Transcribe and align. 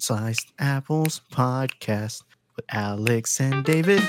Sliced 0.00 0.52
Apples 0.60 1.20
podcast 1.32 2.22
with 2.54 2.64
Alex 2.70 3.40
and 3.40 3.64
David. 3.64 4.00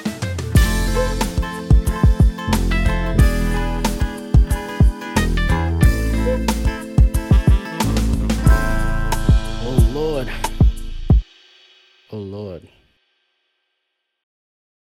Oh 9.63 9.89
Lord. 9.91 10.31
Oh 12.11 12.17
Lord. 12.17 12.67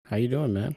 How 0.05 0.15
you 0.15 0.29
doing, 0.29 0.53
man? 0.53 0.75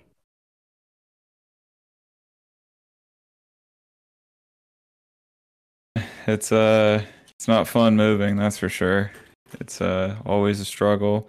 It's 6.27 6.51
uh 6.51 7.05
it's 7.31 7.47
not 7.47 7.69
fun 7.69 7.95
moving, 7.95 8.35
that's 8.37 8.59
for 8.59 8.69
sure. 8.69 9.13
It's 9.61 9.81
uh 9.81 10.17
always 10.25 10.61
a 10.61 10.65
struggle. 10.65 11.29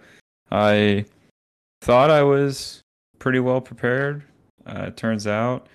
I 0.50 1.04
thought 1.82 2.10
I 2.10 2.22
was 2.22 2.82
pretty 3.18 3.40
well 3.40 3.60
prepared. 3.60 4.22
Uh, 4.66 4.86
it 4.88 4.96
turns 4.96 5.26
out 5.26 5.68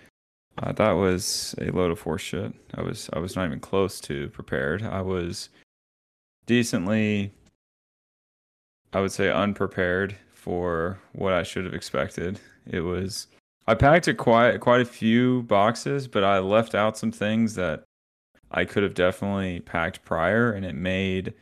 uh, 0.57 0.71
that 0.73 0.91
was 0.91 1.55
a 1.59 1.71
load 1.71 1.91
of 1.91 2.01
horse 2.01 2.21
shit. 2.21 2.53
I 2.75 2.81
was 2.81 3.09
I 3.13 3.19
was 3.19 3.35
not 3.35 3.45
even 3.45 3.59
close 3.59 3.99
to 4.01 4.29
prepared. 4.29 4.83
I 4.83 5.01
was 5.01 5.49
decently 6.45 7.31
I 8.93 8.99
would 8.99 9.11
say 9.11 9.31
unprepared 9.31 10.15
for 10.33 10.99
what 11.13 11.33
I 11.33 11.43
should 11.43 11.65
have 11.65 11.73
expected. 11.73 12.39
It 12.67 12.81
was 12.81 13.27
I 13.65 13.75
packed 13.75 14.07
a 14.07 14.13
quite 14.13 14.59
quite 14.59 14.81
a 14.81 14.85
few 14.85 15.43
boxes, 15.43 16.07
but 16.07 16.23
I 16.23 16.39
left 16.39 16.75
out 16.75 16.97
some 16.97 17.11
things 17.11 17.55
that 17.55 17.83
I 18.51 18.65
could 18.65 18.83
have 18.83 18.93
definitely 18.93 19.61
packed 19.61 20.05
prior, 20.05 20.51
and 20.51 20.65
it 20.65 20.75
made 20.75 21.33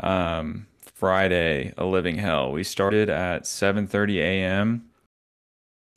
um, 0.00 0.66
Friday 0.80 1.72
a 1.76 1.84
living 1.84 2.16
hell. 2.16 2.52
We 2.52 2.64
started 2.64 3.10
at 3.10 3.42
7:30 3.44 4.18
a.m. 4.18 4.84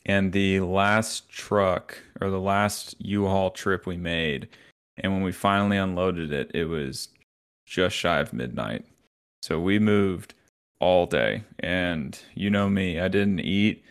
and 0.06 0.34
the 0.34 0.62
last 0.62 1.30
truck 1.30 1.98
or 2.22 2.30
the 2.30 2.40
last 2.40 2.96
U-Haul 3.00 3.52
trip 3.52 3.86
we 3.86 3.98
made, 3.98 4.50
and 4.98 5.14
when 5.14 5.24
we 5.24 5.32
finally 5.32 5.78
unloaded 5.78 6.32
it, 6.32 6.52
it 6.54 6.66
was 6.66 7.10
just 7.66 7.96
shy 7.96 8.20
of 8.20 8.34
midnight. 8.34 8.86
So 9.44 9.60
we 9.60 9.80
moved 9.80 10.34
all 10.80 11.06
day, 11.06 11.44
and 11.60 12.20
you 12.36 12.50
know 12.50 12.70
me, 12.70 13.00
I 13.00 13.08
didn't 13.08 13.40
eat 13.42 13.84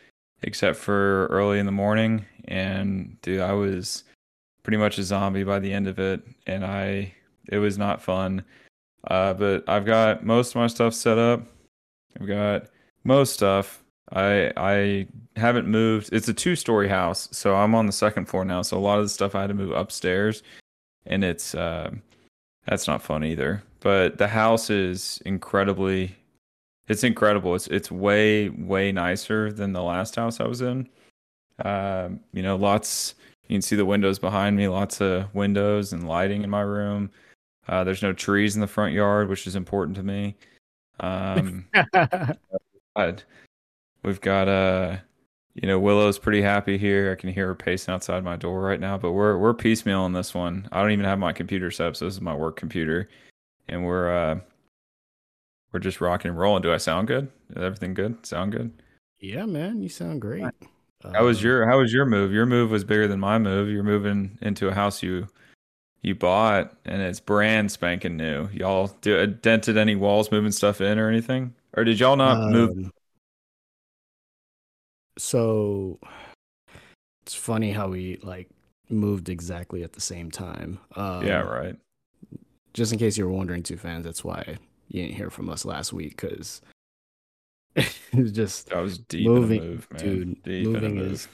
except 0.42 0.76
for 0.78 1.26
early 1.28 1.58
in 1.58 1.66
the 1.66 1.72
morning, 1.72 2.24
and 2.46 3.20
dude, 3.22 3.40
I 3.40 3.52
was 3.52 4.04
pretty 4.62 4.76
much 4.76 4.98
a 4.98 5.02
zombie 5.02 5.44
by 5.44 5.58
the 5.58 5.72
end 5.72 5.86
of 5.86 5.98
it, 5.98 6.22
and 6.46 6.64
I 6.64 7.14
it 7.48 7.58
was 7.58 7.78
not 7.78 8.02
fun. 8.02 8.44
Uh, 9.08 9.34
but 9.34 9.68
I've 9.68 9.84
got 9.84 10.24
most 10.24 10.50
of 10.50 10.56
my 10.56 10.66
stuff 10.66 10.94
set 10.94 11.18
up. 11.18 11.42
I've 12.20 12.26
got 12.26 12.66
most 13.04 13.34
stuff. 13.34 13.82
I 14.12 14.52
I 14.56 15.06
haven't 15.36 15.66
moved. 15.66 16.10
It's 16.12 16.28
a 16.28 16.34
two 16.34 16.56
story 16.56 16.88
house, 16.88 17.28
so 17.32 17.56
I'm 17.56 17.74
on 17.74 17.86
the 17.86 17.92
second 17.92 18.26
floor 18.26 18.44
now. 18.44 18.62
So 18.62 18.76
a 18.76 18.80
lot 18.80 18.98
of 18.98 19.04
the 19.04 19.08
stuff 19.08 19.34
I 19.34 19.42
had 19.42 19.48
to 19.48 19.54
move 19.54 19.72
upstairs, 19.72 20.42
and 21.06 21.24
it's 21.24 21.54
uh, 21.54 21.90
that's 22.66 22.86
not 22.86 23.02
fun 23.02 23.24
either. 23.24 23.62
But 23.80 24.18
the 24.18 24.28
house 24.28 24.70
is 24.70 25.22
incredibly, 25.24 26.16
it's 26.88 27.04
incredible. 27.04 27.54
It's 27.54 27.66
it's 27.68 27.90
way 27.90 28.48
way 28.50 28.92
nicer 28.92 29.52
than 29.52 29.72
the 29.72 29.82
last 29.82 30.16
house 30.16 30.40
I 30.40 30.46
was 30.46 30.60
in. 30.62 30.88
Um, 31.64 32.20
you 32.32 32.42
know, 32.42 32.56
lots 32.56 33.14
you 33.48 33.54
can 33.54 33.62
see 33.62 33.76
the 33.76 33.84
windows 33.84 34.18
behind 34.18 34.56
me, 34.56 34.68
lots 34.68 35.00
of 35.00 35.32
windows 35.34 35.92
and 35.92 36.08
lighting 36.08 36.42
in 36.42 36.50
my 36.50 36.62
room. 36.62 37.10
Uh, 37.68 37.84
there's 37.84 38.02
no 38.02 38.12
trees 38.12 38.54
in 38.54 38.60
the 38.60 38.66
front 38.66 38.94
yard, 38.94 39.28
which 39.28 39.46
is 39.46 39.56
important 39.56 39.96
to 39.96 40.02
me. 40.02 40.36
Um, 41.00 41.66
we've 44.02 44.20
got 44.20 44.48
uh, 44.48 44.96
you 45.56 45.66
know, 45.66 45.78
Willow's 45.78 46.18
pretty 46.18 46.42
happy 46.42 46.76
here. 46.76 47.10
I 47.10 47.14
can 47.20 47.30
hear 47.32 47.46
her 47.46 47.54
pacing 47.54 47.92
outside 47.94 48.22
my 48.22 48.36
door 48.36 48.60
right 48.60 48.78
now, 48.78 48.98
but 48.98 49.12
we're 49.12 49.38
we're 49.38 49.54
piecemeal 49.54 50.02
on 50.02 50.12
this 50.12 50.34
one. 50.34 50.68
I 50.70 50.82
don't 50.82 50.90
even 50.92 51.06
have 51.06 51.18
my 51.18 51.32
computer 51.32 51.70
set 51.70 51.88
up, 51.88 51.96
so 51.96 52.04
this 52.04 52.14
is 52.14 52.20
my 52.20 52.34
work 52.34 52.56
computer, 52.56 53.08
and 53.68 53.84
we're 53.84 54.14
uh, 54.14 54.38
we're 55.72 55.80
just 55.80 56.02
rocking 56.02 56.30
and 56.30 56.38
rolling. 56.38 56.62
Do 56.62 56.74
I 56.74 56.76
sound 56.76 57.08
good? 57.08 57.30
Is 57.50 57.62
everything 57.62 57.94
good? 57.94 58.24
Sound 58.26 58.52
good? 58.52 58.70
yeah, 59.18 59.46
man, 59.46 59.80
you 59.80 59.88
sound 59.88 60.20
great. 60.20 60.44
How 61.14 61.24
was 61.24 61.38
Um, 61.38 61.46
your 61.46 61.66
How 61.66 61.78
was 61.78 61.90
your 61.90 62.04
move? 62.04 62.32
Your 62.32 62.46
move 62.46 62.70
was 62.70 62.84
bigger 62.84 63.08
than 63.08 63.18
my 63.18 63.38
move. 63.38 63.70
You're 63.70 63.82
moving 63.82 64.38
into 64.42 64.68
a 64.68 64.74
house 64.74 65.02
you 65.02 65.26
you 66.02 66.14
bought, 66.14 66.76
and 66.84 67.02
it's 67.02 67.20
brand 67.20 67.70
spanking 67.72 68.16
new. 68.16 68.48
Y'all 68.52 68.88
do 69.00 69.26
dented 69.26 69.76
any 69.76 69.96
walls, 69.96 70.30
moving 70.30 70.52
stuff 70.52 70.80
in 70.80 70.98
or 70.98 71.08
anything, 71.08 71.54
or 71.76 71.84
did 71.84 71.98
y'all 72.00 72.16
not 72.16 72.50
move? 72.52 72.70
um, 72.70 72.90
So 75.18 75.98
it's 77.22 77.34
funny 77.34 77.72
how 77.72 77.88
we 77.88 78.18
like 78.22 78.48
moved 78.88 79.28
exactly 79.28 79.82
at 79.82 79.92
the 79.92 80.00
same 80.00 80.30
time. 80.30 80.78
Um, 80.94 81.26
yeah, 81.26 81.40
right. 81.40 81.76
Just 82.74 82.92
in 82.92 82.98
case 82.98 83.16
you 83.16 83.24
were 83.26 83.32
wondering, 83.32 83.62
two 83.62 83.76
fans, 83.78 84.04
that's 84.04 84.22
why 84.22 84.58
you 84.88 85.02
didn't 85.02 85.16
hear 85.16 85.30
from 85.30 85.48
us 85.48 85.64
last 85.64 85.92
week 85.92 86.10
because 86.10 86.60
it's 87.76 88.30
just 88.32 88.72
I 88.72 88.80
was 88.80 88.98
deep 88.98 89.26
moving- 89.26 89.62
move, 89.62 89.88
man. 89.92 90.00
dude, 90.02 90.42
deep 90.42 90.66
moving 90.66 90.94
move. 90.96 91.12
is- 91.12 91.28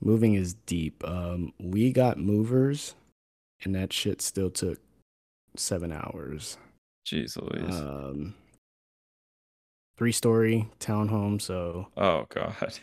moving 0.00 0.34
is 0.34 0.54
deep. 0.54 1.02
Um, 1.06 1.52
we 1.60 1.92
got 1.92 2.18
movers, 2.18 2.94
and 3.64 3.74
that 3.74 3.92
shit 3.92 4.22
still 4.22 4.50
took 4.50 4.78
seven 5.56 5.92
hours. 5.92 6.58
Jeez 7.06 7.40
Louise. 7.40 7.74
Um, 7.74 8.34
three 9.96 10.12
story 10.12 10.68
townhome. 10.80 11.40
So, 11.40 11.88
oh 11.96 12.26
God. 12.28 12.78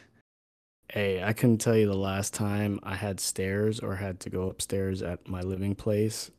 hey, 0.89 1.23
I 1.23 1.33
couldn't 1.33 1.59
tell 1.59 1.77
you 1.77 1.87
the 1.87 1.95
last 1.95 2.33
time 2.33 2.79
I 2.83 2.95
had 2.95 3.19
stairs 3.19 3.79
or 3.79 3.95
had 3.95 4.19
to 4.21 4.29
go 4.29 4.49
upstairs 4.49 5.01
at 5.01 5.27
my 5.27 5.41
living 5.41 5.75
place. 5.75 6.31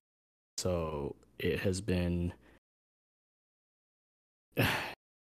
So 0.58 1.16
it 1.38 1.60
has 1.60 1.80
been. 1.80 2.32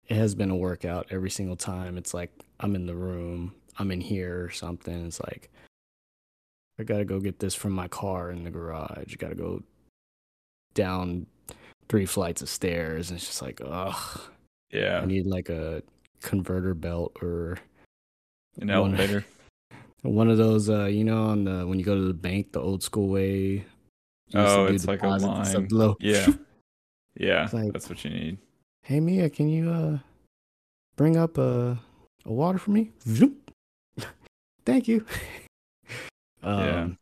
It 0.08 0.18
has 0.18 0.36
been 0.36 0.52
a 0.52 0.56
workout 0.56 1.08
every 1.10 1.32
single 1.32 1.56
time. 1.56 1.98
It's 1.98 2.14
like 2.14 2.30
I'm 2.60 2.76
in 2.76 2.86
the 2.86 2.94
room, 2.94 3.56
I'm 3.80 3.90
in 3.90 4.02
here 4.02 4.46
or 4.46 4.52
something. 4.52 5.04
It's 5.08 5.20
like 5.20 5.50
I 6.80 6.84
gotta 6.84 7.06
go 7.06 7.20
get 7.20 7.40
this 7.40 7.56
from 7.56 7.74
my 7.74 7.88
car 7.88 8.32
in 8.32 8.44
the 8.44 8.52
garage. 8.52 9.14
I 9.14 9.16
Gotta 9.18 9.36
go 9.36 9.64
down 10.74 11.26
three 11.88 12.06
flights 12.06 12.42
of 12.42 12.50
stairs. 12.50 13.10
And 13.10 13.18
it's 13.18 13.28
just 13.28 13.42
like, 13.42 13.62
ugh. 13.64 14.22
Yeah. 14.72 15.00
I 15.02 15.06
need 15.06 15.26
like 15.26 15.50
a 15.50 15.84
converter 16.22 16.74
belt 16.74 17.16
or 17.22 17.58
an 18.60 18.68
one- 18.68 18.72
elevator. 18.96 19.26
one 20.02 20.30
of 20.30 20.38
those, 20.38 20.70
uh, 20.70 20.86
you 20.86 21.04
know, 21.04 21.26
on 21.26 21.46
the 21.46 21.66
when 21.66 21.80
you 21.80 21.86
go 21.86 21.96
to 21.96 22.02
the 22.08 22.14
bank, 22.14 22.52
the 22.52 22.60
old 22.62 22.84
school 22.84 23.08
way. 23.08 23.32
you 23.38 23.64
used 24.34 24.34
to 24.34 24.40
Oh, 24.60 24.66
it's 24.66 24.86
like 24.86 25.00
a 25.00 25.18
deposits 25.18 25.56
and 25.56 25.70
stuff, 25.70 25.72
line. 25.72 25.96
Yeah, 26.00 26.28
yeah. 27.18 27.50
Like- 27.54 27.72
that's 27.74 27.90
what 27.90 28.04
you 28.04 28.12
need. 28.12 28.38
Hey 28.84 29.00
Mia, 29.00 29.30
can 29.32 29.48
you 29.50 29.72
uh 29.72 29.98
bring 30.96 31.16
up 31.18 31.38
a 31.40 31.80
a 32.26 32.32
water 32.34 32.58
for 32.60 32.72
me? 32.72 32.92
Thank 34.66 34.88
you. 34.88 35.06
Yeah. 36.46 36.82
um, 36.82 36.98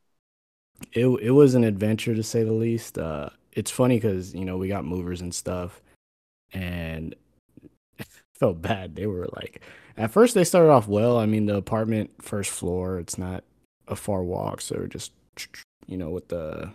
it 0.92 1.06
it 1.06 1.32
was 1.32 1.56
an 1.56 1.64
adventure 1.64 2.16
to 2.16 2.24
say 2.24 2.44
the 2.44 2.52
least. 2.54 2.98
Uh, 2.98 3.30
it's 3.54 3.72
funny 3.72 3.98
because 3.98 4.34
you 4.34 4.46
know 4.46 4.58
we 4.58 4.68
got 4.68 4.86
movers 4.86 5.22
and 5.22 5.34
stuff, 5.34 5.82
and 6.54 7.16
felt 8.34 8.62
bad. 8.62 8.96
They 8.96 9.08
were 9.08 9.28
like, 9.36 9.62
at 9.98 10.12
first 10.12 10.34
they 10.34 10.44
started 10.44 10.72
off 10.72 10.88
well. 10.88 11.18
I 11.18 11.26
mean, 11.26 11.46
the 11.46 11.56
apartment 11.56 12.12
first 12.22 12.52
floor, 12.52 13.00
it's 13.00 13.18
not 13.18 13.44
a 13.88 13.96
far 13.96 14.24
walk, 14.24 14.62
so 14.62 14.88
just 14.88 15.12
you 15.88 15.98
know 15.98 16.10
with 16.10 16.30
the. 16.30 16.72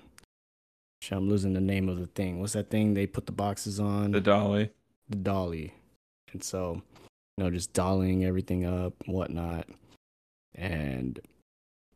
I'm 1.10 1.28
losing 1.28 1.54
the 1.54 1.60
name 1.60 1.88
of 1.88 1.98
the 1.98 2.06
thing. 2.08 2.40
What's 2.40 2.52
that 2.52 2.70
thing 2.70 2.92
they 2.92 3.06
put 3.06 3.24
the 3.26 3.32
boxes 3.32 3.78
on? 3.80 4.10
The 4.10 4.20
dolly. 4.20 4.70
the 5.08 5.16
dolly. 5.16 5.72
And 6.32 6.42
so, 6.42 6.82
you 7.36 7.44
know, 7.44 7.50
just 7.50 7.72
dollying 7.72 8.24
everything 8.26 8.66
up 8.66 8.92
and 9.06 9.14
whatnot. 9.14 9.68
And 10.54 11.18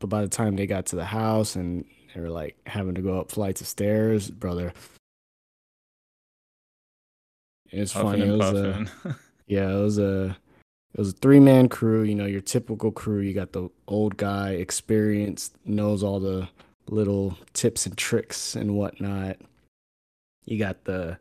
but 0.02 0.08
by 0.08 0.20
the 0.20 0.28
time 0.28 0.56
they 0.56 0.66
got 0.66 0.86
to 0.86 0.96
the 0.96 1.04
house 1.04 1.54
and 1.54 1.84
they 2.12 2.20
were 2.20 2.28
like 2.28 2.56
having 2.66 2.96
to 2.96 3.00
go 3.00 3.20
up 3.20 3.30
flights 3.30 3.60
of 3.60 3.68
stairs, 3.68 4.28
brother. 4.32 4.72
It's 7.70 7.92
funny. 7.92 8.26
It 8.26 8.36
was 8.36 8.52
a, 8.52 8.86
yeah, 9.46 9.70
it 9.70 9.80
was 9.80 9.98
a 9.98 10.36
it 10.92 10.98
was 10.98 11.10
a 11.10 11.16
three 11.16 11.38
man 11.38 11.68
crew, 11.68 12.02
you 12.02 12.16
know, 12.16 12.26
your 12.26 12.40
typical 12.40 12.90
crew. 12.90 13.20
You 13.20 13.32
got 13.32 13.52
the 13.52 13.68
old 13.86 14.16
guy, 14.16 14.50
experienced, 14.50 15.54
knows 15.64 16.02
all 16.02 16.18
the 16.18 16.48
little 16.88 17.38
tips 17.52 17.86
and 17.86 17.96
tricks 17.96 18.56
and 18.56 18.74
whatnot. 18.74 19.36
You 20.46 20.58
got 20.58 20.82
the 20.82 21.16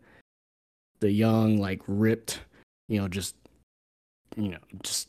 the 1.02 1.12
young, 1.12 1.58
like 1.58 1.82
ripped, 1.86 2.40
you 2.88 3.00
know, 3.00 3.08
just 3.08 3.36
you 4.36 4.50
know, 4.50 4.60
just 4.82 5.08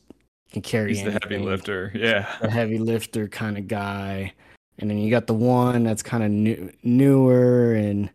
can 0.52 0.62
carry 0.62 0.94
He's 0.94 1.04
the 1.04 1.19
heavy 1.22 1.38
lifter. 1.38 1.90
Yeah. 1.94 2.37
the 2.40 2.50
heavy 2.50 2.78
lifter 2.78 3.28
kind 3.28 3.56
of 3.58 3.66
guy. 3.69 4.32
And 4.78 4.90
then 4.90 4.99
you 4.99 5.10
got 5.10 5.26
the 5.26 5.34
one 5.34 5.84
that's 5.84 6.02
kind 6.02 6.22
of 6.22 6.31
new, 6.31 6.70
newer 6.82 7.75
and 7.75 8.10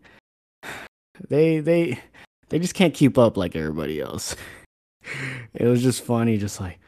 they 1.30 1.60
they 1.60 2.00
they 2.50 2.60
just 2.60 2.74
can't 2.74 2.94
keep 2.94 3.18
up 3.18 3.38
like 3.38 3.56
everybody 3.56 4.00
else. 4.00 4.36
it 5.54 5.66
was 5.66 5.82
just 5.82 6.04
funny, 6.04 6.38
just 6.38 6.60
like 6.60 6.80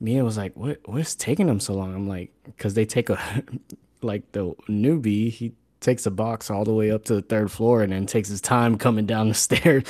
Mia 0.00 0.24
was 0.24 0.36
like, 0.36 0.54
"What? 0.56 0.80
What's 0.84 1.14
taking 1.14 1.46
them 1.46 1.60
so 1.60 1.74
long?" 1.74 1.94
I'm 1.94 2.08
like, 2.08 2.32
"Cause 2.58 2.74
they 2.74 2.84
take 2.84 3.10
a 3.10 3.42
like 4.02 4.30
the 4.32 4.54
newbie. 4.68 5.30
He 5.30 5.54
takes 5.80 6.06
a 6.06 6.10
box 6.10 6.50
all 6.50 6.64
the 6.64 6.74
way 6.74 6.90
up 6.90 7.04
to 7.04 7.14
the 7.14 7.22
third 7.22 7.50
floor 7.50 7.82
and 7.82 7.92
then 7.92 8.06
takes 8.06 8.28
his 8.28 8.40
time 8.40 8.78
coming 8.78 9.06
down 9.06 9.28
the 9.28 9.34
stairs." 9.34 9.84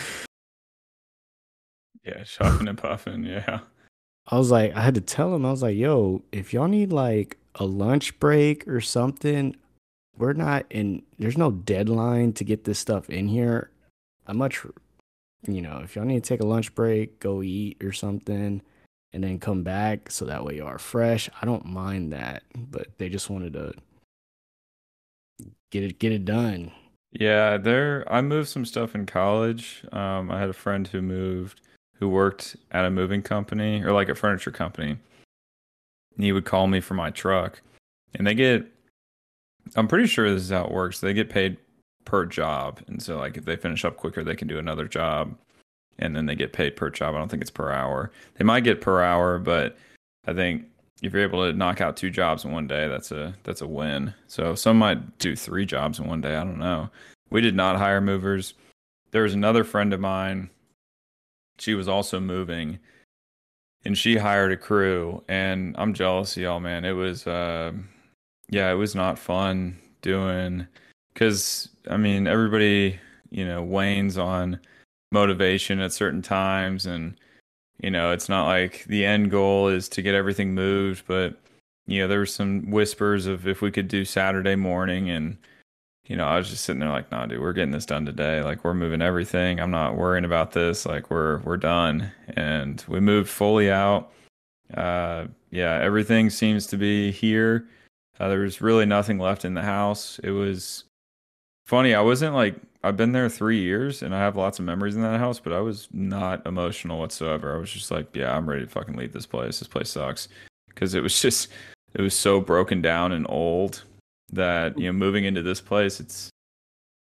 Yeah, 2.05 2.22
shuffling 2.25 2.69
and 2.69 2.78
puffing. 2.78 3.25
Yeah. 3.25 3.60
I 4.26 4.38
was 4.38 4.50
like, 4.50 4.75
I 4.75 4.81
had 4.81 4.94
to 4.94 5.00
tell 5.00 5.35
him, 5.35 5.44
I 5.44 5.50
was 5.50 5.62
like, 5.62 5.76
"Yo, 5.76 6.23
if 6.32 6.53
y'all 6.53 6.69
need 6.69 6.93
like 6.93 7.38
a 7.56 7.65
lunch 7.65 8.19
break 8.19 8.67
or 8.67 8.81
something, 8.81 9.56
we're 10.17 10.32
not 10.32 10.67
in. 10.71 11.03
There's 11.19 11.38
no 11.38 11.50
deadline 11.50 12.32
to 12.35 12.44
get 12.44 12.65
this 12.65 12.79
stuff 12.79 13.11
in 13.11 13.29
here. 13.29 13.71
I 14.26 14.32
much, 14.32 14.65
you 15.47 15.61
know, 15.61 15.81
if 15.85 15.97
y'all 15.97 16.05
need 16.05 16.25
to 16.25 16.29
take 16.29 16.41
a 16.41 16.47
lunch 16.47 16.75
break, 16.75 17.21
go 17.21 17.43
eat 17.43 17.82
or 17.82 17.93
something." 17.93 18.62
and 19.15 19.23
then 19.23 19.38
come 19.38 19.62
back 19.62 20.11
so 20.11 20.25
that 20.25 20.44
way 20.44 20.56
you 20.56 20.67
are 20.67 20.77
fresh. 20.77 21.31
I 21.41 21.47
don't 21.47 21.65
mind 21.65 22.12
that, 22.12 22.43
but 22.53 22.88
they 22.99 23.09
just 23.09 23.31
wanted 23.31 23.53
to 23.53 23.73
get 25.70 25.85
it 25.85 25.99
get 26.00 26.12
it 26.12 26.25
done. 26.25 26.73
Yeah, 27.12 27.56
there 27.56 28.05
I 28.12 28.20
moved 28.23 28.49
some 28.49 28.65
stuff 28.65 28.97
in 28.97 29.06
college. 29.06 29.85
Um, 29.93 30.32
I 30.32 30.41
had 30.41 30.50
a 30.50 30.55
friend 30.55 30.87
who 30.88 31.00
moved 31.00 31.61
who 32.05 32.11
worked 32.11 32.55
at 32.71 32.85
a 32.85 32.91
moving 32.91 33.23
company 33.23 33.83
or 33.83 33.91
like 33.91 34.11
a 34.11 34.15
furniture 34.15 34.51
company. 34.51 34.99
He 36.19 36.33
would 36.33 36.45
call 36.45 36.67
me 36.67 36.81
for 36.81 36.93
my 36.93 37.09
truck. 37.09 37.62
And 38.15 38.27
they 38.27 38.35
get 38.35 38.67
I'm 39.75 39.89
pretty 39.89 40.06
sure 40.06 40.31
this 40.31 40.43
is 40.43 40.51
how 40.51 40.67
it 40.67 40.71
works. 40.71 41.01
They 41.01 41.15
get 41.15 41.31
paid 41.31 41.56
per 42.05 42.27
job. 42.27 42.81
And 42.89 43.03
so 43.03 43.17
like 43.17 43.39
if 43.39 43.47
they 43.47 43.56
finish 43.56 43.87
up 43.87 43.97
quicker, 43.97 44.23
they 44.23 44.37
can 44.37 44.49
do 44.49 44.59
another 44.59 44.87
job 44.87 45.35
and 45.99 46.15
then 46.15 46.27
they 46.27 46.35
get 46.35 46.53
paid 46.53 46.77
per 46.77 46.91
job. 46.91 47.15
I 47.15 47.19
don't 47.19 47.31
think 47.31 47.41
it's 47.41 47.51
per 47.51 47.71
hour. 47.71 48.12
They 48.35 48.45
might 48.45 48.65
get 48.65 48.83
per 48.83 49.03
hour, 49.03 49.39
but 49.39 49.79
I 50.27 50.35
think 50.35 50.67
if 51.01 51.15
you're 51.15 51.23
able 51.23 51.51
to 51.51 51.56
knock 51.56 51.81
out 51.81 51.97
two 51.97 52.11
jobs 52.11 52.45
in 52.45 52.53
one 52.53 52.67
day, 52.67 52.87
that's 52.87 53.12
a 53.12 53.35
that's 53.45 53.62
a 53.62 53.67
win. 53.67 54.12
So 54.27 54.55
some 54.55 54.77
might 54.77 55.19
do 55.19 55.35
three 55.35 55.65
jobs 55.65 55.99
in 55.99 56.06
one 56.06 56.21
day. 56.21 56.37
I 56.37 56.45
don't 56.45 56.59
know. 56.59 56.91
We 57.31 57.41
did 57.41 57.56
not 57.56 57.77
hire 57.77 58.03
movers. 58.03 58.53
There 59.12 59.23
was 59.23 59.33
another 59.33 59.65
friend 59.65 59.95
of 59.95 60.01
mine. 60.01 60.51
She 61.59 61.75
was 61.75 61.89
also 61.89 62.21
moving, 62.21 62.79
and 63.85 63.97
she 63.97 64.17
hired 64.17 64.53
a 64.53 64.56
crew. 64.56 65.23
And 65.29 65.75
I'm 65.79 65.95
jealous, 65.95 66.37
y'all, 66.37 66.61
man. 66.61 66.85
It 66.85 66.93
was, 66.93 67.27
uh, 67.27 67.73
yeah, 68.49 68.71
it 68.71 68.77
was 68.77 68.95
not 68.95 69.19
fun 69.19 69.79
doing 70.03 70.67
because 71.12 71.69
I 71.91 71.97
mean 71.97 72.27
everybody, 72.27 72.99
you 73.31 73.47
know, 73.47 73.62
wanes 73.62 74.19
on 74.19 74.61
motivation 75.15 75.81
at 75.81 75.93
certain 75.93 76.21
times 76.21 76.87
and 76.87 77.15
you 77.81 77.89
know 77.91 78.11
it's 78.11 78.29
not 78.29 78.47
like 78.47 78.85
the 78.89 79.06
end 79.06 79.31
goal 79.31 79.69
is 79.69 79.89
to 79.89 80.03
get 80.03 80.12
everything 80.12 80.53
moved 80.53 81.05
but 81.06 81.39
you 81.87 82.01
know 82.01 82.09
there 82.09 82.19
were 82.19 82.27
some 82.27 82.69
whispers 82.69 83.27
of 83.27 83.47
if 83.47 83.62
we 83.62 83.71
could 83.71 83.87
do 83.87 84.05
saturday 84.05 84.56
morning 84.56 85.09
and 85.09 85.39
you 86.06 86.17
know 86.17 86.27
i 86.27 86.37
was 86.37 86.51
just 86.51 86.65
sitting 86.65 86.81
there 86.81 86.91
like 86.91 87.11
nah 87.11 87.27
dude 87.27 87.41
we're 87.41 87.53
getting 87.53 87.71
this 87.73 87.87
done 87.87 88.06
today. 88.06 88.43
Like 88.43 88.65
we're 88.65 88.75
moving 88.75 89.03
everything. 89.03 89.61
I'm 89.61 89.71
not 89.71 89.97
worrying 89.97 90.25
about 90.25 90.53
this. 90.53 90.87
Like 90.87 91.11
we're 91.11 91.39
we're 91.41 91.56
done. 91.56 92.11
And 92.37 92.85
we 92.89 93.01
moved 93.01 93.29
fully 93.29 93.71
out. 93.71 94.12
Uh 94.75 95.27
yeah 95.51 95.79
everything 95.83 96.31
seems 96.31 96.67
to 96.69 96.77
be 96.77 97.11
here. 97.11 97.67
Uh, 98.21 98.29
there 98.29 98.41
was 98.41 98.61
really 98.61 98.87
nothing 98.87 99.19
left 99.19 99.45
in 99.45 99.55
the 99.55 99.62
house. 99.62 100.21
It 100.23 100.31
was 100.31 100.85
funny. 101.67 101.95
I 101.95 102.01
wasn't 102.01 102.35
like 102.35 102.56
I've 102.83 102.97
been 102.97 103.12
there 103.12 103.29
three 103.29 103.61
years 103.61 104.03
and 104.03 104.15
I 104.15 104.21
have 104.21 104.37
lots 104.37 104.59
of 104.59 104.65
memories 104.65 104.95
in 104.95 105.03
that 105.03 105.19
house, 105.19 105.41
but 105.41 105.53
I 105.53 105.61
was 105.61 105.89
not 105.93 106.47
emotional 106.47 106.99
whatsoever. 106.99 107.55
I 107.55 107.59
was 107.59 107.73
just 107.73 107.91
like, 107.91 108.15
yeah, 108.15 108.37
I'm 108.37 108.49
ready 108.49 108.65
to 108.65 108.71
fucking 108.71 108.97
leave 108.97 109.12
this 109.12 109.27
place. 109.27 109.59
This 109.59 109.69
place 109.69 109.91
sucks. 109.91 110.29
Because 110.69 110.95
it 110.95 111.03
was 111.03 111.21
just 111.23 111.49
it 111.95 112.03
was 112.03 112.17
so 112.17 112.41
broken 112.41 112.81
down 112.83 113.12
and 113.12 113.27
old 113.29 113.85
that 114.34 114.78
you 114.78 114.86
know 114.86 114.92
moving 114.92 115.25
into 115.25 115.42
this 115.42 115.60
place, 115.60 116.00
it's 116.00 116.31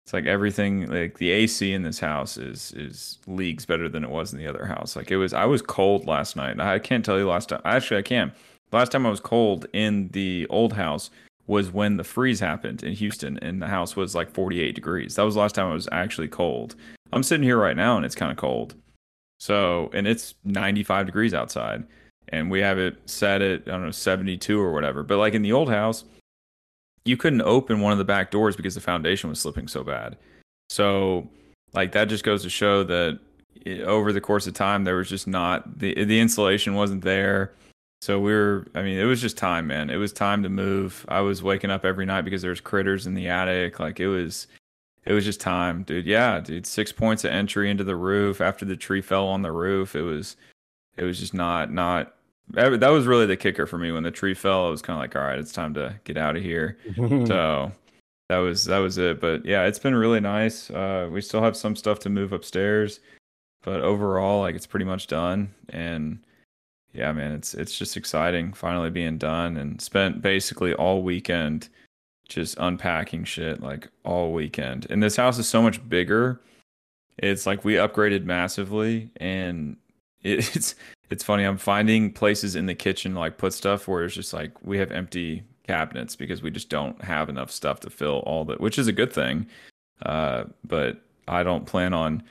it's 0.05 0.13
like 0.13 0.27
everything 0.27 0.89
like 0.89 1.19
the 1.19 1.31
AC 1.31 1.73
in 1.73 1.83
this 1.83 1.99
house 1.99 2.37
is 2.37 2.73
is 2.73 3.19
leagues 3.27 3.67
better 3.67 3.89
than 3.89 4.05
it 4.05 4.11
was 4.11 4.33
in 4.33 4.39
the 4.39 4.47
other 4.47 4.65
house. 4.65 4.95
Like 4.95 5.11
it 5.11 5.17
was 5.17 5.33
I 5.33 5.45
was 5.45 5.63
cold 5.63 6.07
last 6.07 6.37
night. 6.37 6.61
I 6.61 6.79
can't 6.79 7.05
tell 7.05 7.19
you 7.19 7.29
last 7.29 7.49
time. 7.49 7.61
Actually, 7.65 7.99
I 7.99 8.03
can. 8.03 8.33
Last 8.73 8.93
time 8.93 9.07
I 9.07 9.11
was 9.11 9.21
cold 9.21 9.67
in 9.73 10.09
the 10.09 10.47
old 10.49 10.73
house 10.73 11.11
was 11.47 11.73
when 11.73 11.97
the 11.97 12.05
freeze 12.05 12.41
happened 12.41 12.83
in 12.83 12.93
Houston 12.93 13.39
and 13.39 13.63
the 13.63 13.69
house 13.69 13.97
was 13.97 14.15
like 14.15 14.33
48 14.33 14.75
degrees. 14.75 15.15
That 15.15 15.23
was 15.23 15.35
the 15.35 15.41
last 15.41 15.55
time 15.55 15.71
I 15.71 15.75
was 15.75 15.89
actually 15.93 16.29
cold. 16.29 16.75
I'm 17.13 17.23
sitting 17.23 17.45
here 17.45 17.59
right 17.59 17.77
now 17.77 17.97
and 17.97 18.05
it's 18.05 18.17
kind 18.17 18.33
of 18.33 18.39
cold. 18.39 18.75
So, 19.39 19.91
and 19.93 20.07
it's 20.07 20.35
95 20.45 21.07
degrees 21.07 21.35
outside 21.35 21.85
and 22.29 22.51
we 22.51 22.61
have 22.61 22.79
it 22.79 22.97
set 23.07 23.43
at, 23.43 23.63
I 23.69 23.73
don't 23.73 23.85
know, 23.85 23.91
72 23.91 24.61
or 24.61 24.73
whatever. 24.73 25.03
But 25.03 25.19
like 25.19 25.35
in 25.35 25.43
the 25.43 25.53
old 25.53 25.71
house, 25.71 26.05
you 27.07 27.17
couldn't 27.17 27.43
open 27.43 27.81
one 27.81 27.93
of 27.93 27.99
the 27.99 28.05
back 28.05 28.31
doors 28.31 28.57
because 28.57 28.75
the 28.75 28.81
foundation 28.81 29.31
was 29.31 29.41
slipping 29.41 29.69
so 29.69 29.85
bad. 29.85 30.17
So, 30.69 31.29
like 31.73 31.93
that 31.93 32.09
just 32.09 32.25
goes 32.25 32.43
to 32.43 32.51
show 32.51 32.83
that 32.85 33.19
it, 33.65 33.83
over 33.83 34.13
the 34.13 34.21
course 34.21 34.47
of 34.47 34.55
time, 34.55 34.85
there 34.85 34.97
was 34.97 35.09
just 35.09 35.27
not 35.27 35.79
the 35.79 36.05
the 36.05 36.21
insulation 36.21 36.75
wasn't 36.75 37.03
there 37.03 37.53
so 38.03 38.21
we 38.21 38.33
were, 38.33 38.67
I 38.75 38.83
mean, 38.83 38.99
it 38.99 39.05
was 39.05 39.21
just 39.21 39.37
time, 39.37 39.67
man. 39.67 39.91
It 39.91 39.97
was 39.97 40.13
time 40.13 40.43
to 40.43 40.49
move. 40.49 41.05
I 41.09 41.21
was 41.21 41.43
waking 41.43 41.71
up 41.71 41.85
every 41.85 42.07
night 42.07 42.23
because 42.23 42.43
there's 42.43 42.61
critters 42.61 43.07
in 43.07 43.15
the 43.15 43.29
attic. 43.29 43.81
Like 43.81 44.01
it 44.01 44.09
was, 44.09 44.47
it 45.05 45.13
was 45.13 45.25
just 45.25 45.41
time, 45.41 45.83
dude. 45.83 46.07
Yeah, 46.07 46.41
dude. 46.41 46.67
Six 46.67 46.93
points 46.93 47.25
of 47.25 47.33
entry 47.33 47.71
into 47.71 47.85
the 47.85 47.97
roof 47.97 48.41
after 48.41 48.65
the 48.65 48.77
tree 48.77 49.01
fell 49.01 49.27
on 49.27 49.43
the 49.43 49.53
roof. 49.53 49.97
It 49.97 50.03
was, 50.03 50.37
it 50.97 51.05
was 51.05 51.19
just 51.19 51.35
not, 51.35 51.73
not. 51.73 52.15
That 52.51 52.89
was 52.89 53.07
really 53.07 53.27
the 53.27 53.37
kicker 53.37 53.67
for 53.67 53.79
me 53.79 53.91
when 53.93 54.03
the 54.03 54.11
tree 54.11 54.35
fell. 54.35 54.69
It 54.69 54.71
was 54.71 54.83
kind 54.83 54.97
of 54.97 55.01
like, 55.01 55.17
all 55.17 55.23
right, 55.23 55.39
it's 55.39 55.53
time 55.53 55.75
to 55.75 55.99
get 56.05 56.17
out 56.17 56.37
of 56.37 56.43
here. 56.43 56.79
so 57.27 57.73
that 58.29 58.39
was 58.39 58.65
that 58.67 58.79
was 58.79 58.99
it. 58.99 59.21
But 59.21 59.45
yeah, 59.45 59.65
it's 59.65 59.79
been 59.79 59.95
really 59.95 60.21
nice. 60.21 60.71
Uh, 60.71 61.09
we 61.11 61.21
still 61.21 61.43
have 61.43 61.57
some 61.57 61.77
stuff 61.77 61.99
to 62.01 62.09
move 62.09 62.33
upstairs, 62.33 63.01
but 63.63 63.81
overall, 63.81 64.41
like 64.41 64.55
it's 64.55 64.67
pretty 64.67 64.87
much 64.87 65.07
done. 65.07 65.55
And 65.71 66.21
yeah, 66.93 67.13
man, 67.13 67.33
it's 67.33 67.55
it's 67.55 67.77
just 67.77 67.97
exciting 67.97 68.53
finally 68.53 68.91
being 68.91 69.19
done 69.19 69.57
and 69.57 69.81
spent 69.81 70.23
basically 70.23 70.73
all 70.75 71.03
weekend 71.03 71.69
just 72.29 72.57
unpacking 72.59 73.25
shit 73.25 73.61
like 73.61 73.89
all 74.05 74.33
weekend. 74.33 74.87
And 74.91 75.03
this 75.03 75.17
house 75.17 75.39
is 75.39 75.49
so 75.49 75.63
much 75.63 75.87
bigger. 75.89 76.41
It's 77.19 77.47
like 77.47 77.65
we 77.65 77.75
upgraded 77.75 78.25
massively 78.25 79.11
and 79.17 79.77
it, 80.23 80.57
it's 80.57 80.75
it's 81.11 81.25
funny. 81.25 81.45
I'm 81.45 81.59
finding 81.59 82.13
places 82.13 82.57
in 82.57 82.67
the 82.67 82.75
kitchen 82.75 83.15
like 83.15 83.39
put 83.39 83.53
stuff 83.53 83.89
where 83.89 84.05
it's 84.05 84.15
just 84.15 84.33
like 84.33 84.53
we 84.65 84.79
have 84.79 84.91
empty 84.93 85.43
cabinets 85.67 86.17
because 86.17 86.43
we 86.43 86.51
just 86.51 86.69
don't 86.69 87.03
have 87.03 87.29
enough 87.29 87.51
stuff 87.51 87.81
to 87.81 87.91
fill 87.91 88.19
all 88.21 88.45
the 88.45 88.57
which 88.57 88.79
is 88.79 88.87
a 88.87 88.93
good 88.93 89.13
thing. 89.13 89.47
Uh, 90.03 90.45
but 90.65 91.01
I 91.29 91.43
don't 91.43 91.67
plan 91.67 91.93
on 91.93 92.23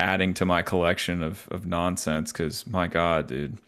adding 0.00 0.34
to 0.34 0.44
my 0.44 0.62
collection 0.62 1.22
of 1.22 1.48
of 1.50 1.66
nonsense 1.66 2.32
because 2.32 2.66
my 2.66 2.86
god, 2.86 3.26
dude 3.28 3.58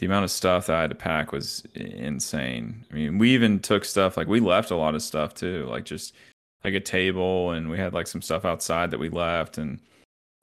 the 0.00 0.06
amount 0.06 0.24
of 0.24 0.30
stuff 0.30 0.66
that 0.66 0.76
I 0.76 0.80
had 0.80 0.90
to 0.90 0.96
pack 0.96 1.30
was 1.30 1.62
insane. 1.74 2.86
I 2.90 2.94
mean, 2.94 3.18
we 3.18 3.34
even 3.34 3.60
took 3.60 3.84
stuff 3.84 4.16
like 4.16 4.28
we 4.28 4.40
left 4.40 4.70
a 4.70 4.76
lot 4.76 4.94
of 4.94 5.02
stuff 5.02 5.34
too, 5.34 5.66
like 5.66 5.84
just 5.84 6.14
like 6.64 6.72
a 6.72 6.80
table, 6.80 7.50
and 7.50 7.70
we 7.70 7.76
had 7.76 7.92
like 7.92 8.06
some 8.06 8.22
stuff 8.22 8.46
outside 8.46 8.90
that 8.90 8.98
we 8.98 9.10
left, 9.10 9.58
and 9.58 9.78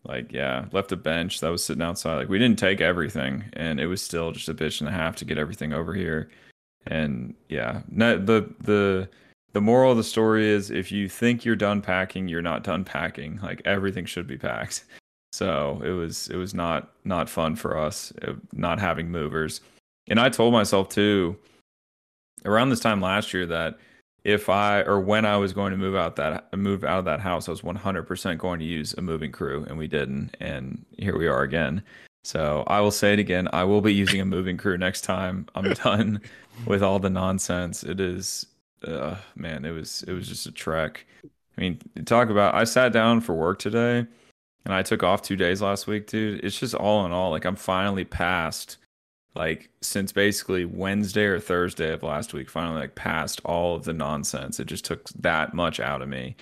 like 0.07 0.31
yeah, 0.31 0.65
left 0.71 0.91
a 0.91 0.95
bench 0.95 1.41
that 1.41 1.49
was 1.49 1.63
sitting 1.63 1.83
outside. 1.83 2.15
Like 2.15 2.29
we 2.29 2.39
didn't 2.39 2.59
take 2.59 2.81
everything, 2.81 3.45
and 3.53 3.79
it 3.79 3.87
was 3.87 4.01
still 4.01 4.31
just 4.31 4.49
a 4.49 4.53
bitch 4.53 4.79
and 4.79 4.87
a 4.89 4.91
half 4.91 5.15
to 5.17 5.25
get 5.25 5.37
everything 5.37 5.73
over 5.73 5.93
here. 5.93 6.29
And 6.87 7.35
yeah, 7.49 7.81
the 7.89 8.49
the 8.61 9.09
the 9.53 9.61
moral 9.61 9.91
of 9.91 9.97
the 9.97 10.03
story 10.03 10.47
is 10.47 10.71
if 10.71 10.91
you 10.91 11.09
think 11.09 11.43
you're 11.43 11.55
done 11.55 11.81
packing, 11.81 12.27
you're 12.27 12.41
not 12.41 12.63
done 12.63 12.83
packing. 12.85 13.39
Like 13.41 13.61
everything 13.65 14.05
should 14.05 14.27
be 14.27 14.37
packed. 14.37 14.85
So 15.33 15.81
it 15.83 15.91
was 15.91 16.29
it 16.29 16.37
was 16.37 16.53
not 16.53 16.93
not 17.03 17.29
fun 17.29 17.55
for 17.55 17.77
us 17.77 18.13
uh, 18.25 18.33
not 18.53 18.79
having 18.79 19.11
movers. 19.11 19.61
And 20.09 20.19
I 20.19 20.29
told 20.29 20.53
myself 20.53 20.89
too 20.89 21.37
around 22.45 22.69
this 22.69 22.79
time 22.79 23.01
last 23.01 23.33
year 23.33 23.45
that 23.47 23.77
if 24.27 24.49
I 24.49 24.81
or 24.81 24.99
when 24.99 25.25
I 25.25 25.37
was 25.37 25.53
going 25.53 25.71
to 25.71 25.77
move 25.77 25.95
out 25.95 26.17
that 26.17 26.53
move 26.55 26.83
out 26.83 26.99
of 26.99 27.05
that 27.05 27.21
house, 27.21 27.47
I 27.47 27.51
was 27.51 27.61
100% 27.61 28.37
going 28.37 28.59
to 28.59 28.65
use 28.65 28.93
a 28.97 29.01
moving 29.01 29.31
crew, 29.31 29.65
and 29.69 29.77
we 29.77 29.87
didn't. 29.87 30.35
And 30.41 30.85
here 30.97 31.17
we 31.17 31.27
are 31.27 31.43
again. 31.43 31.81
So 32.25 32.65
I 32.67 32.81
will 32.81 32.91
say 32.91 33.13
it 33.13 33.19
again. 33.19 33.47
I 33.53 33.63
will 33.63 33.79
be 33.79 33.93
using 33.93 34.19
a 34.19 34.25
moving 34.25 34.57
crew 34.57 34.77
next 34.77 35.01
time 35.01 35.47
I'm 35.55 35.71
done 35.85 36.19
with 36.65 36.83
all 36.83 36.99
the 36.99 37.09
nonsense. 37.09 37.83
It 37.83 38.01
is, 38.01 38.45
uh, 38.85 39.15
man, 39.37 39.63
it 39.63 39.71
was 39.71 40.03
it 40.03 40.11
was 40.11 40.27
just 40.27 40.45
a 40.45 40.51
trek. 40.51 41.05
I 41.57 41.61
mean, 41.61 41.79
talk 42.03 42.29
about. 42.29 42.53
I 42.53 42.65
sat 42.65 42.91
down 42.91 43.21
for 43.21 43.33
work 43.33 43.59
today 43.59 44.05
and 44.65 44.73
I 44.73 44.83
took 44.83 45.03
off 45.03 45.21
two 45.21 45.37
days 45.37 45.61
last 45.61 45.87
week, 45.87 46.05
dude. 46.07 46.43
It's 46.43 46.59
just 46.59 46.75
all 46.75 47.05
in 47.05 47.13
all, 47.13 47.31
like 47.31 47.45
I'm 47.45 47.55
finally 47.55 48.03
past 48.03 48.75
like 49.37 49.69
since 49.81 50.11
basically 50.11 50.65
Wednesday 50.65 51.25
or 51.25 51.39
Thursday 51.39 51.93
of 51.93 52.03
last 52.03 52.33
week, 52.33 52.49
finally 52.49 52.81
like 52.81 52.95
passed 52.95 53.39
all 53.45 53.75
of 53.75 53.83
the 53.83 53.93
nonsense. 53.93 54.59
It 54.59 54.65
just 54.65 54.83
took 54.83 55.07
that 55.09 55.53
much 55.53 55.79
out 55.79 56.01
of 56.01 56.09
me. 56.09 56.35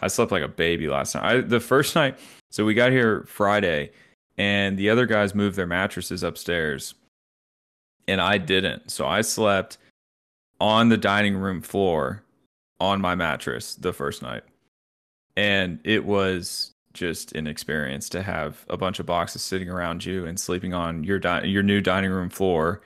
I 0.00 0.08
slept 0.08 0.32
like 0.32 0.42
a 0.42 0.48
baby 0.48 0.88
last 0.88 1.14
night. 1.14 1.24
I, 1.24 1.40
the 1.40 1.60
first 1.60 1.94
night, 1.96 2.18
so 2.50 2.64
we 2.64 2.74
got 2.74 2.92
here 2.92 3.24
Friday, 3.26 3.90
and 4.36 4.78
the 4.78 4.90
other 4.90 5.06
guys 5.06 5.34
moved 5.34 5.56
their 5.56 5.66
mattresses 5.66 6.22
upstairs, 6.22 6.94
and 8.06 8.20
I 8.20 8.36
didn't. 8.38 8.90
So 8.90 9.06
I 9.06 9.22
slept 9.22 9.78
on 10.60 10.90
the 10.90 10.98
dining 10.98 11.36
room 11.36 11.62
floor 11.62 12.22
on 12.78 13.00
my 13.00 13.14
mattress 13.14 13.74
the 13.76 13.94
first 13.94 14.20
night, 14.22 14.42
and 15.36 15.80
it 15.84 16.04
was 16.04 16.71
just 16.94 17.32
an 17.32 17.46
experience 17.46 18.08
to 18.10 18.22
have 18.22 18.64
a 18.68 18.76
bunch 18.76 18.98
of 19.00 19.06
boxes 19.06 19.42
sitting 19.42 19.68
around 19.68 20.04
you 20.04 20.26
and 20.26 20.38
sleeping 20.38 20.74
on 20.74 21.04
your 21.04 21.18
di- 21.18 21.44
your 21.46 21.62
new 21.62 21.80
dining 21.80 22.10
room 22.10 22.28
floor. 22.30 22.80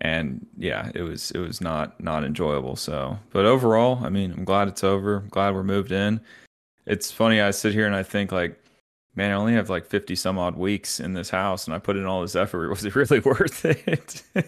And 0.00 0.46
yeah 0.56 0.90
it 0.94 1.02
was 1.02 1.30
it 1.32 1.38
was 1.38 1.60
not 1.60 2.00
not 2.02 2.24
enjoyable. 2.24 2.76
So 2.76 3.18
but 3.30 3.44
overall 3.44 4.04
i 4.04 4.08
mean 4.08 4.32
i'm 4.32 4.44
glad 4.44 4.68
it's 4.68 4.84
over. 4.84 5.16
I'm 5.18 5.28
glad 5.28 5.54
we're 5.54 5.62
moved 5.64 5.92
in. 5.92 6.20
It's 6.86 7.10
funny 7.10 7.40
i 7.40 7.50
sit 7.50 7.72
here 7.74 7.86
and 7.86 7.94
i 7.94 8.02
think 8.02 8.32
like 8.32 8.58
man 9.14 9.30
i 9.30 9.34
only 9.34 9.52
have 9.52 9.68
like 9.70 9.86
50 9.86 10.16
some 10.16 10.38
odd 10.38 10.56
weeks 10.56 10.98
in 10.98 11.12
this 11.12 11.28
house 11.30 11.66
and 11.66 11.74
i 11.74 11.78
put 11.78 11.96
in 11.96 12.06
all 12.06 12.22
this 12.22 12.34
effort. 12.36 12.68
Was 12.70 12.84
it 12.84 12.94
really 12.96 13.20
worth 13.20 13.64
it? 13.64 14.22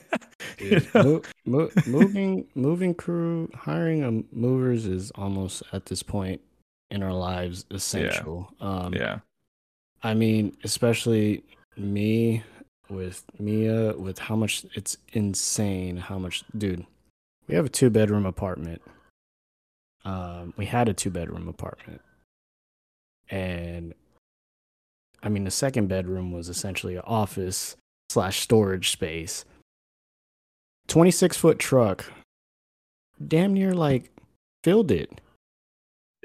You 0.60 0.80
know? 0.94 1.02
mo- 1.02 1.22
mo- 1.66 1.70
moving 1.86 2.46
moving 2.54 2.94
crew 2.94 3.50
hiring 3.54 4.04
um, 4.04 4.24
movers 4.32 4.86
is 4.86 5.10
almost 5.12 5.62
at 5.72 5.86
this 5.86 6.02
point 6.02 6.40
in 6.94 7.02
our 7.02 7.12
lives 7.12 7.66
essential. 7.70 8.48
Um 8.60 8.94
yeah. 8.94 9.18
I 10.02 10.14
mean 10.14 10.56
especially 10.64 11.42
me 11.76 12.42
with 12.88 13.24
mia 13.38 13.96
with 13.96 14.18
how 14.18 14.36
much 14.36 14.64
it's 14.74 14.96
insane 15.12 15.96
how 15.96 16.18
much 16.18 16.44
dude 16.56 16.86
we 17.48 17.54
have 17.54 17.66
a 17.66 17.70
two 17.70 17.90
bedroom 17.90 18.24
apartment. 18.26 18.80
Um 20.04 20.54
we 20.56 20.66
had 20.66 20.88
a 20.88 20.94
two 20.94 21.10
bedroom 21.10 21.48
apartment. 21.48 22.00
And 23.28 23.94
i 25.22 25.28
mean 25.28 25.44
the 25.44 25.50
second 25.50 25.88
bedroom 25.88 26.30
was 26.32 26.48
essentially 26.48 26.94
an 26.96 27.02
office 27.06 27.76
slash 28.10 28.40
storage 28.40 28.90
space. 28.90 29.44
26 30.88 31.36
foot 31.38 31.58
truck 31.58 32.04
damn 33.26 33.54
near 33.54 33.72
like 33.74 34.10
filled 34.62 34.90
it 34.90 35.20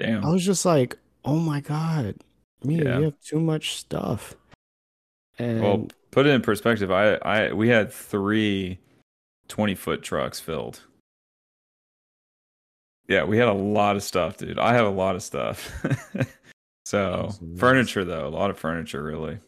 damn. 0.00 0.24
I 0.24 0.30
was 0.30 0.44
just 0.44 0.64
like 0.64 0.96
oh 1.24 1.38
my 1.38 1.60
god 1.60 2.16
Mia, 2.64 2.84
Yeah. 2.84 2.98
you 2.98 3.04
have 3.04 3.20
too 3.20 3.38
much 3.40 3.76
stuff. 3.76 4.34
And 5.38 5.62
well 5.62 5.88
put 6.10 6.26
it 6.26 6.30
in 6.30 6.40
perspective 6.42 6.90
i 6.90 7.14
i 7.16 7.52
we 7.52 7.68
had 7.68 7.92
three 7.92 8.78
20 9.48 9.74
foot 9.76 10.02
trucks 10.02 10.40
filled. 10.40 10.80
Yeah 13.08 13.24
we 13.24 13.36
had 13.38 13.48
a 13.48 13.52
lot 13.52 13.96
of 13.96 14.02
stuff 14.02 14.36
dude. 14.36 14.58
I 14.58 14.72
have 14.74 14.86
a 14.86 14.90
lot 14.90 15.14
of 15.16 15.22
stuff. 15.22 15.70
So 16.86 17.30
furniture 17.56 18.04
though 18.04 18.26
a 18.26 18.30
lot 18.30 18.50
of 18.50 18.58
furniture 18.58 19.00
really. 19.00 19.38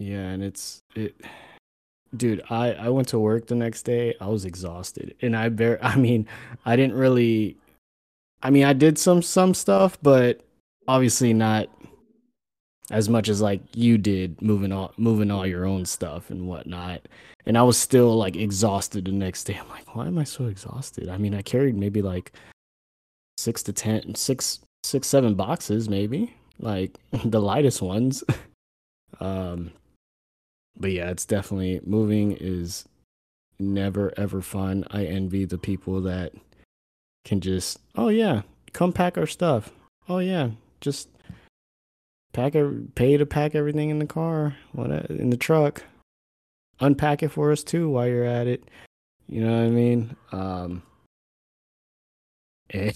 Yeah, 0.00 0.26
and 0.30 0.42
it's 0.42 0.80
it 0.96 1.14
dude, 2.16 2.42
I 2.50 2.72
I 2.72 2.88
went 2.88 3.06
to 3.08 3.20
work 3.20 3.46
the 3.46 3.54
next 3.54 3.84
day. 3.84 4.16
I 4.20 4.26
was 4.26 4.44
exhausted. 4.44 5.14
And 5.22 5.36
I 5.36 5.48
bear 5.48 5.78
I 5.84 5.94
mean, 5.94 6.26
I 6.64 6.74
didn't 6.74 6.96
really 6.96 7.56
I 8.42 8.50
mean, 8.50 8.64
I 8.64 8.72
did 8.72 8.98
some 8.98 9.22
some 9.22 9.54
stuff, 9.54 9.98
but 10.02 10.40
obviously 10.88 11.32
not 11.32 11.68
as 12.90 13.08
much 13.08 13.28
as 13.28 13.40
like 13.40 13.62
you 13.74 13.96
did 13.96 14.40
moving 14.42 14.72
all 14.72 14.92
moving 14.96 15.30
all 15.30 15.46
your 15.46 15.64
own 15.64 15.84
stuff 15.84 16.30
and 16.30 16.46
whatnot. 16.46 17.08
And 17.46 17.56
I 17.56 17.62
was 17.62 17.78
still 17.78 18.16
like 18.16 18.36
exhausted 18.36 19.06
the 19.06 19.12
next 19.12 19.44
day. 19.44 19.58
I'm 19.60 19.68
like, 19.68 19.94
why 19.94 20.06
am 20.06 20.18
I 20.18 20.24
so 20.24 20.46
exhausted? 20.46 21.08
I 21.08 21.16
mean, 21.18 21.34
I 21.34 21.42
carried 21.42 21.76
maybe 21.76 22.02
like 22.02 22.32
six 23.38 23.62
to 23.64 23.72
ten, 23.72 24.14
six, 24.14 24.60
six, 24.84 25.08
seven 25.08 25.34
boxes, 25.34 25.88
maybe 25.88 26.34
like 26.58 26.98
the 27.24 27.40
lightest 27.40 27.82
ones. 27.82 28.24
um, 29.20 29.72
but 30.76 30.90
yeah, 30.92 31.10
it's 31.10 31.24
definitely 31.24 31.80
moving 31.84 32.36
is 32.40 32.86
never 33.58 34.12
ever 34.16 34.40
fun. 34.40 34.84
I 34.90 35.04
envy 35.04 35.44
the 35.44 35.58
people 35.58 36.00
that 36.02 36.32
can 37.24 37.40
just, 37.40 37.78
oh 37.96 38.08
yeah, 38.08 38.42
come 38.72 38.92
pack 38.92 39.16
our 39.16 39.26
stuff. 39.26 39.70
Oh 40.08 40.18
yeah, 40.18 40.50
just 40.80 41.08
pack 42.32 42.54
it, 42.54 42.94
pay 42.94 43.16
to 43.16 43.26
pack 43.26 43.54
everything 43.54 43.90
in 43.90 43.98
the 43.98 44.06
car, 44.06 44.56
what 44.72 44.90
in 45.10 45.30
the 45.30 45.36
truck. 45.36 45.84
Unpack 46.80 47.22
it 47.22 47.28
for 47.28 47.52
us 47.52 47.62
too 47.62 47.88
while 47.88 48.08
you're 48.08 48.24
at 48.24 48.46
it. 48.46 48.64
You 49.28 49.44
know 49.44 49.52
what 49.52 49.66
I 49.66 49.70
mean? 49.70 50.16
Um, 50.32 50.82
eh. 52.70 52.92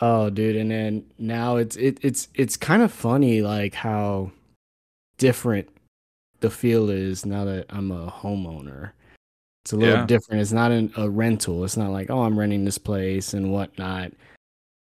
Oh, 0.00 0.30
dude, 0.30 0.56
and 0.56 0.70
then 0.70 1.04
now 1.18 1.56
it's 1.56 1.76
it 1.76 1.98
it's 2.02 2.28
it's 2.34 2.56
kind 2.56 2.82
of 2.82 2.92
funny 2.92 3.42
like 3.42 3.74
how 3.74 4.30
different 5.18 5.68
the 6.40 6.50
feel 6.50 6.88
is 6.88 7.26
now 7.26 7.44
that 7.44 7.66
I'm 7.68 7.90
a 7.90 8.10
homeowner. 8.10 8.92
It's 9.68 9.74
a 9.74 9.76
little 9.76 9.96
Yeah. 9.96 10.06
different. 10.06 10.40
It's 10.40 10.50
not 10.52 10.72
an, 10.72 10.90
a 10.96 11.10
rental. 11.10 11.62
It's 11.62 11.76
not 11.76 11.90
like 11.90 12.08
oh 12.08 12.22
I'm 12.22 12.38
renting 12.38 12.64
this 12.64 12.78
place 12.78 13.34
and 13.34 13.52
whatnot. 13.52 14.12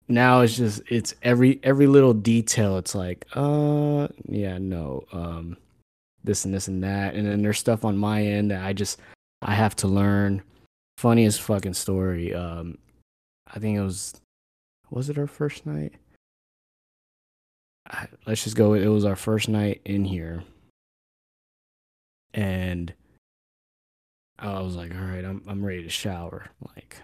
Now 0.07 0.43
it's 0.43 0.55
just 0.55 0.83
it's 0.91 1.15
every 1.23 1.59
every 1.63 1.87
little 1.87 2.13
detail. 2.13 2.77
It's 2.77 2.95
like 2.95 3.25
uh 3.33 4.09
yeah 4.29 4.59
no 4.59 5.07
um 5.13 5.57
this 6.25 6.45
and 6.45 6.53
this 6.53 6.69
and 6.69 6.85
that, 6.85 7.15
and 7.15 7.27
then 7.27 7.41
there's 7.41 7.59
stuff 7.59 7.87
on 7.87 7.97
my 7.97 8.23
end 8.23 8.51
that 8.51 8.67
I 8.67 8.75
just 8.75 9.01
I 9.41 9.55
have 9.55 9.75
to 9.77 9.89
learn. 9.89 10.43
Funniest 10.99 11.41
fucking 11.41 11.73
story. 11.73 12.35
Um, 12.35 12.77
I 13.47 13.59
think 13.59 13.79
it 13.79 13.83
was 13.83 14.21
was 14.91 15.09
it 15.09 15.17
our 15.17 15.27
first 15.27 15.65
night? 15.65 15.95
I, 17.89 18.09
let's 18.27 18.45
just 18.45 18.57
go. 18.57 18.75
It 18.75 18.89
was 18.89 19.07
our 19.07 19.17
first 19.17 19.49
night 19.49 19.81
in 19.87 20.05
here, 20.05 20.45
and 22.35 22.93
I 24.39 24.61
was 24.61 24.77
like, 24.77 24.93
"All 24.95 25.01
right, 25.01 25.25
I'm 25.25 25.43
I'm 25.49 25.65
ready 25.65 25.83
to 25.83 25.89
shower. 25.89 26.47
Like, 26.75 26.97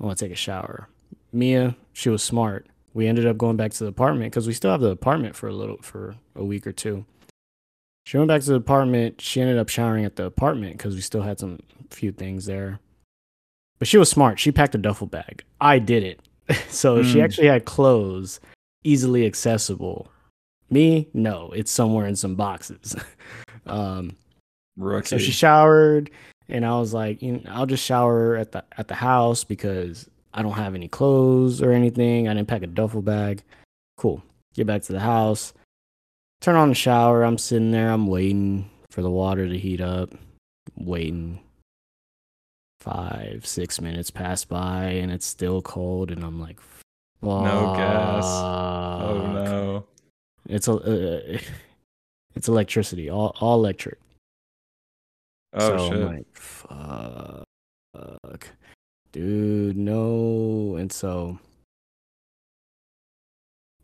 I 0.00 0.04
want 0.04 0.18
to 0.18 0.24
take 0.24 0.32
a 0.32 0.36
shower." 0.36 0.88
Mia, 1.32 1.76
she 1.92 2.08
was 2.08 2.22
smart. 2.22 2.66
We 2.94 3.06
ended 3.06 3.26
up 3.26 3.38
going 3.38 3.56
back 3.56 3.72
to 3.72 3.84
the 3.84 3.90
apartment 3.90 4.32
because 4.32 4.46
we 4.46 4.52
still 4.52 4.70
have 4.72 4.80
the 4.80 4.90
apartment 4.90 5.36
for 5.36 5.48
a 5.48 5.52
little 5.52 5.78
for 5.82 6.16
a 6.34 6.44
week 6.44 6.66
or 6.66 6.72
two. 6.72 7.04
She 8.04 8.16
went 8.16 8.28
back 8.28 8.40
to 8.42 8.48
the 8.48 8.54
apartment. 8.56 9.20
She 9.20 9.40
ended 9.40 9.58
up 9.58 9.68
showering 9.68 10.04
at 10.04 10.16
the 10.16 10.24
apartment 10.24 10.76
because 10.78 10.94
we 10.96 11.00
still 11.00 11.22
had 11.22 11.38
some 11.38 11.60
few 11.90 12.10
things 12.10 12.46
there. 12.46 12.80
But 13.78 13.86
she 13.88 13.98
was 13.98 14.10
smart. 14.10 14.38
She 14.40 14.50
packed 14.50 14.74
a 14.74 14.78
duffel 14.78 15.06
bag. 15.06 15.44
I 15.60 15.78
did 15.78 16.02
it. 16.02 16.20
so 16.68 17.02
she 17.02 17.18
Hmm. 17.18 17.24
actually 17.24 17.46
had 17.46 17.64
clothes 17.64 18.40
easily 18.82 19.24
accessible. 19.26 20.10
Me, 20.70 21.08
no, 21.14 21.50
it's 21.54 21.70
somewhere 21.70 22.06
in 22.06 22.16
some 22.16 22.34
boxes. 22.34 22.96
um, 23.66 24.16
rookie 24.82 25.08
so 25.08 25.18
she 25.18 25.32
showered, 25.32 26.10
and 26.48 26.64
I 26.66 26.78
was 26.78 26.92
like, 26.94 27.22
you 27.22 27.32
know, 27.34 27.42
I'll 27.48 27.66
just 27.66 27.84
shower 27.84 28.36
at 28.36 28.52
the 28.52 28.64
at 28.78 28.88
the 28.88 28.94
house 28.94 29.44
because 29.44 30.08
I 30.34 30.42
don't 30.42 30.52
have 30.52 30.74
any 30.74 30.88
clothes 30.88 31.60
or 31.62 31.72
anything. 31.72 32.28
I 32.28 32.34
didn't 32.34 32.48
pack 32.48 32.62
a 32.62 32.66
duffel 32.66 33.02
bag. 33.02 33.42
Cool. 33.96 34.22
Get 34.54 34.66
back 34.66 34.82
to 34.82 34.92
the 34.92 35.00
house. 35.00 35.52
Turn 36.40 36.56
on 36.56 36.68
the 36.70 36.74
shower. 36.74 37.22
I'm 37.22 37.38
sitting 37.38 37.70
there. 37.70 37.90
I'm 37.90 38.06
waiting 38.06 38.70
for 38.90 39.02
the 39.02 39.10
water 39.10 39.46
to 39.48 39.58
heat 39.58 39.80
up. 39.80 40.10
Waiting. 40.76 41.40
Five, 42.80 43.46
six 43.46 43.78
minutes 43.78 44.10
pass 44.10 44.44
by, 44.46 44.84
and 44.84 45.12
it's 45.12 45.26
still 45.26 45.60
cold, 45.60 46.10
and 46.10 46.24
I'm 46.24 46.40
like, 46.40 46.58
No 47.20 47.74
gas. 47.76 48.24
oh 48.24 49.30
no 49.34 49.84
It's 50.48 50.66
a, 50.66 50.72
uh, 50.72 51.38
it's 52.34 52.48
electricity, 52.48 53.10
all 53.10 53.36
all 53.38 53.58
electric. 53.58 53.98
Oh 55.54 55.76
so 55.76 55.88
shit 55.88 56.02
I'm 56.02 56.16
like, 56.16 56.26
fuck, 56.34 57.46
dude, 59.12 59.76
no. 59.76 60.76
And 60.76 60.92
so 60.92 61.38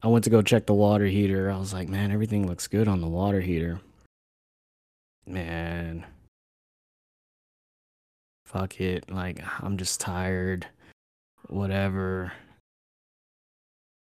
I 0.03 0.09
went 0.09 0.25
to 0.25 0.31
go 0.31 0.43
check 0.43 0.67
the 0.67 0.75
water 0.75 1.07
heater. 1.07 1.51
I 1.51 1.59
was 1.59 1.73
like, 1.73 1.89
man, 1.89 2.13
everything 2.13 2.47
looks 2.47 2.69
good 2.69 2.89
on 2.89 3.01
the 3.01 3.09
water 3.09 3.41
heater. 3.41 3.81
Man, 5.27 6.05
fuck 8.45 8.81
it. 8.81 9.11
Like, 9.11 9.43
I'm 9.61 9.77
just 9.77 10.01
tired. 10.01 10.67
Whatever. 11.49 12.33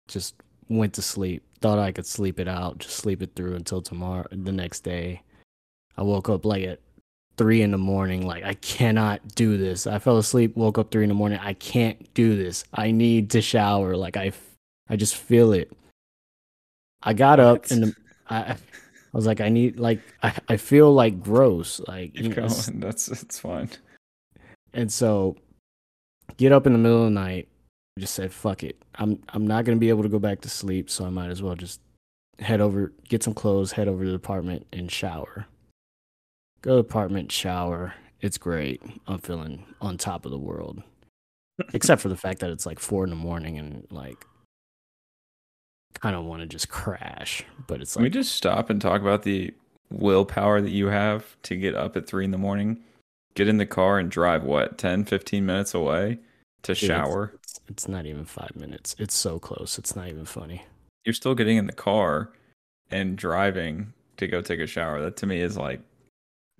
Just 0.08 0.36
went 0.70 0.93
to 0.93 1.01
sleep. 1.01 1.43
Thought 1.60 1.79
I 1.79 1.91
could 1.91 2.05
sleep 2.05 2.39
it 2.39 2.48
out, 2.48 2.79
just 2.79 2.96
sleep 2.96 3.22
it 3.22 3.31
through 3.36 3.55
until 3.55 3.81
tomorrow, 3.81 4.25
the 4.31 4.51
next 4.51 4.81
day. 4.81 5.22
I 5.98 6.03
woke 6.03 6.29
up 6.29 6.46
like 6.46 6.63
at 6.63 6.79
three 7.41 7.62
in 7.62 7.71
the 7.71 7.77
morning. 7.77 8.25
Like, 8.25 8.43
I 8.43 8.53
cannot 8.55 9.36
do 9.36 9.57
this. 9.57 9.88
I 9.88 10.00
fell 10.00 10.17
asleep, 10.17 10.55
woke 10.55 10.77
up 10.77 10.91
three 10.91 11.03
in 11.03 11.10
the 11.10 11.15
morning. 11.15 11.39
I 11.41 11.53
can't 11.53 12.13
do 12.13 12.36
this. 12.36 12.63
I 12.74 12.91
need 12.91 13.31
to 13.31 13.41
shower. 13.41 13.95
Like, 13.95 14.17
I, 14.17 14.31
I 14.89 14.95
just 14.95 15.15
feel 15.15 15.53
it. 15.53 15.71
I 17.03 17.13
got 17.13 17.39
up 17.39 17.71
and 17.71 17.83
the, 17.83 17.95
I, 18.29 18.51
I 18.51 18.57
was 19.13 19.25
like, 19.25 19.41
I 19.41 19.50
need, 19.50 19.79
like, 19.79 20.01
I, 20.21 20.33
I 20.50 20.57
feel 20.57 20.93
like 20.93 21.21
gross. 21.21 21.79
Like, 21.88 22.15
you 22.15 22.29
know, 22.29 22.45
it's- 22.45 22.67
going 22.69 22.79
that's 22.79 23.07
it's 23.07 23.39
fine 23.39 23.69
and 24.74 24.91
so 24.91 25.36
get 26.38 26.51
up 26.51 26.65
in 26.65 26.74
the 26.74 26.79
middle 26.79 27.00
of 27.00 27.05
the 27.05 27.10
night, 27.12 27.48
I 27.98 28.01
just 28.01 28.15
said, 28.15 28.31
fuck 28.31 28.63
it. 28.63 28.81
I'm 28.95 29.21
I'm 29.29 29.45
not 29.45 29.65
gonna 29.65 29.77
be 29.77 29.89
able 29.89 30.03
to 30.03 30.10
go 30.10 30.19
back 30.19 30.41
to 30.41 30.50
sleep, 30.50 30.89
so 30.89 31.05
I 31.05 31.10
might 31.10 31.29
as 31.29 31.41
well 31.41 31.55
just 31.55 31.81
head 32.39 32.62
over, 32.62 32.93
get 33.10 33.24
some 33.24 33.33
clothes, 33.33 33.71
head 33.74 33.88
over 33.88 34.03
to 34.03 34.10
the 34.10 34.15
apartment 34.15 34.65
and 34.71 34.91
shower. 34.91 35.45
Go 36.62 36.72
to 36.72 36.75
the 36.75 36.80
apartment, 36.82 37.32
shower. 37.32 37.94
It's 38.20 38.38
great. 38.38 38.82
I'm 39.08 39.18
feeling 39.18 39.65
on 39.82 39.98
top 39.98 40.25
of 40.25 40.32
the 40.32 40.38
world. 40.38 40.84
Except 41.74 42.01
for 42.01 42.10
the 42.10 42.18
fact 42.18 42.39
that 42.39 42.51
it's 42.51 42.65
like 42.65 42.80
four 42.80 43.03
in 43.03 43.10
the 43.10 43.15
morning 43.15 43.58
and 43.58 43.88
like 43.89 44.25
I 45.96 46.00
kind 46.00 46.15
of 46.15 46.24
want 46.24 46.41
to 46.41 46.48
just 46.48 46.70
crash. 46.70 47.44
But 47.68 47.82
it's 47.82 47.96
like 47.96 48.01
Can 48.01 48.03
we 48.03 48.10
just 48.10 48.36
stop 48.36 48.70
and 48.70 48.82
talk 48.82 49.01
about 49.01 49.24
the 49.24 49.53
willpower 49.89 50.62
that 50.62 50.70
you 50.70 50.88
have 50.88 51.36
to 51.44 51.56
get 51.56 51.75
up 51.75 51.98
at 51.98 52.08
three 52.08 52.25
in 52.25 52.32
the 52.32 52.38
morning, 52.38 52.80
get 53.36 53.48
in 53.48 53.58
the 53.58 53.65
car 53.65 54.00
and 54.00 54.10
drive 54.10 54.44
what 54.44 54.77
10, 54.77 55.06
15 55.06 55.46
minutes 55.46 55.74
away 55.74 56.20
to 56.63 56.72
it's- 56.74 56.88
shower? 56.88 57.34
It's, 57.44 57.60
it's 57.68 57.88
not 57.88 58.06
even 58.06 58.25
five 58.25 58.56
minutes. 58.56 58.96
It's 59.00 59.15
so 59.15 59.39
close. 59.39 59.77
It's 59.77 59.96
not 59.96 60.08
even 60.08 60.25
funny. 60.25 60.63
You're 61.06 61.13
still 61.13 61.34
getting 61.36 61.58
in 61.58 61.65
the 61.65 61.74
car 61.74 62.32
and 62.91 63.18
driving 63.18 63.94
to 64.18 64.27
go 64.27 64.41
take 64.41 64.60
a 64.60 64.68
shower. 64.68 65.01
That 65.01 65.18
to 65.18 65.25
me 65.25 65.41
is 65.41 65.58
like 65.58 65.82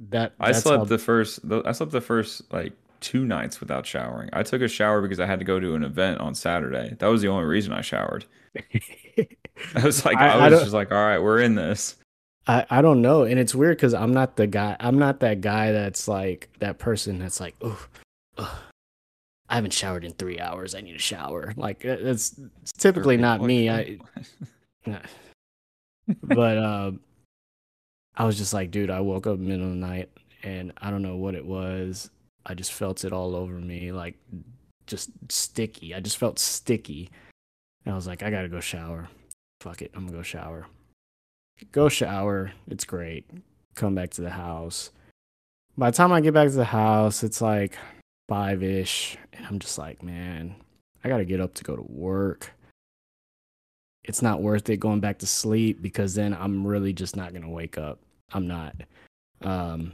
That 0.10 0.34
I 0.40 0.52
slept 0.52 0.80
how- 0.80 0.86
the 0.86 0.98
first 0.98 1.48
the, 1.48 1.62
I 1.66 1.72
slept 1.74 1.92
the 1.92 2.02
first 2.02 2.52
like 2.52 2.74
two 3.02 3.26
nights 3.26 3.60
without 3.60 3.86
showering. 3.86 4.30
I 4.34 4.44
took 4.44 4.62
a 4.62 4.68
shower 4.68 5.02
because 5.02 5.20
I 5.20 5.26
had 5.26 5.40
to 5.40 5.46
go 5.46 5.60
to 5.60 5.76
an 5.76 5.84
event 5.84 6.20
on 6.20 6.34
Saturday. 6.36 6.96
That 7.00 7.08
was 7.08 7.22
the 7.22 7.28
only 7.28 7.46
reason 7.46 7.72
I 7.74 7.82
showered. 7.82 8.26
I 9.76 9.84
was 9.84 10.04
like 10.06 10.18
I- 10.18 10.28
I, 10.28 10.32
I 10.32 10.44
was 10.50 10.52
don't- 10.52 10.62
just 10.64 10.74
like 10.74 10.92
all 10.92 10.98
right, 11.06 11.20
we're 11.20 11.40
in 11.40 11.56
this. 11.56 11.98
I, 12.48 12.66
I 12.72 12.82
don't 12.82 13.04
know, 13.04 13.22
and 13.24 13.40
it's 13.40 13.54
weird 13.54 13.78
because 13.78 13.94
I'm 13.94 14.12
not 14.14 14.36
the 14.36 14.48
guy. 14.48 14.76
I'm 14.80 14.98
not 14.98 15.20
that 15.20 15.42
guy 15.42 15.72
that's 15.72 16.08
like 16.08 16.50
that 16.58 16.80
person 16.80 17.20
that's 17.20 17.40
like, 17.40 17.56
oh, 17.62 17.88
I 18.40 19.56
haven't 19.56 19.74
showered 19.74 20.04
in 20.04 20.14
three 20.14 20.40
hours. 20.40 20.74
I 20.74 20.82
need 20.82 20.96
a 20.96 21.00
shower. 21.00 21.54
Like 21.56 21.86
uh, 21.86 21.90
it's, 22.00 22.40
it's 22.64 22.72
typically 22.72 23.18
not 23.18 23.44
me. 23.44 23.70
I, 23.70 24.00
but 26.24 26.58
uh, 26.58 26.92
I 28.22 28.26
was 28.26 28.38
just 28.38 28.54
like, 28.54 28.72
dude, 28.72 28.92
I 28.92 29.00
woke 29.00 29.26
up 29.26 29.38
in 29.38 29.44
the 29.44 29.50
middle 29.50 29.66
of 29.66 29.72
the 29.72 29.78
night, 29.78 30.10
and 30.44 30.74
I 30.78 30.92
don't 30.92 31.02
know 31.02 31.16
what 31.16 31.36
it 31.36 31.46
was. 31.46 32.10
I 32.46 32.54
just 32.54 32.72
felt 32.74 33.04
it 33.04 33.14
all 33.14 33.36
over 33.36 33.54
me, 33.54 33.92
like 33.92 34.16
just 34.88 35.10
sticky. 35.30 35.96
I 35.96 36.00
just 36.00 36.18
felt 36.18 36.40
sticky, 36.40 37.10
and 37.86 37.94
I 37.94 37.96
was 37.96 38.08
like, 38.08 38.24
I 38.24 38.30
gotta 38.30 38.50
go 38.50 38.60
shower. 38.60 39.08
Fuck 39.62 39.82
it, 39.82 39.92
I'm 39.96 40.06
gonna 40.06 40.18
go 40.18 40.24
shower 40.24 40.68
go 41.72 41.90
shower. 41.90 42.52
It's 42.68 42.86
great. 42.86 43.30
Come 43.76 43.96
back 43.96 44.12
to 44.12 44.22
the 44.22 44.32
house. 44.32 44.92
By 45.78 45.92
the 45.92 45.98
time 45.98 46.12
I 46.12 46.22
get 46.22 46.34
back 46.34 46.50
to 46.50 46.56
the 46.56 46.66
house, 46.66 47.24
it's 47.24 47.42
like 47.42 47.78
five 48.28 48.64
ish. 48.64 49.18
And 49.34 49.46
I'm 49.46 49.60
just 49.60 49.78
like, 49.78 50.04
man, 50.04 50.56
I 51.04 51.10
got 51.10 51.18
to 51.18 51.26
get 51.26 51.42
up 51.42 51.54
to 51.56 51.64
go 51.64 51.76
to 51.76 51.86
work. 51.88 52.54
It's 54.04 54.22
not 54.22 54.42
worth 54.42 54.70
it 54.70 54.78
going 54.78 55.00
back 55.00 55.20
to 55.20 55.28
sleep 55.28 55.82
because 55.82 56.16
then 56.16 56.34
I'm 56.34 56.66
really 56.66 56.92
just 56.92 57.16
not 57.16 57.34
to 57.34 57.48
wake 57.48 57.78
up. 57.78 58.00
I'm 58.34 58.48
not. 58.48 58.76
Um, 59.42 59.94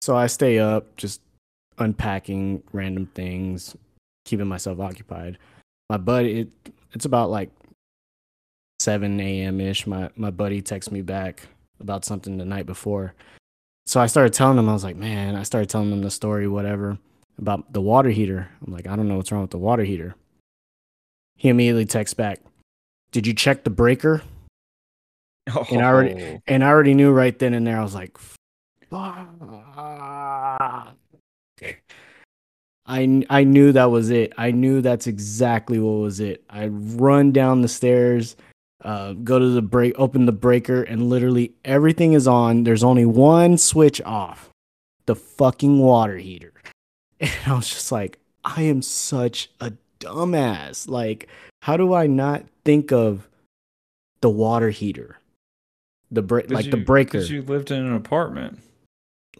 so 0.00 0.16
I 0.16 0.26
stay 0.26 0.58
up 0.58 0.96
just 0.96 1.20
unpacking 1.78 2.62
random 2.72 3.06
things, 3.14 3.76
keeping 4.24 4.46
myself 4.46 4.80
occupied. 4.80 5.38
My 5.90 5.96
buddy, 5.96 6.40
it, 6.40 6.48
it's 6.92 7.04
about 7.04 7.30
like 7.30 7.50
7 8.80 9.20
a.m. 9.20 9.60
ish. 9.60 9.86
My 9.86 10.10
my 10.16 10.30
buddy 10.30 10.62
texted 10.62 10.92
me 10.92 11.02
back 11.02 11.42
about 11.80 12.04
something 12.04 12.38
the 12.38 12.44
night 12.44 12.66
before. 12.66 13.14
So 13.86 14.00
I 14.00 14.06
started 14.06 14.32
telling 14.32 14.58
him, 14.58 14.68
I 14.68 14.72
was 14.72 14.84
like, 14.84 14.96
man, 14.96 15.36
I 15.36 15.44
started 15.44 15.70
telling 15.70 15.92
him 15.92 16.02
the 16.02 16.10
story, 16.10 16.48
whatever, 16.48 16.98
about 17.38 17.72
the 17.72 17.80
water 17.80 18.10
heater. 18.10 18.48
I'm 18.66 18.72
like, 18.72 18.86
I 18.88 18.96
don't 18.96 19.08
know 19.08 19.16
what's 19.16 19.30
wrong 19.30 19.42
with 19.42 19.52
the 19.52 19.58
water 19.58 19.84
heater. 19.84 20.16
He 21.36 21.48
immediately 21.48 21.84
texts 21.84 22.14
back, 22.14 22.40
Did 23.12 23.26
you 23.26 23.34
check 23.34 23.64
the 23.64 23.70
breaker? 23.70 24.22
And 25.46 25.80
I 25.82 25.84
already- 25.88 26.22
Oh, 26.24 26.42
And 26.46 26.64
I 26.64 26.68
already 26.68 26.94
knew 26.94 27.12
right 27.12 27.38
then 27.38 27.54
and 27.54 27.66
there, 27.66 27.78
I 27.78 27.82
was 27.82 27.94
like, 27.94 28.18
fuck. 28.18 29.28
I, 32.88 33.24
I 33.28 33.44
knew 33.44 33.72
that 33.72 33.90
was 33.90 34.10
it. 34.10 34.32
I 34.38 34.52
knew 34.52 34.80
that's 34.80 35.06
exactly 35.08 35.78
what 35.80 35.98
was 36.00 36.20
it. 36.20 36.44
I 36.48 36.66
run 36.68 37.32
down 37.32 37.62
the 37.62 37.68
stairs, 37.68 38.36
uh, 38.84 39.12
go 39.14 39.38
to 39.40 39.48
the 39.48 39.62
break, 39.62 39.94
open 39.98 40.26
the 40.26 40.32
breaker, 40.32 40.82
and 40.82 41.08
literally 41.10 41.52
everything 41.64 42.12
is 42.12 42.28
on. 42.28 42.62
There's 42.62 42.84
only 42.84 43.04
one 43.04 43.58
switch 43.58 44.00
off 44.02 44.50
the 45.06 45.16
fucking 45.16 45.78
water 45.78 46.16
heater. 46.18 46.52
And 47.18 47.30
I 47.46 47.54
was 47.54 47.70
just 47.70 47.90
like, 47.90 48.18
I 48.44 48.60
am 48.62 48.82
such 48.82 49.48
a 49.60 49.72
dumbass. 50.00 50.86
Like, 50.86 51.28
how 51.62 51.78
do 51.78 51.94
I 51.94 52.06
not 52.06 52.44
think 52.62 52.92
of 52.92 53.26
the 54.20 54.28
water 54.28 54.68
heater? 54.68 55.16
The 56.16 56.22
break, 56.22 56.50
like 56.50 56.70
the 56.70 56.78
you- 56.78 56.84
breaker. 56.84 57.18
'cause 57.18 57.30
you 57.30 57.42
lived 57.42 57.70
in 57.70 57.84
an 57.84 57.92
apartment. 57.94 58.58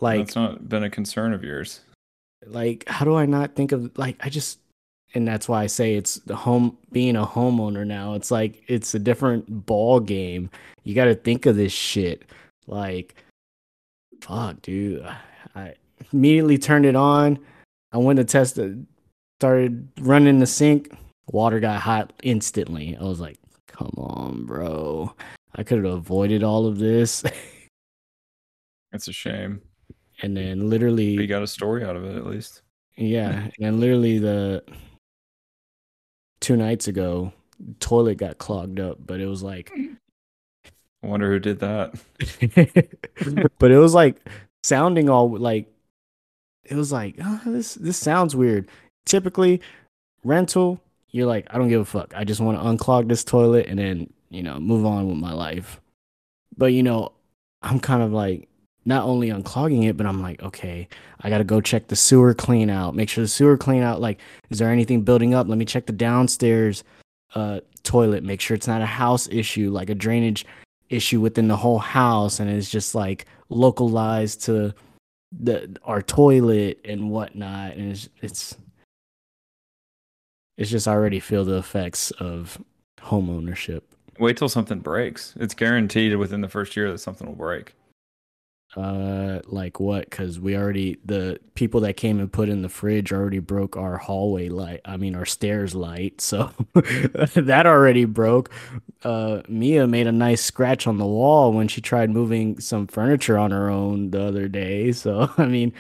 like, 0.01 0.19
That's 0.27 0.37
not 0.37 0.69
been 0.69 0.85
a 0.85 0.91
concern 0.91 1.33
of 1.33 1.43
yours. 1.43 1.81
like 2.47 2.87
how 2.87 3.05
do 3.05 3.15
i 3.17 3.25
not 3.27 3.55
think 3.57 3.73
of 3.73 3.91
like 3.99 4.15
i 4.25 4.29
just 4.29 4.59
and 5.15 5.27
that's 5.27 5.49
why 5.49 5.63
i 5.63 5.67
say 5.67 5.95
it's 5.95 6.17
the 6.27 6.37
home 6.37 6.77
being 6.93 7.17
a 7.17 7.25
homeowner 7.27 7.85
now 7.85 8.13
it's 8.15 8.31
like 8.31 8.63
it's 8.69 8.95
a 8.95 8.99
different 9.01 9.65
ball 9.67 9.99
game 9.99 10.49
you 10.85 10.95
got 10.95 11.07
to 11.07 11.15
think 11.15 11.47
of 11.47 11.57
this 11.57 11.73
shit 11.73 12.25
like 12.69 13.17
fuck 14.21 14.61
dude 14.63 15.05
i 15.57 15.75
immediately 16.13 16.59
turned 16.59 16.85
it 16.87 16.95
on 16.95 17.39
i 17.93 17.97
went 17.97 18.19
to 18.19 18.25
test 18.25 18.59
it 18.59 18.77
started 19.41 19.89
running 20.01 20.39
the 20.39 20.47
sink 20.47 20.95
water 21.33 21.59
got 21.59 21.81
hot 21.81 22.13
instantly 22.23 22.97
i 23.01 23.03
was 23.03 23.19
like 23.19 23.39
come 23.67 23.93
on 23.97 24.45
bro 24.45 25.13
i 25.57 25.63
could 25.63 25.83
have 25.85 25.93
avoided 25.93 26.43
all 26.43 26.67
of 26.67 26.79
this 26.79 27.25
It's 28.93 29.09
a 29.09 29.13
shame. 29.13 29.61
and 30.23 30.37
then 30.37 30.71
literally 30.71 31.11
you 31.11 31.27
got 31.27 31.43
a 31.43 31.47
story 31.47 31.85
out 31.85 31.97
of 31.97 32.05
it 32.05 32.17
at 32.17 32.27
least. 32.27 32.63
Yeah, 32.97 33.49
and 33.61 33.79
literally 33.79 34.19
the 34.19 34.63
two 36.41 36.57
nights 36.57 36.89
ago, 36.89 37.33
toilet 37.81 38.17
got 38.17 38.39
clogged 38.39 38.81
up, 38.81 38.99
but 39.05 39.21
it 39.21 39.27
was 39.27 39.43
like, 39.43 39.71
I 41.03 41.07
wonder 41.07 41.31
who 41.31 41.39
did 41.39 41.59
that. 41.61 41.93
but 43.59 43.71
it 43.71 43.77
was 43.79 43.93
like 43.93 44.17
sounding 44.63 45.11
all 45.11 45.29
like, 45.37 45.67
it 46.65 46.75
was 46.77 46.91
like, 46.93 47.17
oh, 47.23 47.41
this 47.45 47.75
this 47.75 47.99
sounds 47.99 48.35
weird. 48.35 48.69
Typically, 49.05 49.61
rental, 50.25 50.81
you're 51.11 51.27
like, 51.27 51.47
I 51.51 51.59
don't 51.59 51.69
give 51.69 51.83
a 51.83 51.85
fuck. 51.85 52.15
I 52.17 52.25
just 52.25 52.41
want 52.41 52.59
to 52.59 52.65
unclog 52.65 53.09
this 53.09 53.25
toilet 53.25 53.67
and 53.67 53.79
then 53.79 54.11
you 54.31 54.43
know 54.43 54.59
move 54.59 54.85
on 54.85 55.09
with 55.09 55.19
my 55.19 55.33
life. 55.33 55.81
But 56.57 56.67
you 56.67 56.83
know, 56.83 57.13
I'm 57.63 57.81
kind 57.81 58.03
of 58.03 58.13
like 58.13 58.49
not 58.85 59.05
only 59.05 59.29
unclogging 59.31 59.89
it, 59.89 59.97
but 59.97 60.07
I'm 60.07 60.23
like, 60.23 60.43
okay, 60.43 60.89
I 61.21 61.31
gotta 61.31 61.45
go 61.45 61.61
check 61.61 61.89
the 61.89 61.97
sewer 61.97 62.35
clean 62.35 62.71
out. 62.71 62.95
Make 62.95 63.09
sure 63.09 63.25
the 63.25 63.29
sewer 63.29 63.57
clean 63.57 63.83
out. 63.83 64.01
Like, 64.01 64.21
is 64.51 64.59
there 64.59 64.71
anything 64.71 65.03
building 65.03 65.35
up? 65.35 65.49
Let 65.49 65.59
me 65.59 65.65
check 65.65 65.87
the 65.87 65.93
downstairs 65.93 66.85
uh 67.35 67.61
toilet. 67.83 68.25
Make 68.25 68.41
sure 68.41 68.55
it's 68.55 68.69
not 68.69 68.83
a 68.83 68.87
house 68.87 69.29
issue, 69.29 69.71
like 69.71 69.91
a 69.91 69.95
drainage 69.95 70.47
issue 70.89 71.21
within 71.21 71.49
the 71.49 71.57
whole 71.57 71.79
house, 71.79 72.41
and 72.41 72.51
it's 72.51 72.71
just 72.71 72.95
like 72.95 73.27
localized 73.49 74.43
to 74.45 74.75
the 75.33 75.77
our 75.85 76.03
toilet 76.03 76.81
and 76.85 77.11
whatnot. 77.11 77.73
And 77.75 77.93
it's 77.93 78.09
it's 78.23 78.57
it's 80.57 80.71
just 80.71 80.89
already 80.89 81.21
feel 81.21 81.45
the 81.45 81.59
effects 81.59 82.11
of 82.13 82.59
home 83.01 83.29
ownership. 83.31 83.96
Wait 84.19 84.37
till 84.37 84.49
something 84.49 84.81
breaks. 84.81 85.35
It's 85.39 85.55
guaranteed 85.55 86.17
within 86.17 86.41
the 86.41 86.49
first 86.49 86.77
year 86.77 86.91
that 86.91 86.99
something 86.99 87.27
will 87.27 87.35
break. 87.35 87.75
Uh, 88.77 89.41
like 89.47 89.81
what? 89.81 90.09
Because 90.11 90.39
we 90.39 90.55
already 90.55 90.99
the 91.05 91.39
people 91.55 91.81
that 91.81 91.97
came 91.97 92.21
and 92.21 92.31
put 92.31 92.49
in 92.49 92.61
the 92.61 92.69
fridge 92.69 93.11
already 93.13 93.39
broke 93.39 93.77
our 93.77 93.97
hallway 93.97 94.49
light. 94.49 94.81
I 94.85 94.99
mean, 94.99 95.15
our 95.15 95.25
stairs 95.25 95.75
light. 95.75 96.21
So 96.27 96.51
that 96.75 97.67
already 97.67 98.05
broke. 98.05 98.51
Uh, 99.05 99.43
Mia 99.49 99.87
made 99.87 100.07
a 100.07 100.13
nice 100.13 100.43
scratch 100.43 100.87
on 100.87 100.99
the 100.99 101.07
wall 101.07 101.53
when 101.53 101.69
she 101.69 101.81
tried 101.81 102.11
moving 102.11 102.61
some 102.61 102.87
furniture 102.87 103.39
on 103.39 103.51
her 103.53 103.71
own 103.71 104.11
the 104.11 104.23
other 104.23 104.49
day. 104.49 104.93
So 104.93 105.31
I 105.39 105.47
mean, 105.47 105.73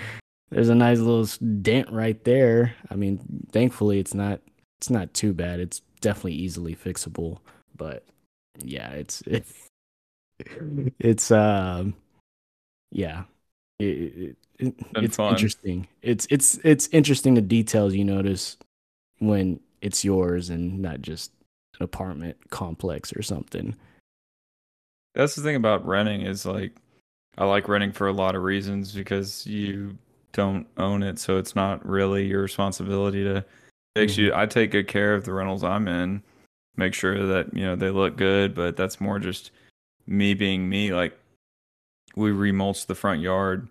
there's 0.50 0.68
a 0.68 0.74
nice 0.74 0.98
little 0.98 1.26
dent 1.60 1.90
right 1.90 2.22
there. 2.24 2.74
I 2.90 2.94
mean, 2.94 3.20
thankfully 3.52 3.98
it's 3.98 4.14
not 4.14 4.40
it's 4.78 4.90
not 4.90 5.12
too 5.12 5.34
bad. 5.34 5.60
It's 5.60 5.82
definitely 6.00 6.34
easily 6.34 6.74
fixable. 6.76 7.38
But 7.76 8.04
yeah, 8.64 8.90
it's 8.90 9.22
it's 10.98 11.30
um 11.30 11.94
yeah 12.92 13.24
it, 13.78 13.84
it, 13.86 14.36
it- 14.58 14.74
it's 14.96 15.16
fun. 15.16 15.32
interesting 15.32 15.86
it's 16.02 16.26
it's 16.30 16.58
it's 16.64 16.88
interesting 16.92 17.34
the 17.34 17.40
details 17.42 17.94
you 17.94 18.04
notice 18.04 18.56
when 19.18 19.60
it's 19.82 20.04
yours 20.04 20.50
and 20.50 20.80
not 20.80 21.02
just 21.02 21.32
an 21.78 21.84
apartment 21.84 22.36
complex 22.50 23.12
or 23.14 23.22
something 23.22 23.74
That's 25.14 25.34
the 25.34 25.42
thing 25.42 25.56
about 25.56 25.86
renting 25.86 26.22
is 26.22 26.44
like 26.44 26.72
I 27.38 27.44
like 27.44 27.68
renting 27.68 27.92
for 27.92 28.08
a 28.08 28.12
lot 28.12 28.34
of 28.34 28.42
reasons 28.42 28.92
because 28.92 29.46
you 29.46 29.96
don't 30.32 30.66
own 30.76 31.02
it, 31.02 31.18
so 31.18 31.38
it's 31.38 31.54
not 31.56 31.86
really 31.86 32.26
your 32.26 32.42
responsibility 32.42 33.24
to 33.24 33.44
Makes 33.96 34.18
you. 34.18 34.32
I 34.34 34.46
take 34.46 34.70
good 34.72 34.88
care 34.88 35.14
of 35.14 35.24
the 35.24 35.32
rentals 35.32 35.64
I'm 35.64 35.88
in. 35.88 36.22
Make 36.76 36.94
sure 36.94 37.26
that 37.26 37.54
you 37.54 37.64
know 37.64 37.76
they 37.76 37.90
look 37.90 38.16
good, 38.16 38.54
but 38.54 38.76
that's 38.76 39.00
more 39.00 39.18
just 39.18 39.50
me 40.06 40.34
being 40.34 40.68
me. 40.68 40.92
Like 40.92 41.16
we 42.14 42.30
remulched 42.30 42.86
the 42.86 42.94
front 42.94 43.20
yard 43.20 43.68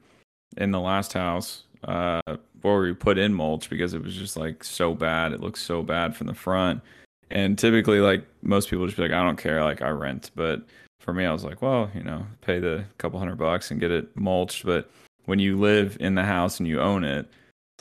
in 0.57 0.71
the 0.71 0.79
last 0.79 1.13
house, 1.13 1.63
uh, 1.83 2.21
where 2.61 2.79
we 2.79 2.93
put 2.93 3.17
in 3.17 3.33
mulch 3.33 3.69
because 3.69 3.93
it 3.93 4.03
was 4.03 4.15
just 4.15 4.37
like 4.37 4.63
so 4.63 4.93
bad. 4.93 5.33
It 5.33 5.41
looks 5.41 5.61
so 5.61 5.83
bad 5.83 6.15
from 6.15 6.27
the 6.27 6.33
front. 6.33 6.81
And 7.29 7.57
typically, 7.57 7.99
like 7.99 8.25
most 8.41 8.69
people 8.69 8.85
just 8.85 8.97
be 8.97 9.03
like, 9.03 9.11
I 9.11 9.23
don't 9.23 9.37
care, 9.37 9.63
like 9.63 9.81
I 9.81 9.89
rent. 9.89 10.31
But 10.35 10.63
for 10.99 11.13
me, 11.13 11.25
I 11.25 11.31
was 11.31 11.43
like, 11.43 11.61
well, 11.61 11.89
you 11.93 12.03
know, 12.03 12.25
pay 12.41 12.59
the 12.59 12.85
couple 12.97 13.19
hundred 13.19 13.37
bucks 13.37 13.71
and 13.71 13.79
get 13.79 13.91
it 13.91 14.15
mulched. 14.15 14.65
But 14.65 14.89
when 15.25 15.39
you 15.39 15.57
live 15.57 15.97
in 15.99 16.15
the 16.15 16.23
house 16.23 16.59
and 16.59 16.67
you 16.67 16.79
own 16.79 17.03
it, 17.03 17.27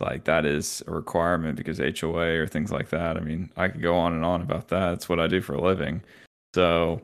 like 0.01 0.25
that 0.25 0.45
is 0.45 0.83
a 0.87 0.93
requirement 0.93 1.57
because 1.57 1.79
HOA 1.79 2.41
or 2.41 2.47
things 2.47 2.73
like 2.73 2.91
that. 2.91 3.17
I 3.17 3.21
mean, 3.21 3.51
I 3.57 3.69
could 3.69 3.83
go 3.83 3.95
on 3.97 4.13
and 4.13 4.25
on 4.25 4.43
about 4.43 4.69
that. 4.69 4.95
It's 4.95 5.09
what 5.09 5.21
I 5.21 5.27
do 5.27 5.41
for 5.41 5.55
a 5.55 5.61
living. 5.61 6.03
So 6.55 7.01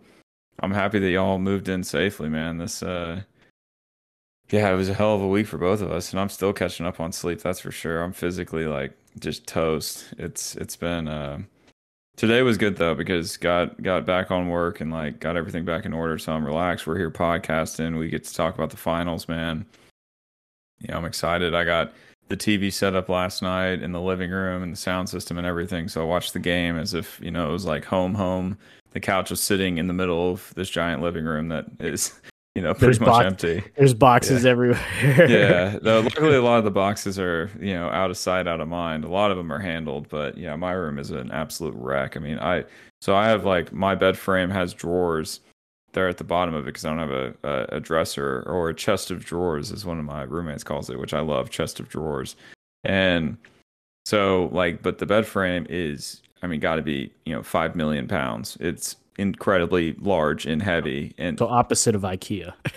I'm 0.60 0.72
happy 0.72 0.98
that 0.98 1.10
y'all 1.10 1.38
moved 1.38 1.68
in 1.68 1.84
safely, 1.84 2.28
man. 2.28 2.58
This, 2.58 2.82
uh, 2.82 3.22
yeah, 4.50 4.72
it 4.72 4.76
was 4.76 4.88
a 4.88 4.94
hell 4.94 5.14
of 5.14 5.22
a 5.22 5.28
week 5.28 5.46
for 5.46 5.58
both 5.58 5.80
of 5.80 5.92
us, 5.92 6.10
and 6.10 6.20
I'm 6.20 6.28
still 6.28 6.52
catching 6.52 6.86
up 6.86 7.00
on 7.00 7.12
sleep. 7.12 7.40
That's 7.40 7.60
for 7.60 7.70
sure. 7.70 8.02
I'm 8.02 8.12
physically 8.12 8.66
like 8.66 8.92
just 9.18 9.46
toast. 9.46 10.12
It's 10.18 10.56
it's 10.56 10.76
been. 10.76 11.06
Uh, 11.08 11.40
today 12.16 12.42
was 12.42 12.58
good 12.58 12.76
though 12.76 12.94
because 12.94 13.36
got 13.36 13.80
got 13.82 14.04
back 14.04 14.30
on 14.30 14.48
work 14.48 14.80
and 14.80 14.90
like 14.90 15.20
got 15.20 15.36
everything 15.36 15.64
back 15.64 15.84
in 15.86 15.92
order, 15.92 16.18
so 16.18 16.32
I'm 16.32 16.44
relaxed. 16.44 16.86
We're 16.86 16.98
here 16.98 17.10
podcasting. 17.10 17.98
We 17.98 18.08
get 18.08 18.24
to 18.24 18.34
talk 18.34 18.54
about 18.56 18.70
the 18.70 18.76
finals, 18.76 19.28
man. 19.28 19.64
Yeah, 20.80 20.96
I'm 20.96 21.04
excited. 21.04 21.54
I 21.54 21.64
got 21.64 21.92
the 22.30 22.36
TV 22.36 22.72
set 22.72 22.94
up 22.94 23.08
last 23.08 23.42
night 23.42 23.82
in 23.82 23.92
the 23.92 24.00
living 24.00 24.30
room 24.30 24.62
and 24.62 24.72
the 24.72 24.76
sound 24.76 25.08
system 25.08 25.36
and 25.36 25.46
everything. 25.46 25.88
So 25.88 26.00
I 26.00 26.04
watched 26.04 26.32
the 26.32 26.38
game 26.38 26.78
as 26.78 26.94
if 26.94 27.20
you 27.20 27.30
know 27.30 27.50
it 27.50 27.52
was 27.52 27.66
like 27.66 27.84
home, 27.84 28.14
home. 28.14 28.56
The 28.92 29.00
couch 29.00 29.30
was 29.30 29.40
sitting 29.40 29.78
in 29.78 29.88
the 29.88 29.92
middle 29.92 30.32
of 30.32 30.52
this 30.54 30.70
giant 30.70 31.02
living 31.02 31.24
room 31.24 31.48
that 31.48 31.66
is 31.80 32.18
you 32.54 32.62
know, 32.62 32.72
pretty 32.72 32.86
there's 32.86 33.00
much 33.00 33.24
empty. 33.24 33.62
There's 33.76 33.94
boxes 33.94 34.44
yeah. 34.44 34.50
everywhere. 34.50 35.28
yeah. 35.28 35.78
Though 35.82 36.00
luckily 36.00 36.36
a 36.36 36.42
lot 36.42 36.58
of 36.58 36.64
the 36.64 36.70
boxes 36.70 37.18
are, 37.18 37.50
you 37.60 37.74
know, 37.74 37.88
out 37.88 38.10
of 38.10 38.16
sight, 38.16 38.48
out 38.48 38.60
of 38.60 38.68
mind. 38.68 39.04
A 39.04 39.08
lot 39.08 39.30
of 39.30 39.36
them 39.36 39.52
are 39.52 39.58
handled, 39.58 40.08
but 40.08 40.38
yeah, 40.38 40.56
my 40.56 40.72
room 40.72 40.98
is 40.98 41.10
an 41.10 41.30
absolute 41.32 41.74
wreck. 41.76 42.16
I 42.16 42.20
mean, 42.20 42.38
I 42.38 42.64
so 43.00 43.14
I 43.14 43.28
have 43.28 43.44
like 43.44 43.72
my 43.72 43.94
bed 43.94 44.16
frame 44.16 44.50
has 44.50 44.72
drawers 44.72 45.40
there 45.92 46.08
at 46.08 46.18
the 46.18 46.24
bottom 46.24 46.54
of 46.54 46.64
it 46.64 46.66
because 46.66 46.84
I 46.84 46.90
don't 46.90 46.98
have 46.98 47.10
a, 47.10 47.34
a, 47.42 47.76
a 47.76 47.80
dresser 47.80 48.44
or 48.46 48.68
a 48.68 48.74
chest 48.74 49.10
of 49.10 49.24
drawers, 49.24 49.72
as 49.72 49.84
one 49.84 49.98
of 49.98 50.04
my 50.04 50.22
roommates 50.22 50.64
calls 50.64 50.90
it, 50.90 50.98
which 50.98 51.14
I 51.14 51.20
love, 51.20 51.50
chest 51.50 51.80
of 51.80 51.88
drawers. 51.88 52.36
And 52.84 53.36
so 54.04 54.48
like, 54.52 54.82
but 54.82 54.98
the 54.98 55.06
bed 55.06 55.26
frame 55.26 55.66
is, 55.68 56.22
I 56.42 56.46
mean, 56.46 56.60
got 56.60 56.76
to 56.76 56.82
be 56.82 57.12
you 57.24 57.34
know 57.34 57.42
five 57.42 57.76
million 57.76 58.08
pounds. 58.08 58.56
It's 58.60 58.96
incredibly 59.18 59.92
large 60.00 60.46
and 60.46 60.62
heavy 60.62 61.14
and 61.18 61.38
so 61.38 61.46
opposite 61.46 61.94
of 61.94 62.02
ikea. 62.02 62.54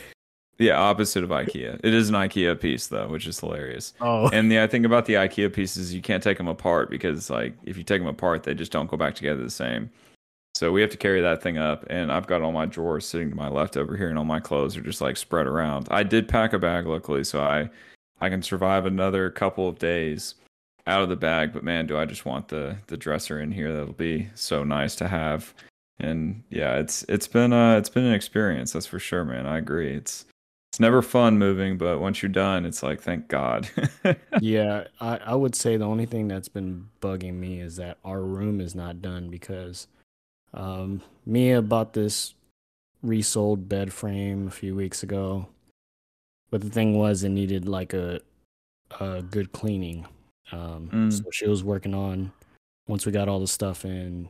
Yeah 0.60 0.80
opposite 0.80 1.24
of 1.24 1.32
ikea. 1.32 1.80
It 1.84 1.94
is 1.96 2.10
an 2.10 2.16
ikea 2.16 2.60
piece 2.60 2.88
though 2.88 3.08
which 3.08 3.26
is 3.26 3.40
hilarious. 3.40 3.94
Oh. 4.02 4.30
And 4.30 4.52
the 4.52 4.68
thing 4.68 4.86
about 4.86 5.06
the 5.06 5.16
ikea 5.16 5.52
pieces 5.52 5.94
you 5.94 6.02
can't 6.02 6.22
take 6.22 6.38
them 6.38 6.48
apart 6.48 6.92
because 6.92 7.30
like 7.30 7.56
if 7.64 7.76
you 7.76 7.84
take 7.84 8.00
them 8.00 8.08
apart 8.08 8.44
they 8.44 8.54
just 8.54 8.72
don't 8.72 8.90
go 8.90 8.96
back 8.96 9.16
together 9.16 9.44
the 9.44 9.50
same 9.50 9.90
so 10.56 10.72
we 10.72 10.82
have 10.82 10.92
to 10.92 10.98
carry 10.98 11.22
that 11.22 11.42
thing 11.42 11.58
up 11.58 11.86
and 11.90 12.12
i've 12.12 12.28
got 12.28 12.42
all 12.42 12.52
my 12.52 12.66
drawers 12.66 13.06
sitting 13.06 13.30
to 13.30 13.36
my 13.36 13.50
left 13.50 13.78
over 13.78 13.98
here 13.98 14.10
and 14.10 14.18
all 14.18 14.26
my 14.26 14.40
clothes 14.40 14.78
are 14.78 14.82
just 14.82 15.02
like 15.02 15.18
spread 15.18 15.48
around 15.48 15.88
i 15.92 16.04
did 16.04 16.28
pack 16.28 16.54
a 16.54 16.60
bag 16.60 16.86
luckily 16.86 17.24
so 17.24 17.42
i 17.42 17.70
i 18.22 18.30
can 18.30 18.42
survive 18.42 18.86
another 18.86 19.30
couple 19.30 19.68
of 19.68 19.80
days 19.80 20.36
out 20.86 21.02
of 21.02 21.10
the 21.10 21.16
bag 21.16 21.54
but 21.54 21.64
man 21.64 21.88
do 21.88 21.98
i 21.98 22.06
just 22.06 22.26
want 22.26 22.48
the 22.50 22.76
the 22.88 22.98
dresser 22.98 23.40
in 23.40 23.52
here 23.52 23.74
that'll 23.74 23.94
be 23.94 24.30
so 24.36 24.64
nice 24.64 24.96
to 24.96 25.08
have 25.08 25.54
and 26.00 26.44
yeah, 26.50 26.76
it's 26.76 27.04
it's 27.08 27.28
been 27.28 27.54
uh 27.54 27.78
it's 27.78 27.90
been 27.90 28.06
an 28.06 28.14
experience, 28.14 28.74
that's 28.74 28.86
for 28.86 29.00
sure, 29.00 29.24
man. 29.24 29.46
I 29.46 29.58
agree. 29.58 29.94
It's 29.94 30.26
it's 30.72 30.80
never 30.80 31.02
fun 31.02 31.38
moving, 31.38 31.78
but 31.78 32.00
once 32.00 32.22
you're 32.22 32.30
done, 32.30 32.66
it's 32.66 32.82
like 32.82 33.02
thank 33.02 33.28
God. 33.28 33.70
yeah, 34.42 34.86
I, 35.00 35.18
I 35.18 35.36
would 35.36 35.56
say 35.56 35.78
the 35.78 35.86
only 35.86 36.06
thing 36.06 36.28
that's 36.28 36.48
been 36.48 36.90
bugging 37.02 37.36
me 37.36 37.62
is 37.62 37.76
that 37.78 37.98
our 38.04 38.22
room 38.22 38.60
is 38.60 38.74
not 38.74 39.02
done 39.02 39.30
because 39.30 39.88
um 40.54 41.02
Mia 41.26 41.62
bought 41.62 41.94
this 41.94 42.34
resold 43.02 43.68
bed 43.68 43.92
frame 43.92 44.48
a 44.48 44.52
few 44.52 44.76
weeks 44.76 45.04
ago. 45.04 45.48
But 46.50 46.62
the 46.62 46.70
thing 46.70 46.98
was 46.98 47.24
it 47.24 47.30
needed 47.30 47.68
like 47.68 47.94
a 47.94 48.22
a 49.00 49.22
good 49.22 49.52
cleaning. 49.52 50.06
Um 50.52 50.90
mm. 50.94 51.14
so 51.14 51.24
she 51.32 51.48
was 51.48 51.64
working 51.64 51.94
on 51.94 52.32
once 52.88 53.06
we 53.06 53.12
got 53.12 53.30
all 53.30 53.40
the 53.40 53.48
stuff 53.48 53.86
in, 53.86 54.30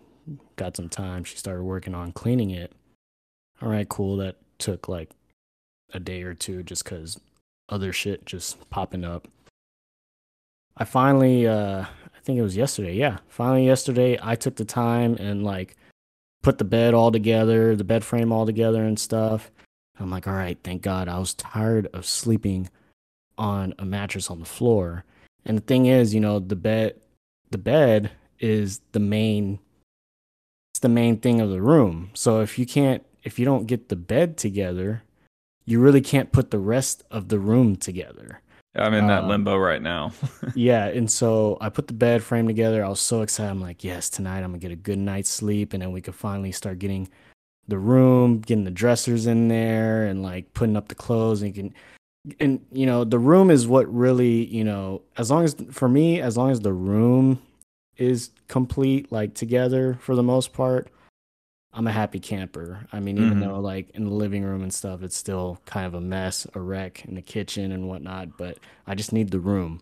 got 0.56 0.78
some 0.78 0.90
time. 0.90 1.24
She 1.24 1.38
started 1.38 1.64
working 1.64 1.96
on 1.96 2.12
cleaning 2.12 2.52
it. 2.52 2.72
All 3.62 3.70
right, 3.70 3.88
cool. 3.88 4.18
That 4.18 4.38
took 4.58 4.88
like 4.88 5.10
a 5.94 6.00
day 6.00 6.24
or 6.24 6.34
two 6.34 6.64
just 6.64 6.84
because 6.84 7.20
other 7.70 7.94
shit 7.94 8.26
just 8.26 8.70
popping 8.70 9.04
up. 9.04 9.28
I 10.78 10.86
finally, 10.86 11.48
uh, 11.48 11.82
I 11.82 12.20
think 12.24 12.40
it 12.40 12.42
was 12.42 12.58
yesterday. 12.58 12.96
Yeah, 12.96 13.18
finally 13.30 13.66
yesterday, 13.66 14.18
I 14.22 14.36
took 14.36 14.56
the 14.56 14.66
time 14.66 15.16
and 15.20 15.44
like 15.44 15.76
put 16.44 16.60
the 16.60 16.64
bed 16.64 16.94
all 16.94 17.12
together, 17.12 17.76
the 17.76 17.84
bed 17.84 18.04
frame 18.04 18.32
all 18.32 18.46
together 18.46 18.84
and 18.84 19.00
stuff. 19.00 19.50
I'm 20.00 20.12
like, 20.12 20.28
all 20.28 20.34
right, 20.34 20.58
thank 20.64 20.84
God. 20.84 21.08
I 21.08 21.18
was 21.18 21.34
tired 21.34 21.88
of 21.94 22.06
sleeping 22.06 22.70
on 23.38 23.74
a 23.80 23.86
mattress 23.86 24.30
on 24.30 24.40
the 24.40 24.46
floor. 24.46 25.06
And 25.46 25.58
the 25.58 25.62
thing 25.62 25.88
is, 25.88 26.14
you 26.14 26.20
know, 26.20 26.40
the 26.40 26.56
bed, 26.56 26.96
the 27.50 27.58
bed 27.58 28.12
is 28.40 28.82
the 28.92 29.00
main 29.00 29.60
it's 30.74 30.80
the 30.80 30.90
main 30.90 31.18
thing 31.18 31.40
of 31.40 31.52
the 31.52 31.62
room. 31.62 32.10
So 32.16 32.42
if 32.42 32.58
you 32.58 32.66
can't, 32.66 33.06
if 33.24 33.38
you 33.38 33.46
don't 33.46 33.68
get 33.68 33.90
the 33.90 33.96
bed 33.96 34.38
together, 34.38 35.04
you 35.66 35.80
really 35.80 36.02
can't 36.02 36.32
put 36.32 36.50
the 36.50 36.58
rest 36.58 37.04
of 37.12 37.30
the 37.30 37.38
room 37.38 37.76
together. 37.76 38.42
I'm 38.76 38.94
in 38.94 39.08
that 39.08 39.24
um, 39.24 39.30
limbo 39.30 39.58
right 39.58 39.82
now. 39.82 40.12
yeah, 40.56 40.86
and 40.86 41.10
so 41.10 41.58
I 41.62 41.70
put 41.70 41.88
the 41.88 41.94
bed 41.94 42.24
frame 42.24 42.48
together. 42.48 42.84
I 42.84 42.90
was 42.90 43.00
so 43.00 43.22
excited. 43.22 43.52
I'm 43.52 43.62
like, 43.62 43.84
yes, 43.84 44.10
tonight 44.10 44.40
I'm 44.40 44.52
gonna 44.52 44.58
get 44.58 44.72
a 44.72 44.76
good 44.76 44.98
night's 44.98 45.30
sleep, 45.30 45.74
and 45.74 45.82
then 45.82 45.92
we 45.92 46.02
could 46.02 46.16
finally 46.16 46.52
start 46.52 46.80
getting 46.80 47.08
the 47.68 47.78
room, 47.78 48.40
getting 48.40 48.64
the 48.64 48.72
dressers 48.72 49.28
in 49.28 49.48
there, 49.48 50.06
and 50.06 50.24
like 50.24 50.54
putting 50.54 50.76
up 50.76 50.88
the 50.88 50.96
clothes, 50.96 51.42
and 51.42 51.56
you 51.56 51.64
can. 51.64 51.74
And 52.40 52.66
you 52.72 52.86
know, 52.86 53.04
the 53.04 53.20
room 53.20 53.52
is 53.52 53.68
what 53.68 53.94
really, 53.94 54.46
you 54.46 54.64
know, 54.64 55.02
as 55.18 55.30
long 55.30 55.44
as 55.44 55.56
for 55.72 55.90
me, 55.90 56.22
as 56.22 56.38
long 56.38 56.52
as 56.52 56.62
the 56.62 56.74
room 56.74 57.42
is 57.98 58.32
complete, 58.48 59.12
like 59.12 59.34
together 59.34 59.98
for 60.00 60.16
the 60.16 60.24
most 60.24 60.54
part, 60.54 60.90
I'm 61.74 61.88
a 61.88 61.92
happy 61.92 62.20
camper. 62.20 62.88
I 62.92 63.00
mean, 63.00 63.18
even 63.18 63.32
mm-hmm. 63.32 63.40
though 63.42 63.60
like 63.60 63.90
in 63.92 64.06
the 64.06 64.14
living 64.14 64.44
room 64.44 64.62
and 64.62 64.74
stuff, 64.74 65.02
it's 65.02 65.18
still 65.18 65.60
kind 65.66 65.88
of 65.88 65.94
a 65.94 66.02
mess, 66.02 66.46
a 66.54 66.60
wreck 66.60 67.06
in 67.06 67.16
the 67.16 67.22
kitchen 67.22 67.72
and 67.72 67.88
whatnot, 67.88 68.38
but 68.38 68.60
I 68.86 68.96
just 68.96 69.12
need 69.12 69.32
the 69.32 69.40
room. 69.40 69.82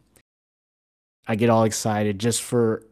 I 1.28 1.36
get 1.36 1.50
all 1.50 1.64
excited 1.64 2.20
just 2.20 2.42
for 2.42 2.84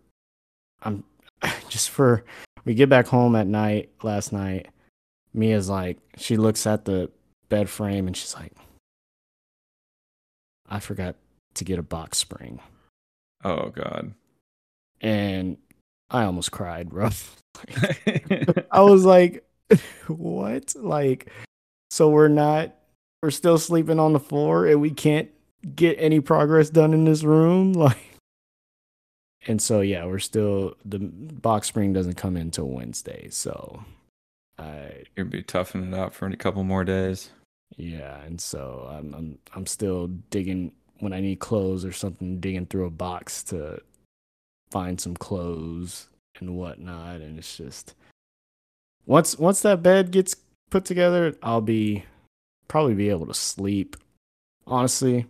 I'm 0.83 1.03
just 1.69 1.89
for 1.89 2.25
we 2.65 2.73
get 2.73 2.89
back 2.89 3.07
home 3.07 3.35
at 3.35 3.47
night 3.47 3.89
last 4.03 4.33
night. 4.33 4.67
Mia's 5.33 5.69
like 5.69 5.97
she 6.17 6.37
looks 6.37 6.67
at 6.67 6.85
the 6.85 7.09
bed 7.47 7.69
frame 7.69 8.07
and 8.07 8.15
she's 8.15 8.35
like 8.35 8.53
I 10.67 10.79
forgot 10.79 11.15
to 11.55 11.63
get 11.63 11.79
a 11.79 11.83
box 11.83 12.17
spring. 12.17 12.59
Oh 13.43 13.69
god 13.69 14.13
and 15.01 15.57
I 16.11 16.23
almost 16.23 16.51
cried, 16.51 16.89
bro. 16.89 17.09
I 18.71 18.81
was 18.81 19.05
like, 19.05 19.47
what? 20.07 20.73
Like, 20.75 21.29
so 21.89 22.09
we're 22.09 22.27
not, 22.27 22.75
we're 23.21 23.31
still 23.31 23.57
sleeping 23.57 23.99
on 23.99 24.13
the 24.13 24.19
floor 24.19 24.65
and 24.65 24.81
we 24.81 24.91
can't 24.91 25.29
get 25.75 25.97
any 25.99 26.19
progress 26.19 26.69
done 26.69 26.93
in 26.93 27.05
this 27.05 27.23
room? 27.23 27.73
Like, 27.79 27.97
and 29.47 29.61
so, 29.61 29.79
yeah, 29.79 30.05
we're 30.05 30.19
still, 30.19 30.75
the 30.83 30.99
box 30.99 31.67
spring 31.67 31.93
doesn't 31.93 32.15
come 32.15 32.35
in 32.35 32.43
until 32.43 32.65
Wednesday. 32.65 33.29
So, 33.29 33.85
I. 34.57 35.03
You'll 35.15 35.27
be 35.27 35.43
toughing 35.43 35.93
it 35.93 35.97
out 35.97 36.13
for 36.13 36.27
a 36.27 36.35
couple 36.35 36.63
more 36.65 36.83
days. 36.83 37.29
Yeah. 37.77 38.19
And 38.23 38.39
so 38.41 38.87
I'm, 38.91 39.13
I'm, 39.13 39.39
I'm 39.55 39.65
still 39.65 40.07
digging 40.07 40.73
when 40.99 41.13
I 41.13 41.21
need 41.21 41.39
clothes 41.39 41.85
or 41.85 41.93
something, 41.93 42.41
digging 42.41 42.65
through 42.65 42.85
a 42.85 42.91
box 42.91 43.41
to 43.45 43.81
find 44.71 44.99
some 44.99 45.15
clothes 45.15 46.07
and 46.39 46.55
whatnot. 46.55 47.21
And 47.21 47.37
it's 47.37 47.57
just 47.57 47.95
once 49.05 49.37
once 49.37 49.61
that 49.61 49.83
bed 49.83 50.11
gets 50.11 50.35
put 50.69 50.85
together, 50.85 51.35
I'll 51.41 51.61
be 51.61 52.05
probably 52.67 52.93
be 52.93 53.09
able 53.09 53.25
to 53.27 53.33
sleep. 53.33 53.95
Honestly, 54.67 55.25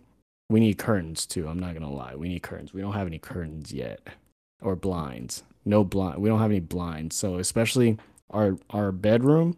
we 0.48 0.60
need 0.60 0.78
curtains 0.78 1.26
too. 1.26 1.48
I'm 1.48 1.58
not 1.58 1.74
gonna 1.74 1.92
lie. 1.92 2.14
We 2.14 2.28
need 2.28 2.42
curtains. 2.42 2.72
We 2.72 2.80
don't 2.80 2.92
have 2.92 3.06
any 3.06 3.18
curtains 3.18 3.72
yet. 3.72 4.00
Or 4.62 4.76
blinds. 4.76 5.42
No 5.64 5.84
blind 5.84 6.20
we 6.20 6.28
don't 6.28 6.40
have 6.40 6.50
any 6.50 6.60
blinds. 6.60 7.16
So 7.16 7.38
especially 7.38 7.98
our 8.30 8.58
our 8.70 8.92
bedroom, 8.92 9.56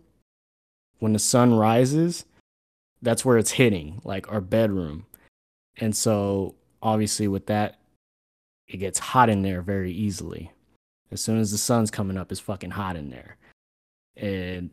when 1.00 1.12
the 1.12 1.18
sun 1.18 1.54
rises, 1.54 2.24
that's 3.02 3.24
where 3.24 3.38
it's 3.38 3.52
hitting, 3.52 4.00
like 4.04 4.30
our 4.30 4.40
bedroom. 4.40 5.06
And 5.76 5.96
so 5.96 6.54
obviously 6.82 7.26
with 7.26 7.46
that 7.46 7.78
it 8.68 8.78
gets 8.78 8.98
hot 8.98 9.28
in 9.28 9.42
there 9.42 9.62
very 9.62 9.92
easily. 9.92 10.50
As 11.10 11.20
soon 11.20 11.38
as 11.38 11.50
the 11.50 11.58
sun's 11.58 11.90
coming 11.90 12.16
up, 12.16 12.32
it's 12.32 12.40
fucking 12.40 12.70
hot 12.70 12.96
in 12.96 13.10
there. 13.10 13.36
And 14.16 14.70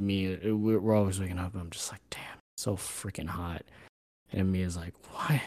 me, 0.00 0.36
we're 0.36 0.94
always 0.94 1.20
waking 1.20 1.38
up. 1.38 1.54
I'm 1.54 1.70
just 1.70 1.90
like, 1.90 2.02
damn, 2.10 2.38
it's 2.54 2.64
so 2.64 2.76
freaking 2.76 3.28
hot. 3.28 3.62
And 4.32 4.52
Mia's 4.52 4.76
like, 4.76 4.94
why, 5.12 5.42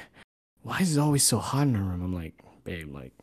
why 0.64 0.80
is 0.80 0.98
it 0.98 1.00
always 1.00 1.24
so 1.24 1.38
hot 1.38 1.64
in 1.64 1.74
the 1.74 1.80
room? 1.80 2.04
I'm 2.04 2.14
like, 2.14 2.34
babe, 2.64 2.94
like, 2.94 3.14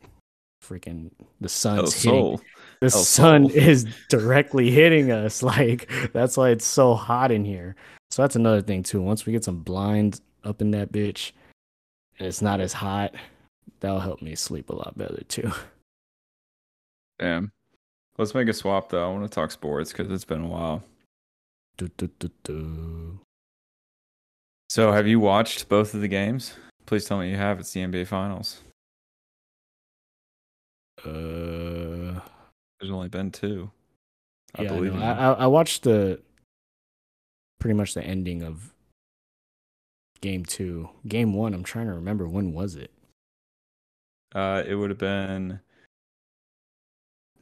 freaking 0.65 1.11
the 1.41 1.49
sun's 1.49 1.81
oh, 1.81 1.83
hitting. 1.83 2.11
Sol. 2.11 2.41
The 2.81 2.87
oh, 2.87 2.99
El 2.99 3.05
sun 3.05 3.49
Sol. 3.49 3.59
is 3.59 3.87
directly 4.09 4.71
hitting 4.71 5.11
us. 5.11 5.43
Like 5.49 5.91
that's 6.13 6.37
why 6.37 6.51
it's 6.51 6.67
so 6.67 6.95
hot 6.95 7.33
in 7.33 7.45
here. 7.45 7.75
So 8.11 8.23
that's 8.23 8.37
another 8.37 8.61
thing 8.61 8.83
too. 8.83 9.01
Once 9.01 9.25
we 9.25 9.33
get 9.33 9.45
some 9.45 9.61
blinds 9.61 10.21
up 10.45 10.61
in 10.61 10.73
that 10.73 10.93
bitch, 10.93 11.33
and 12.19 12.29
it's 12.29 12.43
not 12.43 12.61
as 12.61 12.75
hot, 12.75 13.15
that'll 13.81 14.01
help 14.01 14.23
me 14.23 14.35
sleep 14.35 14.71
a 14.71 14.75
lot 14.75 14.97
better 14.97 15.23
too. 15.29 15.53
Damn. 17.19 17.53
Let's 18.17 18.35
make 18.35 18.49
a 18.49 18.53
swap 18.53 18.91
though. 18.91 19.09
I 19.09 19.13
want 19.13 19.25
to 19.25 19.35
talk 19.35 19.51
sports 19.51 19.93
because 19.93 20.11
it's 20.11 20.25
been 20.25 20.43
a 20.43 20.47
while. 20.47 20.83
So, 24.69 24.93
have 24.93 25.07
you 25.07 25.21
watched 25.21 25.69
both 25.69 25.95
of 25.95 26.01
the 26.01 26.09
games? 26.09 26.55
Please 26.87 27.05
tell 27.05 27.19
me 27.19 27.31
you 27.31 27.37
have. 27.37 27.61
It's 27.61 27.73
the 27.73 27.81
NBA 27.81 28.09
Finals. 28.09 28.61
Uh, 31.05 32.21
There's 32.81 32.91
only 32.91 33.09
been 33.09 33.31
two. 33.31 33.71
I 34.57 34.63
yeah, 34.63 34.69
believe 34.69 34.95
no. 34.95 35.03
I 35.03 35.33
I 35.33 35.47
watched 35.47 35.85
the 35.85 36.21
pretty 37.61 37.75
much 37.75 37.95
the 37.95 38.03
ending 38.03 38.43
of 38.43 38.73
game 40.21 40.45
two. 40.45 40.89
Game 41.07 41.35
one, 41.35 41.55
I'm 41.55 41.65
trying 41.65 41.87
to 41.87 41.95
remember 41.95 42.27
when 42.27 42.53
was 42.53 42.75
it? 42.75 42.91
Uh, 44.35 44.62
it 44.67 44.75
would 44.75 44.91
have 44.91 44.99
been 44.99 45.61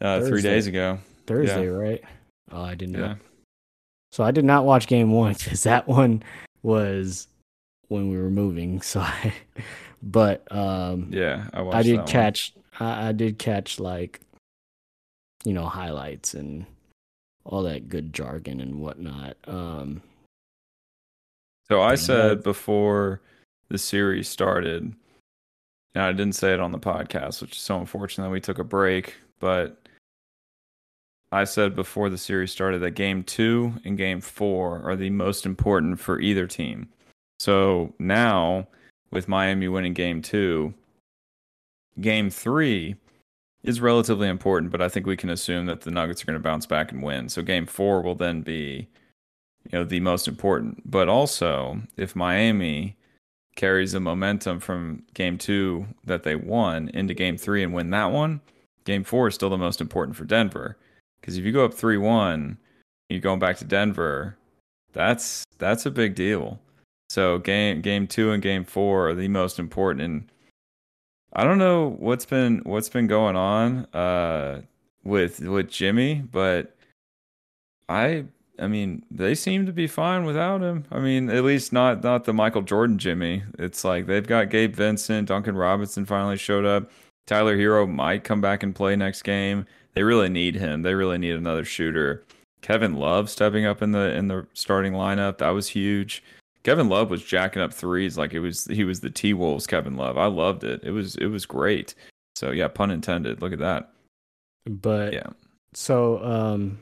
uh, 0.01 0.21
three 0.21 0.43
days 0.43 0.67
ago. 0.67 0.99
Thursday, 1.27 1.67
right? 1.67 2.03
Oh, 2.53 2.63
I 2.63 2.75
didn't 2.75 2.95
know. 2.95 3.01
Yeah. 3.01 3.15
So 4.13 4.25
I 4.25 4.31
did 4.31 4.45
not 4.45 4.65
watch 4.65 4.87
game 4.87 5.13
one 5.13 5.35
because 5.39 5.65
that 5.65 5.89
one 5.89 6.23
was 6.63 7.29
when 7.89 8.09
we 8.11 8.17
were 8.17 8.31
moving. 8.31 8.81
So 8.83 9.01
I, 9.01 9.35
but 10.03 10.47
um, 10.51 11.09
Yeah, 11.11 11.49
I 11.53 11.63
watched 11.63 11.77
I 11.79 11.83
did 11.83 12.07
catch. 12.07 12.55
I, 12.79 13.09
I 13.09 13.13
did 13.13 13.39
catch 13.39 13.81
like, 13.81 14.21
you 15.45 15.53
know, 15.53 15.67
highlights 15.67 16.35
and 16.35 16.67
all 17.45 17.63
that 17.65 17.89
good 17.89 18.13
jargon 18.13 18.61
and 18.61 18.81
whatnot. 18.81 19.37
Um, 19.47 20.03
So 21.69 21.81
I 21.81 21.93
Yeah. 21.93 21.97
said 21.97 22.43
before 22.45 23.21
the 23.69 23.79
series 23.79 24.29
started, 24.29 24.95
and 25.97 26.05
I 26.05 26.13
didn't 26.13 26.35
say 26.35 26.53
it 26.53 26.61
on 26.61 26.73
the 26.73 26.79
podcast, 26.79 27.41
which 27.41 27.53
is 27.53 27.63
so 27.63 27.81
unfortunate 27.81 28.25
that 28.25 28.31
we 28.31 28.39
took 28.39 28.59
a 28.59 28.65
break, 28.65 29.15
but 29.41 29.89
I 31.33 31.45
said 31.45 31.75
before 31.75 32.11
the 32.11 32.19
series 32.19 32.53
started 32.53 32.83
that 32.83 32.91
game 32.91 33.23
two 33.23 33.73
and 33.83 33.97
game 33.97 34.21
four 34.21 34.83
are 34.83 34.95
the 34.95 35.09
most 35.09 35.47
important 35.47 35.99
for 35.99 36.21
either 36.21 36.47
team. 36.47 36.91
So 37.41 37.95
now, 37.99 38.69
with 39.11 39.27
Miami 39.27 39.69
winning 39.69 39.95
game 39.95 40.21
two, 40.21 40.75
game 41.99 42.29
three 42.29 42.97
is 43.63 43.81
relatively 43.81 44.29
important, 44.29 44.73
but 44.73 44.83
I 44.83 44.91
think 44.91 45.07
we 45.07 45.17
can 45.17 45.31
assume 45.31 45.65
that 45.65 45.81
the 45.81 45.91
Nuggets 45.91 46.23
are 46.23 46.27
going 46.27 46.39
to 46.39 46.43
bounce 46.43 46.67
back 46.67 46.93
and 46.93 47.03
win. 47.03 47.31
So 47.31 47.41
game 47.41 47.65
four 47.65 48.03
will 48.03 48.15
then 48.15 48.43
be 48.43 48.87
you 49.73 49.79
know 49.79 49.85
the 49.85 50.01
most 50.01 50.29
important 50.29 50.89
but 50.89 51.09
also 51.09 51.81
if 51.97 52.15
miami 52.15 52.97
carries 53.57 53.93
the 53.93 54.01
momentum 54.01 54.61
from 54.61 55.03
game 55.15 55.39
two 55.39 55.87
that 56.05 56.23
they 56.23 56.37
won 56.37 56.89
into 56.91 57.15
game 57.15 57.37
three 57.37 57.63
and 57.63 57.75
win 57.75 57.91
that 57.91 58.13
one 58.13 58.41
game 58.85 59.03
four 59.03 59.29
is 59.29 59.35
still 59.35 59.51
the 59.51 59.59
most 59.59 59.81
important 59.81 60.17
for 60.17 60.25
denver. 60.25 60.77
Because 61.21 61.37
if 61.37 61.45
you 61.45 61.53
go 61.53 61.65
up 61.65 61.75
3-1 61.75 62.57
you're 63.09 63.21
going 63.21 63.41
back 63.41 63.57
to 63.57 63.65
denver 63.65 64.37
that's 64.93 65.45
that's 65.59 65.87
a 65.87 65.91
big 65.91 66.15
deal. 66.15 66.61
So 67.09 67.39
game 67.39 67.81
game 67.81 68.07
two 68.07 68.31
and 68.31 68.43
game 68.43 68.65
four 68.65 69.09
are 69.09 69.15
the 69.15 69.29
most 69.29 69.59
important. 69.59 70.03
And 70.03 70.31
i 71.33 71.45
don't 71.45 71.59
know 71.59 71.97
what's 71.99 72.27
been 72.27 72.63
what's 72.65 72.89
been 72.89 73.07
going 73.07 73.37
on 73.37 73.85
uh 73.95 74.63
with 75.05 75.41
with 75.41 75.69
jimmy 75.69 76.15
but 76.15 76.77
i 77.89 78.25
I 78.59 78.67
mean, 78.69 79.05
they 79.11 79.35
seem 79.35 79.67
to 79.67 79.73
be 79.73 79.87
fine 79.87 80.25
without 80.25 80.63
him. 80.63 80.85
I 80.91 80.99
mean, 80.99 81.29
at 81.31 81.45
least 81.45 81.73
not 81.73 82.03
not 82.03 82.25
the 82.25 82.33
Michael 82.33 82.63
Jordan 82.63 82.99
Jimmy. 82.99 83.43
It's 83.59 83.85
like 83.85 84.07
they've 84.07 84.27
got 84.27 84.51
Gabe 84.51 84.75
Vincent, 84.75 85.29
Duncan 85.29 85.57
Robinson 85.57 86.07
finally 86.07 86.37
showed 86.37 86.65
up. 86.65 86.91
Tyler 87.27 87.57
Herro 87.57 87.87
might 87.89 88.25
come 88.25 88.41
back 88.41 88.63
and 88.63 88.75
play 88.75 88.95
next 88.97 89.23
game. 89.23 89.67
They 89.95 90.03
really 90.03 90.29
need 90.29 90.55
him. 90.55 90.83
They 90.83 90.95
really 90.95 91.19
need 91.19 91.35
another 91.35 91.65
shooter. 91.65 92.25
Kevin 92.63 92.95
Love 92.95 93.31
stepping 93.31 93.67
up 93.67 93.83
in 93.83 93.93
the 93.93 94.15
in 94.15 94.29
the 94.29 94.47
starting 94.55 94.93
lineup. 94.93 95.39
That 95.39 95.51
was 95.51 95.69
huge. 95.69 96.23
Kevin 96.63 96.89
Love 96.89 97.11
was 97.11 97.23
jacking 97.23 97.63
up 97.63 97.73
threes 97.73 98.19
like 98.19 98.35
it 98.35 98.41
was 98.41 98.65
he 98.65 98.85
was 98.85 99.01
the 99.01 99.11
T 99.11 99.35
Wolves 99.35 99.67
Kevin 99.67 99.97
Love. 99.97 100.19
I 100.19 100.27
loved 100.27 100.65
it. 100.65 100.81
It 100.83 100.91
was 100.91 101.17
it 101.17 101.27
was 101.27 101.47
great. 101.47 101.95
So 102.35 102.51
yeah, 102.51 102.69
pun 102.69 102.91
intended. 102.91 103.41
Look 103.41 103.53
at 103.53 103.59
that. 103.61 103.91
but 104.67 105.13
Yeah. 105.13 105.29
so 105.75 106.23
um, 106.25 106.79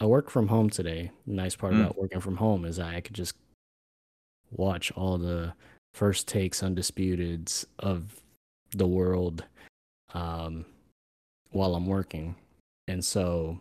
I 0.00 0.06
work 0.06 0.30
from 0.30 0.48
home 0.48 0.70
today. 0.70 1.10
Nice 1.26 1.54
part 1.54 1.74
Mm. 1.74 1.80
about 1.82 1.98
working 1.98 2.20
from 2.20 2.36
home 2.36 2.64
is 2.64 2.78
I 2.78 3.00
could 3.00 3.14
just 3.14 3.34
watch 4.50 4.90
all 4.92 5.18
the 5.18 5.52
first 5.94 6.26
takes 6.26 6.62
undisputeds 6.62 7.64
of 7.78 8.20
the 8.72 8.86
world 8.86 9.44
um, 10.14 10.64
while 11.50 11.74
I'm 11.74 11.86
working. 11.86 12.34
And 12.88 13.04
so 13.04 13.60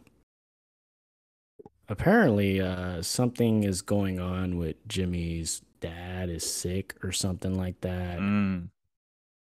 apparently 1.89 2.61
uh, 2.61 3.01
something 3.01 3.63
is 3.63 3.81
going 3.81 4.19
on 4.19 4.57
with 4.57 4.75
Jimmy's 4.87 5.61
dad 5.81 6.29
is 6.29 6.49
sick 6.49 6.95
or 7.03 7.11
something 7.11 7.55
like 7.55 7.79
that. 7.81 8.19
Mm, 8.19 8.69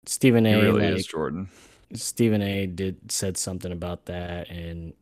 Stephen 0.05 0.45
he 0.45 0.51
A. 0.53 0.61
really 0.61 0.89
like, 0.89 0.99
is 0.99 1.05
Jordan. 1.07 1.49
Stephen 1.93 2.41
A. 2.41 2.67
did 2.67 3.11
said 3.11 3.37
something 3.37 3.71
about 3.71 4.05
that 4.05 4.49
and 4.49 4.93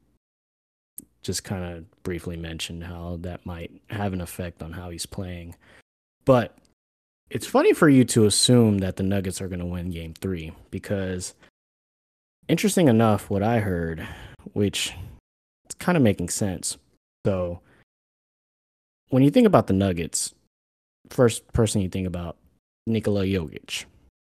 just 1.23 1.43
kind 1.43 1.63
of 1.63 2.03
briefly 2.03 2.37
mentioned 2.37 2.83
how 2.83 3.17
that 3.21 3.45
might 3.45 3.71
have 3.89 4.13
an 4.13 4.21
effect 4.21 4.61
on 4.61 4.73
how 4.73 4.89
he's 4.89 5.05
playing. 5.05 5.55
But 6.25 6.55
it's 7.29 7.47
funny 7.47 7.73
for 7.73 7.89
you 7.89 8.05
to 8.05 8.25
assume 8.25 8.79
that 8.79 8.97
the 8.97 9.03
Nuggets 9.03 9.41
are 9.41 9.47
going 9.47 9.59
to 9.59 9.65
win 9.65 9.89
game 9.89 10.13
3 10.13 10.51
because 10.69 11.33
interesting 12.47 12.87
enough 12.87 13.29
what 13.29 13.41
I 13.41 13.59
heard 13.59 14.05
which 14.51 14.93
it's 15.65 15.75
kind 15.75 15.97
of 15.97 16.03
making 16.03 16.29
sense. 16.29 16.77
So 17.25 17.61
when 19.09 19.23
you 19.23 19.31
think 19.31 19.47
about 19.47 19.67
the 19.67 19.73
Nuggets, 19.73 20.33
first 21.09 21.47
person 21.53 21.81
you 21.81 21.89
think 21.89 22.07
about 22.07 22.37
Nikola 22.85 23.25
Jokic, 23.25 23.85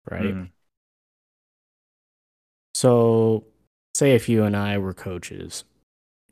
right? 0.10 0.36
Mm. 0.36 0.50
So, 2.74 3.46
say 3.94 4.16
if 4.16 4.28
you 4.28 4.44
and 4.44 4.56
I 4.56 4.78
were 4.78 4.94
coaches 4.94 5.64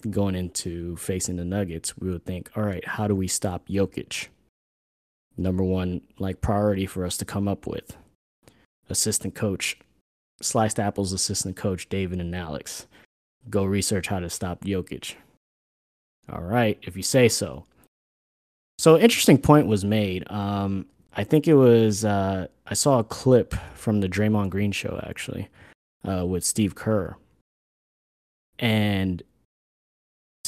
going 0.10 0.36
into 0.36 0.96
facing 0.98 1.36
the 1.36 1.46
Nuggets, 1.46 1.98
we 1.98 2.10
would 2.10 2.26
think, 2.26 2.50
all 2.56 2.64
right, 2.64 2.86
how 2.88 3.08
do 3.08 3.16
we 3.16 3.28
stop 3.28 3.68
Jokic? 3.68 4.28
Number 5.38 5.64
one, 5.64 6.02
like 6.18 6.42
priority 6.42 6.86
for 6.86 7.06
us 7.06 7.18
to 7.18 7.26
come 7.26 7.48
up 7.48 7.66
with. 7.66 7.96
Assistant 8.90 9.36
coach, 9.36 9.78
Sliced 10.42 10.80
Apples 10.80 11.14
assistant 11.14 11.56
coach, 11.56 11.90
David 11.90 12.20
and 12.20 12.36
Alex. 12.36 12.88
Go 13.50 13.64
research 13.64 14.08
how 14.08 14.20
to 14.20 14.30
stop 14.30 14.62
Jokic. 14.64 15.16
All 16.32 16.42
right, 16.42 16.78
if 16.82 16.96
you 16.96 17.04
say 17.04 17.30
so. 17.30 17.66
So, 18.78 18.98
interesting 18.98 19.38
point 19.38 19.68
was 19.68 19.84
made. 19.84 20.30
Um, 20.32 20.86
I 21.16 21.24
think 21.24 21.48
it 21.48 21.56
was, 21.56 22.06
uh, 22.06 22.48
I 22.68 22.74
saw 22.74 23.00
a 23.00 23.04
clip 23.04 23.54
from 23.74 24.00
the 24.00 24.08
Draymond 24.08 24.50
Green 24.50 24.72
show 24.72 25.02
actually 25.08 25.50
uh, 26.08 26.26
with 26.26 26.46
Steve 26.46 26.76
Kerr. 26.76 27.16
And 28.60 29.24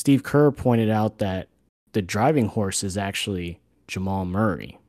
Steve 0.01 0.23
Kerr 0.23 0.49
pointed 0.49 0.89
out 0.89 1.19
that 1.19 1.47
the 1.91 2.01
driving 2.01 2.47
horse 2.47 2.83
is 2.83 2.97
actually 2.97 3.59
Jamal 3.87 4.25
Murray. 4.25 4.79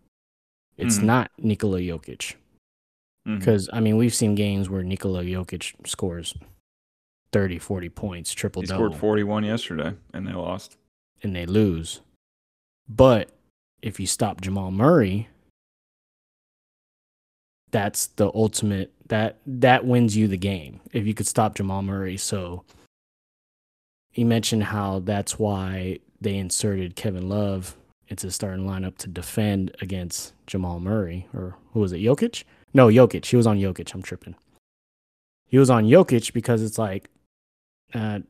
It's 0.78 0.96
Mhm. 1.00 1.02
not 1.04 1.30
Nikola 1.36 1.80
Jokic. 1.80 2.36
Because, 3.26 3.68
I 3.74 3.80
mean, 3.80 3.98
we've 3.98 4.14
seen 4.14 4.34
games 4.34 4.70
where 4.70 4.82
Nikola 4.82 5.22
Jokic 5.22 5.86
scores 5.86 6.32
30, 7.30 7.58
40 7.58 7.90
points, 7.90 8.32
triple 8.32 8.62
He 8.62 8.68
double, 8.68 8.86
scored 8.86 8.98
41 9.00 9.44
yesterday 9.44 9.94
and 10.14 10.26
they 10.26 10.32
lost. 10.32 10.78
and 11.22 11.36
they 11.36 11.44
lose. 11.44 12.00
But 12.88 13.28
if 13.82 14.00
you 14.00 14.06
stop 14.06 14.40
Jamal 14.40 14.70
Murray, 14.70 15.28
that's 17.70 18.06
the 18.06 18.30
ultimate 18.34 18.94
that 19.08 19.36
that 19.44 19.84
wins 19.84 20.16
you 20.16 20.26
the 20.26 20.38
game 20.38 20.80
if 20.94 21.06
you 21.06 21.12
could 21.12 21.26
stop 21.26 21.54
Jamal 21.54 21.82
Murray. 21.82 22.16
So 22.16 22.64
he 24.12 24.24
mentioned 24.24 24.64
how 24.64 25.00
that's 25.00 25.38
why 25.38 25.98
they 26.20 26.36
inserted 26.36 26.94
Kevin 26.94 27.28
Love 27.28 27.76
into 28.08 28.26
the 28.26 28.32
starting 28.32 28.66
lineup 28.66 28.98
to 28.98 29.08
defend 29.08 29.74
against 29.80 30.34
Jamal 30.46 30.78
Murray 30.78 31.26
or 31.34 31.56
who 31.72 31.80
was 31.80 31.92
it? 31.92 31.98
Jokic? 31.98 32.44
No, 32.74 32.88
Jokic. 32.88 33.24
He 33.24 33.36
was 33.36 33.46
on 33.46 33.58
Jokic. 33.58 33.92
I'm 33.94 34.02
tripping. 34.02 34.36
He 35.46 35.58
was 35.58 35.70
on 35.70 35.84
Jokic 35.84 36.32
because 36.32 36.62
it's 36.62 36.78
like 36.78 37.08
uh, 37.94 38.20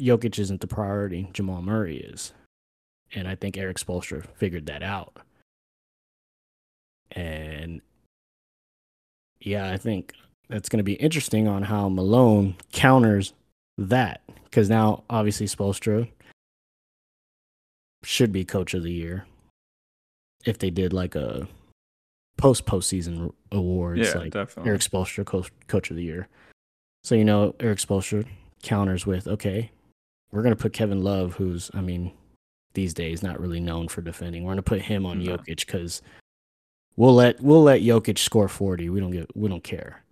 Jokic 0.00 0.38
isn't 0.38 0.60
the 0.60 0.66
priority. 0.66 1.28
Jamal 1.32 1.62
Murray 1.62 1.98
is, 1.98 2.32
and 3.14 3.26
I 3.26 3.34
think 3.34 3.56
Erik 3.56 3.78
Spoelstra 3.78 4.26
figured 4.36 4.66
that 4.66 4.82
out. 4.82 5.16
And 7.12 7.80
yeah, 9.40 9.72
I 9.72 9.76
think 9.76 10.14
that's 10.48 10.68
going 10.68 10.78
to 10.78 10.84
be 10.84 10.94
interesting 10.94 11.48
on 11.48 11.62
how 11.62 11.88
Malone 11.88 12.56
counters 12.72 13.34
that 13.78 14.22
because 14.44 14.68
now 14.68 15.04
obviously 15.08 15.46
Spoelstra 15.46 16.08
should 18.04 18.32
be 18.32 18.44
coach 18.44 18.74
of 18.74 18.82
the 18.82 18.92
year 18.92 19.24
if 20.44 20.58
they 20.58 20.70
did 20.70 20.92
like 20.92 21.14
a 21.14 21.46
post 22.36 22.66
postseason 22.66 23.32
awards 23.52 24.00
Yeah, 24.00 24.18
like 24.18 24.32
definitely. 24.32 24.70
Erik 24.70 24.82
Spoelstra 24.82 25.24
coach, 25.24 25.50
coach 25.66 25.90
of 25.90 25.96
the 25.96 26.02
year. 26.02 26.28
So 27.04 27.14
you 27.14 27.24
know 27.24 27.54
Erik 27.60 27.78
Spoelstra 27.78 28.26
counters 28.62 29.06
with 29.06 29.26
okay, 29.28 29.70
we're 30.32 30.42
gonna 30.42 30.56
put 30.56 30.72
Kevin 30.72 31.02
Love, 31.02 31.34
who's 31.34 31.70
I 31.74 31.80
mean 31.80 32.12
these 32.74 32.94
days 32.94 33.22
not 33.22 33.40
really 33.40 33.60
known 33.60 33.88
for 33.88 34.02
defending. 34.02 34.44
We're 34.44 34.52
gonna 34.52 34.62
put 34.62 34.82
him 34.82 35.06
on 35.06 35.22
No. 35.22 35.36
Jokic 35.36 35.66
because 35.66 36.02
we'll 36.96 37.14
let 37.14 37.40
we'll 37.40 37.62
let 37.62 37.80
Jokic 37.82 38.18
score 38.18 38.48
forty. 38.48 38.88
We 38.88 39.00
don't 39.00 39.10
get 39.10 39.34
we 39.36 39.48
don't 39.48 39.64
care. 39.64 40.02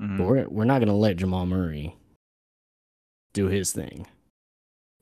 Mhm. 0.00 0.18
But 0.18 0.26
we're 0.26 0.48
we're 0.48 0.64
not 0.64 0.80
gonna 0.80 0.96
let 0.96 1.16
Jamal 1.16 1.46
Murray 1.46 1.96
do 3.32 3.46
his 3.46 3.72
thing, 3.72 4.06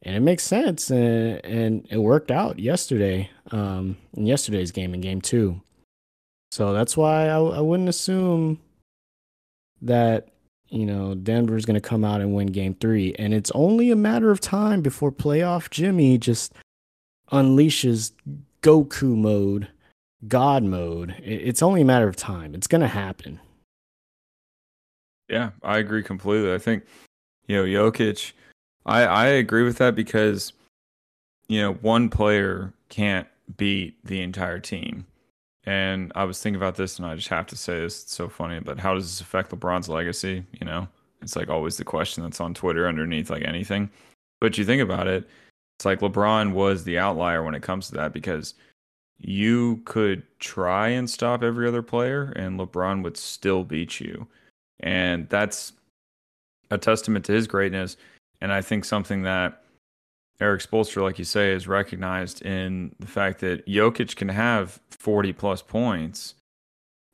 and 0.03 0.17
it 0.17 0.21
makes 0.21 0.43
sense, 0.45 0.91
and 0.91 1.45
and 1.45 1.87
it 1.91 1.99
worked 1.99 2.31
out 2.31 2.59
yesterday, 2.59 3.31
um, 3.51 3.97
in 4.15 4.27
yesterday's 4.27 4.71
game 4.73 4.95
in 4.95 5.01
game 5.01 5.21
two. 5.21 5.61
So 6.53 6.73
that's 6.73 6.97
why 6.97 7.29
I 7.29 7.37
I 7.39 7.61
wouldn't 7.61 7.89
assume 7.89 8.61
that 9.83 10.29
you 10.69 10.87
know 10.87 11.15
Denver's 11.15 11.65
gonna 11.65 11.81
come 11.81 12.05
out 12.05 12.21
and 12.21 12.35
win 12.35 12.49
game 12.49 12.75
three, 12.75 13.15
and 13.19 13.33
it's 13.35 13.51
only 13.53 13.91
a 13.91 13.97
matter 13.97 14.31
of 14.31 14.41
time 14.41 14.81
before 14.83 15.11
playoff 15.13 15.71
Jimmy 15.71 16.19
just 16.19 16.53
unleashes 17.33 18.13
Goku 18.63 19.17
mode, 19.17 19.69
God 20.29 20.65
mode. 20.65 21.11
It- 21.23 21.43
It's 21.49 21.63
only 21.63 21.83
a 21.83 21.85
matter 21.85 22.09
of 22.09 22.17
time. 22.17 22.55
It's 22.55 22.67
gonna 22.67 22.89
happen. 22.89 23.41
Yeah, 25.29 25.51
I 25.63 25.79
agree 25.79 26.03
completely. 26.03 26.53
I 26.53 26.59
think, 26.59 26.85
you 27.51 27.57
know, 27.57 27.65
Jokic, 27.65 28.31
I, 28.87 29.03
I 29.03 29.27
agree 29.27 29.65
with 29.65 29.79
that 29.79 29.97
because, 29.97 30.53
you 31.49 31.61
know, 31.61 31.73
one 31.73 32.09
player 32.09 32.73
can't 32.91 33.27
beat 33.57 33.97
the 34.05 34.23
entire 34.23 34.61
team. 34.61 35.05
And 35.65 36.13
I 36.15 36.23
was 36.23 36.41
thinking 36.41 36.63
about 36.63 36.77
this 36.77 36.99
and 36.99 37.07
I 37.09 37.17
just 37.17 37.27
have 37.27 37.49
to 37.49 37.57
say 37.57 37.81
this, 37.81 38.05
it's 38.05 38.15
so 38.15 38.29
funny, 38.29 38.61
but 38.61 38.79
how 38.79 38.95
does 38.95 39.07
this 39.07 39.21
affect 39.21 39.51
LeBron's 39.51 39.89
legacy? 39.89 40.45
You 40.61 40.65
know, 40.65 40.87
it's 41.23 41.35
like 41.35 41.49
always 41.49 41.77
the 41.77 41.83
question 41.83 42.23
that's 42.23 42.41
on 42.41 42.55
Twitter 42.55 42.87
underneath 42.87 43.31
like 43.31 43.43
anything. 43.45 43.91
But 44.41 44.57
you 44.57 44.65
think 44.65 44.81
about 44.81 45.09
it, 45.09 45.29
it's 45.77 45.85
like 45.85 45.99
LeBron 45.99 46.53
was 46.53 46.85
the 46.85 47.01
outlier 47.01 47.43
when 47.43 47.57
it 47.57 47.65
comes 47.65 47.89
to 47.89 47.97
that 47.97 48.13
because 48.13 48.55
you 49.19 49.83
could 49.87 50.23
try 50.39 50.91
and 50.91 51.11
stop 51.11 51.43
every 51.43 51.67
other 51.67 51.83
player 51.83 52.33
and 52.37 52.61
LeBron 52.61 53.03
would 53.03 53.17
still 53.17 53.65
beat 53.65 53.99
you 53.99 54.29
and 54.83 55.29
that's 55.29 55.73
a 56.71 56.79
testament 56.79 57.25
to 57.27 57.33
his 57.33 57.47
greatness. 57.47 57.97
And 58.41 58.53
I 58.53 58.63
think 58.63 58.85
something 58.85 59.23
that 59.23 59.63
Erik 60.41 60.63
Spoelstra, 60.63 61.03
like 61.03 61.19
you 61.19 61.25
say, 61.25 61.53
is 61.53 61.69
recognized 61.69 62.43
in 62.43 62.95
the 62.99 63.07
fact 63.07 63.41
that 63.41 63.67
Jokic 63.67 64.17
can 64.17 64.29
have 64.29 64.81
40 64.91 65.33
plus 65.35 65.61
points, 65.61 66.35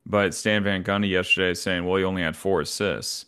but 0.04 0.34
Stan 0.34 0.62
Van 0.62 0.84
Gundy 0.84 1.10
yesterday 1.10 1.50
is 1.50 1.60
saying, 1.60 1.84
well, 1.84 1.96
he 1.96 2.04
only 2.04 2.22
had 2.22 2.36
four 2.36 2.60
assists. 2.60 3.26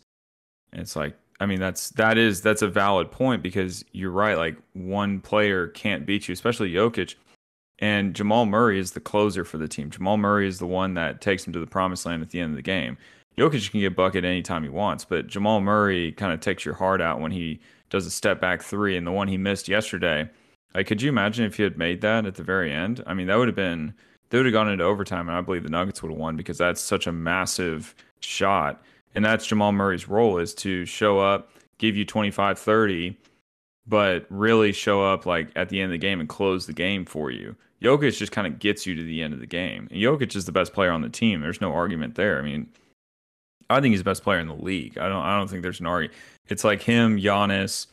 And 0.71 0.81
it's 0.81 0.95
like, 0.95 1.15
I 1.41 1.45
mean, 1.45 1.59
that's 1.59 1.89
that 1.91 2.17
is 2.17 2.41
that's 2.41 2.61
a 2.61 2.67
valid 2.67 3.11
point 3.11 3.41
because 3.41 3.83
you're 3.91 4.11
right. 4.11 4.37
Like 4.37 4.57
one 4.73 5.19
player 5.19 5.67
can't 5.67 6.05
beat 6.05 6.27
you, 6.27 6.33
especially 6.33 6.71
Jokic. 6.71 7.15
And 7.79 8.13
Jamal 8.13 8.45
Murray 8.45 8.77
is 8.77 8.91
the 8.91 8.99
closer 8.99 9.45
for 9.45 9.57
the 9.57 9.67
team. 9.67 9.89
Jamal 9.89 10.17
Murray 10.17 10.47
is 10.47 10.59
the 10.59 10.67
one 10.67 10.95
that 10.95 11.21
takes 11.21 11.47
him 11.47 11.53
to 11.53 11.59
the 11.59 11.67
promised 11.67 12.05
land 12.05 12.21
at 12.21 12.29
the 12.29 12.41
end 12.41 12.51
of 12.51 12.57
the 12.57 12.61
game. 12.61 12.97
Jokic 13.39 13.71
can 13.71 13.79
get 13.79 13.95
bucket 13.95 14.25
anytime 14.25 14.63
he 14.63 14.69
wants, 14.69 15.05
but 15.05 15.27
Jamal 15.27 15.61
Murray 15.61 16.11
kind 16.11 16.33
of 16.33 16.41
takes 16.41 16.65
your 16.65 16.73
heart 16.73 17.01
out 17.01 17.21
when 17.21 17.31
he 17.31 17.61
does 17.89 18.05
a 18.05 18.11
step 18.11 18.41
back 18.41 18.61
three 18.61 18.97
and 18.97 19.07
the 19.07 19.11
one 19.11 19.29
he 19.29 19.37
missed 19.37 19.69
yesterday. 19.69 20.29
Like, 20.75 20.87
could 20.87 21.01
you 21.01 21.09
imagine 21.09 21.45
if 21.45 21.55
he 21.55 21.63
had 21.63 21.77
made 21.77 22.01
that 22.01 22.25
at 22.25 22.35
the 22.35 22.43
very 22.43 22.71
end? 22.71 23.01
I 23.07 23.13
mean, 23.13 23.27
that 23.27 23.37
would 23.37 23.47
have 23.47 23.55
been 23.55 23.93
they 24.29 24.37
would 24.37 24.45
have 24.45 24.53
gone 24.53 24.69
into 24.69 24.83
overtime, 24.83 25.27
and 25.27 25.37
I 25.37 25.41
believe 25.41 25.63
the 25.63 25.69
Nuggets 25.69 26.03
would 26.03 26.11
have 26.11 26.19
won 26.19 26.35
because 26.35 26.57
that's 26.57 26.81
such 26.81 27.07
a 27.07 27.11
massive 27.11 27.95
shot. 28.19 28.83
And 29.15 29.25
that's 29.25 29.47
Jamal 29.47 29.71
Murray's 29.71 30.07
role 30.07 30.37
is 30.37 30.53
to 30.55 30.85
show 30.85 31.19
up, 31.19 31.51
give 31.79 31.95
you 31.95 32.05
25, 32.05 32.59
30, 32.59 33.17
but 33.87 34.27
really 34.29 34.71
show 34.71 35.03
up 35.03 35.25
like 35.25 35.49
at 35.55 35.69
the 35.69 35.81
end 35.81 35.85
of 35.85 35.93
the 35.93 35.97
game 35.97 36.19
and 36.19 36.29
close 36.29 36.67
the 36.67 36.73
game 36.73 37.05
for 37.05 37.31
you. 37.31 37.55
Jokic 37.81 38.17
just 38.17 38.31
kind 38.31 38.45
of 38.45 38.59
gets 38.59 38.85
you 38.85 38.93
to 38.93 39.03
the 39.03 39.23
end 39.23 39.33
of 39.33 39.39
the 39.39 39.47
game. 39.47 39.87
And 39.89 39.99
Jokic 39.99 40.35
is 40.35 40.45
the 40.45 40.51
best 40.51 40.73
player 40.73 40.91
on 40.91 41.01
the 41.01 41.09
team. 41.09 41.41
There's 41.41 41.61
no 41.61 41.73
argument 41.73 42.15
there. 42.15 42.37
I 42.37 42.43
mean, 42.43 42.67
I 43.69 43.81
think 43.81 43.93
he's 43.93 44.01
the 44.01 44.05
best 44.05 44.23
player 44.23 44.39
in 44.39 44.47
the 44.47 44.55
league. 44.55 44.97
I 44.97 45.07
don't 45.07 45.23
I 45.23 45.37
don't 45.37 45.49
think 45.49 45.63
there's 45.63 45.79
an 45.79 45.85
argument. 45.85 46.17
It's 46.47 46.63
like 46.63 46.81
him, 46.81 47.17
Giannis, 47.17 47.87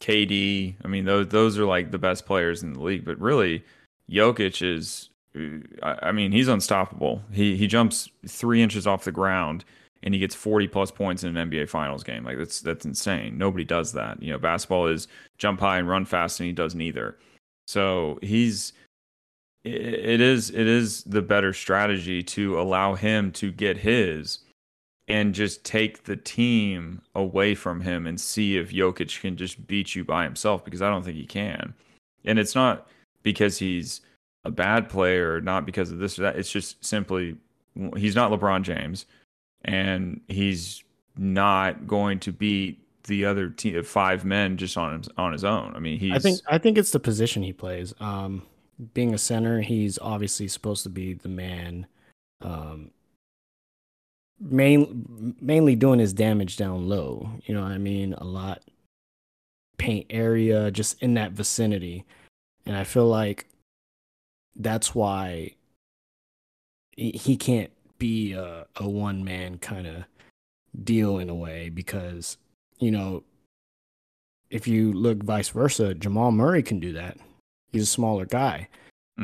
KD. 0.00 0.74
I 0.84 0.88
mean, 0.88 1.04
those 1.04 1.28
those 1.28 1.58
are 1.58 1.66
like 1.66 1.90
the 1.90 1.98
best 1.98 2.26
players 2.26 2.62
in 2.62 2.72
the 2.72 2.80
league. 2.80 3.04
But 3.04 3.20
really, 3.20 3.64
Jokic 4.10 4.62
is. 4.62 5.10
Uh, 5.36 5.58
I 5.82 6.08
I 6.08 6.12
mean, 6.12 6.32
he's 6.32 6.48
unstoppable. 6.48 7.22
He 7.32 7.56
he 7.56 7.66
jumps 7.66 8.08
three 8.26 8.62
inches 8.62 8.86
off 8.86 9.04
the 9.04 9.12
ground 9.12 9.64
and 10.02 10.14
he 10.14 10.20
gets 10.20 10.34
40 10.34 10.68
plus 10.68 10.90
points 10.90 11.24
in 11.24 11.36
an 11.36 11.50
NBA 11.50 11.68
Finals 11.68 12.04
game. 12.04 12.24
Like 12.24 12.38
that's 12.38 12.60
that's 12.60 12.84
insane. 12.84 13.36
Nobody 13.36 13.64
does 13.64 13.92
that. 13.92 14.22
You 14.22 14.32
know, 14.32 14.38
basketball 14.38 14.86
is 14.86 15.08
jump 15.38 15.60
high 15.60 15.78
and 15.78 15.88
run 15.88 16.04
fast, 16.04 16.40
and 16.40 16.46
he 16.46 16.52
does 16.52 16.74
neither. 16.74 17.18
So 17.66 18.18
he's 18.22 18.72
it 19.64 20.20
is 20.20 20.50
it 20.50 20.66
is 20.66 21.02
the 21.04 21.22
better 21.22 21.52
strategy 21.52 22.22
to 22.22 22.60
allow 22.60 22.94
him 22.94 23.32
to 23.32 23.50
get 23.50 23.76
his 23.76 24.38
and 25.08 25.34
just 25.34 25.64
take 25.64 26.04
the 26.04 26.16
team 26.16 27.00
away 27.14 27.54
from 27.54 27.80
him 27.80 28.06
and 28.06 28.20
see 28.20 28.58
if 28.58 28.70
Jokic 28.70 29.20
can 29.20 29.36
just 29.36 29.66
beat 29.66 29.94
you 29.94 30.04
by 30.04 30.24
himself 30.24 30.64
because 30.64 30.82
I 30.82 30.90
don't 30.90 31.02
think 31.02 31.16
he 31.16 31.26
can. 31.26 31.74
And 32.24 32.38
it's 32.38 32.54
not 32.54 32.88
because 33.22 33.58
he's 33.58 34.02
a 34.44 34.50
bad 34.50 34.88
player, 34.88 35.40
not 35.40 35.64
because 35.64 35.90
of 35.90 35.98
this 35.98 36.18
or 36.18 36.22
that. 36.22 36.36
It's 36.36 36.50
just 36.50 36.84
simply 36.84 37.36
he's 37.96 38.14
not 38.14 38.30
LeBron 38.30 38.62
James 38.62 39.06
and 39.64 40.20
he's 40.28 40.84
not 41.16 41.86
going 41.86 42.20
to 42.20 42.32
beat 42.32 42.80
the 43.04 43.24
other 43.24 43.48
team, 43.48 43.82
five 43.82 44.24
men 44.24 44.56
just 44.56 44.76
on 44.76 44.98
his, 44.98 45.08
on 45.16 45.32
his 45.32 45.44
own. 45.44 45.72
I 45.74 45.78
mean, 45.78 45.98
he's 45.98 46.12
I 46.12 46.18
think 46.18 46.40
I 46.46 46.58
think 46.58 46.76
it's 46.76 46.90
the 46.90 47.00
position 47.00 47.42
he 47.42 47.52
plays. 47.54 47.94
Um, 48.00 48.42
being 48.92 49.14
a 49.14 49.18
center, 49.18 49.60
he's 49.62 49.98
obviously 49.98 50.48
supposed 50.48 50.82
to 50.82 50.90
be 50.90 51.14
the 51.14 51.28
man. 51.28 51.86
Um, 52.42 52.90
main, 54.40 55.36
mainly 55.40 55.74
doing 55.76 55.98
his 55.98 56.12
damage 56.12 56.56
down 56.56 56.88
low. 56.88 57.30
You 57.44 57.54
know 57.54 57.62
what 57.62 57.72
I 57.72 57.78
mean? 57.78 58.14
A 58.14 58.24
lot 58.24 58.62
paint 59.78 60.06
area, 60.10 60.70
just 60.70 61.00
in 61.02 61.14
that 61.14 61.32
vicinity, 61.32 62.04
and 62.66 62.76
I 62.76 62.84
feel 62.84 63.06
like 63.06 63.46
that's 64.56 64.94
why 64.94 65.54
he, 66.96 67.12
he 67.12 67.36
can't 67.36 67.70
be 67.98 68.32
a, 68.32 68.66
a 68.76 68.88
one 68.88 69.24
man 69.24 69.58
kind 69.58 69.86
of 69.86 70.04
deal 70.84 71.18
in 71.18 71.28
a 71.30 71.34
way 71.34 71.68
because 71.68 72.36
you 72.78 72.90
know 72.90 73.22
if 74.50 74.66
you 74.66 74.92
look 74.92 75.22
vice 75.22 75.48
versa, 75.50 75.94
Jamal 75.94 76.32
Murray 76.32 76.62
can 76.62 76.80
do 76.80 76.92
that. 76.94 77.18
He's 77.72 77.82
a 77.82 77.86
smaller 77.86 78.24
guy. 78.24 78.68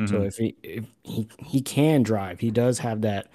So 0.07 0.19
Mhm. 0.19 0.27
if 0.27 0.37
he 0.37 0.55
if 0.61 0.85
he 1.03 1.27
he 1.39 1.61
can 1.61 2.03
drive, 2.03 2.39
he 2.41 2.51
does 2.51 2.79
have 2.79 3.01
that. 3.01 3.27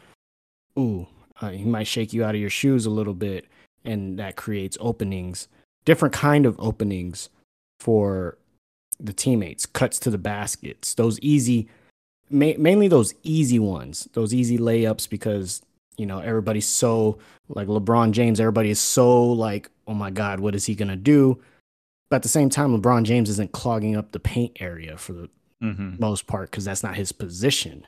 Ooh, 0.78 1.06
uh, 1.40 1.50
he 1.50 1.64
might 1.64 1.86
shake 1.86 2.12
you 2.12 2.24
out 2.24 2.34
of 2.34 2.40
your 2.40 2.50
shoes 2.50 2.86
a 2.86 2.90
little 2.90 3.14
bit, 3.14 3.46
and 3.84 4.18
that 4.18 4.36
creates 4.36 4.76
openings, 4.80 5.48
different 5.84 6.14
kind 6.14 6.46
of 6.46 6.56
openings 6.58 7.28
for 7.80 8.36
the 8.98 9.12
teammates. 9.12 9.66
Cuts 9.66 9.98
to 10.00 10.10
the 10.10 10.18
baskets, 10.18 10.94
those 10.94 11.18
easy, 11.20 11.68
ma- 12.30 12.52
mainly 12.58 12.88
those 12.88 13.14
easy 13.22 13.58
ones, 13.58 14.08
those 14.12 14.34
easy 14.34 14.58
layups 14.58 15.08
because 15.08 15.62
you 15.96 16.06
know 16.06 16.18
everybody's 16.20 16.66
so 16.66 17.18
like 17.48 17.68
LeBron 17.68 18.12
James. 18.12 18.38
Everybody 18.40 18.70
is 18.70 18.80
so 18.80 19.22
like, 19.32 19.70
oh 19.86 19.94
my 19.94 20.10
God, 20.10 20.40
what 20.40 20.54
is 20.54 20.66
he 20.66 20.74
gonna 20.74 20.96
do? 20.96 21.40
But 22.10 22.16
at 22.16 22.22
the 22.22 22.28
same 22.28 22.50
time, 22.50 22.76
LeBron 22.76 23.04
James 23.04 23.30
isn't 23.30 23.52
clogging 23.52 23.96
up 23.96 24.12
the 24.12 24.20
paint 24.20 24.56
area 24.60 24.96
for 24.98 25.12
the 25.12 25.28
Mhm. 25.62 25.98
most 26.00 26.26
part 26.26 26.50
because 26.50 26.64
that's 26.64 26.82
not 26.82 26.96
his 26.96 27.12
position. 27.12 27.86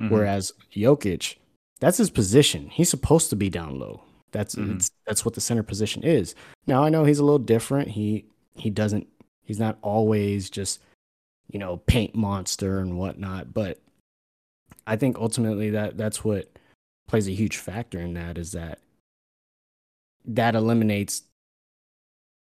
Mhm. 0.00 0.10
Whereas 0.10 0.52
Jokic, 0.74 1.36
that's 1.84 1.98
his 1.98 2.08
position. 2.08 2.68
He's 2.70 2.88
supposed 2.88 3.28
to 3.28 3.36
be 3.36 3.50
down 3.50 3.78
low. 3.78 4.02
That's 4.32 4.54
Mhm. 4.54 4.76
it's, 4.76 4.90
that's 5.06 5.22
what 5.22 5.34
the 5.34 5.40
center 5.42 5.62
position 5.62 6.02
is. 6.02 6.34
Now 6.66 6.82
I 6.82 6.88
know 6.88 7.04
he's 7.04 7.18
a 7.18 7.24
little 7.24 7.38
different. 7.38 7.90
He 7.90 8.24
he 8.56 8.70
doesn't 8.70 9.06
he's 9.42 9.58
not 9.58 9.76
always 9.82 10.48
just 10.48 10.80
you 11.50 11.58
know 11.58 11.76
paint 11.86 12.14
monster 12.14 12.78
and 12.80 12.98
whatnot. 12.98 13.52
But 13.52 13.80
I 14.86 14.96
think 14.96 15.18
ultimately 15.18 15.68
that 15.70 15.98
that's 15.98 16.24
what 16.24 16.50
plays 17.06 17.28
a 17.28 17.32
huge 17.32 17.58
factor 17.58 18.00
in 18.00 18.14
that 18.14 18.38
is 18.38 18.52
that 18.52 18.78
that 20.24 20.54
eliminates 20.54 21.24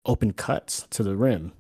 open 0.07 0.33
cuts 0.33 0.89
to 0.91 1.05
the 1.05 1.15
rim 1.15 1.53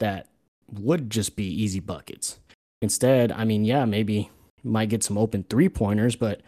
that 0.00 0.26
would 0.68 1.10
just 1.10 1.36
be 1.36 1.44
easy 1.46 1.78
buckets. 1.78 2.40
Instead, 2.82 3.30
I 3.30 3.44
mean, 3.44 3.64
yeah, 3.64 3.84
maybe 3.84 4.30
might 4.64 4.88
get 4.88 5.04
some 5.04 5.16
open 5.16 5.44
three 5.44 5.68
pointers, 5.68 6.16
but 6.16 6.40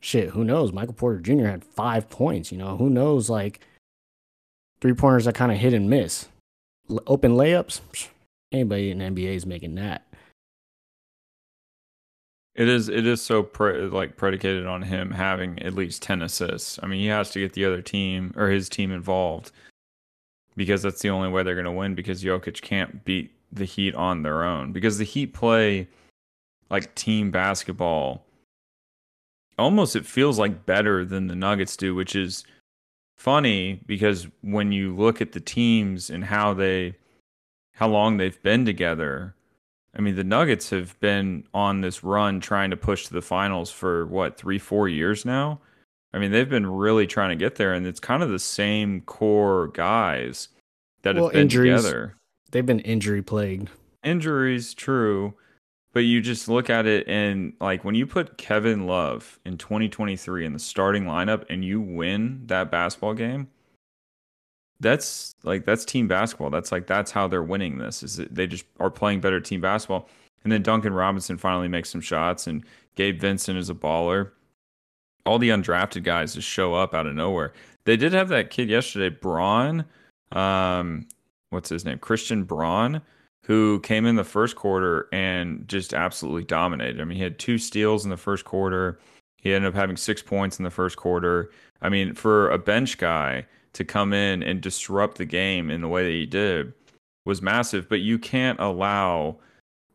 shit, 0.00 0.30
who 0.30 0.44
knows? 0.44 0.72
Michael 0.72 0.94
Porter 0.94 1.20
Jr. 1.20 1.46
had 1.46 1.64
five 1.64 2.08
points. 2.08 2.52
You 2.52 2.58
know, 2.58 2.76
who 2.76 2.90
knows? 2.90 3.30
Like 3.30 3.60
three 4.80 4.94
pointers 4.94 5.24
that 5.24 5.34
kind 5.34 5.52
of 5.52 5.58
hit 5.58 5.74
and 5.74 5.90
miss. 5.90 6.28
L- 6.90 7.00
open 7.06 7.32
layups, 7.32 7.80
anybody 8.52 8.90
in 8.90 8.98
NBA 8.98 9.34
is 9.34 9.46
making 9.46 9.74
that. 9.76 10.04
It 12.54 12.68
is 12.68 12.88
it 12.88 13.06
is 13.06 13.22
so 13.22 13.44
pre- 13.44 13.82
like 13.82 14.16
predicated 14.16 14.66
on 14.66 14.82
him 14.82 15.12
having 15.12 15.62
at 15.62 15.74
least 15.74 16.02
10 16.02 16.22
assists. 16.22 16.80
I 16.82 16.88
mean, 16.88 16.98
he 16.98 17.06
has 17.06 17.30
to 17.30 17.38
get 17.38 17.52
the 17.52 17.64
other 17.64 17.80
team 17.80 18.32
or 18.36 18.48
his 18.48 18.68
team 18.68 18.90
involved 18.90 19.52
because 20.56 20.82
that's 20.82 21.00
the 21.00 21.10
only 21.10 21.28
way 21.28 21.44
they're 21.44 21.54
going 21.54 21.66
to 21.66 21.70
win 21.70 21.94
because 21.94 22.24
Jokic 22.24 22.60
can't 22.60 23.04
beat 23.04 23.30
the 23.52 23.64
Heat 23.64 23.94
on 23.94 24.22
their 24.24 24.42
own 24.42 24.72
because 24.72 24.98
the 24.98 25.04
Heat 25.04 25.32
play 25.32 25.86
like 26.68 26.92
team 26.96 27.30
basketball. 27.30 28.24
Almost 29.58 29.96
it 29.96 30.06
feels 30.06 30.38
like 30.38 30.66
better 30.66 31.04
than 31.04 31.26
the 31.26 31.34
Nuggets 31.34 31.76
do, 31.76 31.94
which 31.94 32.14
is 32.14 32.44
funny 33.16 33.80
because 33.86 34.28
when 34.42 34.70
you 34.70 34.94
look 34.94 35.20
at 35.20 35.32
the 35.32 35.40
teams 35.40 36.08
and 36.10 36.24
how 36.24 36.54
they 36.54 36.94
how 37.74 37.88
long 37.88 38.16
they've 38.16 38.40
been 38.42 38.64
together, 38.64 39.34
I 39.96 40.00
mean, 40.00 40.16
the 40.16 40.24
Nuggets 40.24 40.70
have 40.70 40.98
been 41.00 41.44
on 41.54 41.80
this 41.80 42.02
run 42.04 42.40
trying 42.40 42.70
to 42.70 42.76
push 42.76 43.06
to 43.06 43.12
the 43.14 43.22
finals 43.22 43.70
for 43.70 44.06
what, 44.06 44.36
three, 44.36 44.58
four 44.58 44.88
years 44.88 45.24
now? 45.24 45.60
I 46.12 46.18
mean, 46.18 46.30
they've 46.32 46.48
been 46.48 46.66
really 46.66 47.06
trying 47.06 47.30
to 47.30 47.36
get 47.36 47.56
there, 47.56 47.74
and 47.74 47.86
it's 47.86 48.00
kind 48.00 48.22
of 48.22 48.30
the 48.30 48.38
same 48.38 49.00
core 49.02 49.68
guys 49.68 50.48
that 51.02 51.14
Well, 51.14 51.24
have 51.24 51.32
been 51.32 51.42
injuries. 51.42 51.82
together. 51.82 52.14
They've 52.50 52.66
been 52.66 52.80
injury 52.80 53.22
plagued. 53.22 53.70
Injuries, 54.02 54.74
true, 54.74 55.34
but 55.92 56.00
you 56.00 56.20
just 56.20 56.48
look 56.48 56.70
at 56.70 56.86
it 56.86 57.08
and 57.08 57.54
like 57.60 57.84
when 57.84 57.94
you 57.94 58.06
put 58.06 58.38
Kevin 58.38 58.86
Love 58.86 59.38
in 59.44 59.56
2023 59.56 60.44
in 60.44 60.52
the 60.52 60.58
starting 60.58 61.04
lineup 61.04 61.44
and 61.48 61.64
you 61.64 61.80
win 61.80 62.42
that 62.46 62.70
basketball 62.70 63.14
game, 63.14 63.48
that's 64.80 65.34
like 65.42 65.64
that's 65.64 65.84
team 65.84 66.08
basketball. 66.08 66.50
That's 66.50 66.70
like 66.70 66.86
that's 66.86 67.10
how 67.10 67.26
they're 67.26 67.42
winning 67.42 67.78
this. 67.78 68.02
Is 68.02 68.16
they 68.16 68.46
just 68.46 68.64
are 68.78 68.90
playing 68.90 69.20
better 69.20 69.40
team 69.40 69.60
basketball. 69.60 70.08
And 70.44 70.52
then 70.52 70.62
Duncan 70.62 70.94
Robinson 70.94 71.36
finally 71.36 71.68
makes 71.68 71.90
some 71.90 72.00
shots, 72.00 72.46
and 72.46 72.64
Gabe 72.94 73.20
Vincent 73.20 73.58
is 73.58 73.70
a 73.70 73.74
baller. 73.74 74.30
All 75.26 75.38
the 75.38 75.50
undrafted 75.50 76.04
guys 76.04 76.34
just 76.34 76.48
show 76.48 76.74
up 76.74 76.94
out 76.94 77.06
of 77.06 77.14
nowhere. 77.14 77.52
They 77.84 77.96
did 77.96 78.12
have 78.12 78.28
that 78.28 78.50
kid 78.50 78.70
yesterday, 78.70 79.08
Braun. 79.08 79.84
Um, 80.32 81.06
what's 81.50 81.68
his 81.68 81.84
name? 81.84 81.98
Christian 81.98 82.44
Braun, 82.44 83.02
who 83.48 83.80
came 83.80 84.04
in 84.04 84.14
the 84.14 84.24
first 84.24 84.56
quarter 84.56 85.08
and 85.10 85.66
just 85.66 85.94
absolutely 85.94 86.44
dominated. 86.44 87.00
I 87.00 87.04
mean, 87.04 87.16
he 87.16 87.22
had 87.22 87.38
two 87.38 87.56
steals 87.56 88.04
in 88.04 88.10
the 88.10 88.16
first 88.18 88.44
quarter. 88.44 89.00
He 89.38 89.54
ended 89.54 89.70
up 89.70 89.74
having 89.74 89.96
six 89.96 90.22
points 90.22 90.58
in 90.58 90.64
the 90.64 90.70
first 90.70 90.98
quarter. 90.98 91.50
I 91.80 91.88
mean, 91.88 92.12
for 92.12 92.50
a 92.50 92.58
bench 92.58 92.98
guy 92.98 93.46
to 93.72 93.84
come 93.86 94.12
in 94.12 94.42
and 94.42 94.60
disrupt 94.60 95.16
the 95.16 95.24
game 95.24 95.70
in 95.70 95.80
the 95.80 95.88
way 95.88 96.04
that 96.04 96.10
he 96.10 96.26
did 96.26 96.74
was 97.24 97.40
massive. 97.40 97.88
But 97.88 98.00
you 98.00 98.18
can't 98.18 98.60
allow 98.60 99.38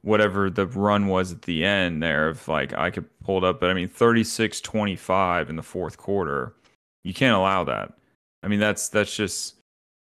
whatever 0.01 0.49
the 0.49 0.65
run 0.65 1.05
was 1.05 1.31
at 1.31 1.43
the 1.43 1.63
end 1.63 2.01
there 2.01 2.29
of 2.29 2.47
like 2.47 2.73
I 2.73 2.89
could 2.89 3.05
pull 3.19 3.37
it 3.37 3.43
up, 3.43 3.59
but 3.59 3.69
I 3.69 3.75
mean 3.75 3.87
36 3.87 4.61
25 4.61 5.49
in 5.51 5.57
the 5.57 5.61
fourth 5.61 5.97
quarter. 5.97 6.55
You 7.03 7.13
can't 7.13 7.37
allow 7.37 7.63
that. 7.65 7.93
I 8.41 8.47
mean 8.47 8.59
that's 8.59 8.89
that's 8.89 9.15
just 9.15 9.55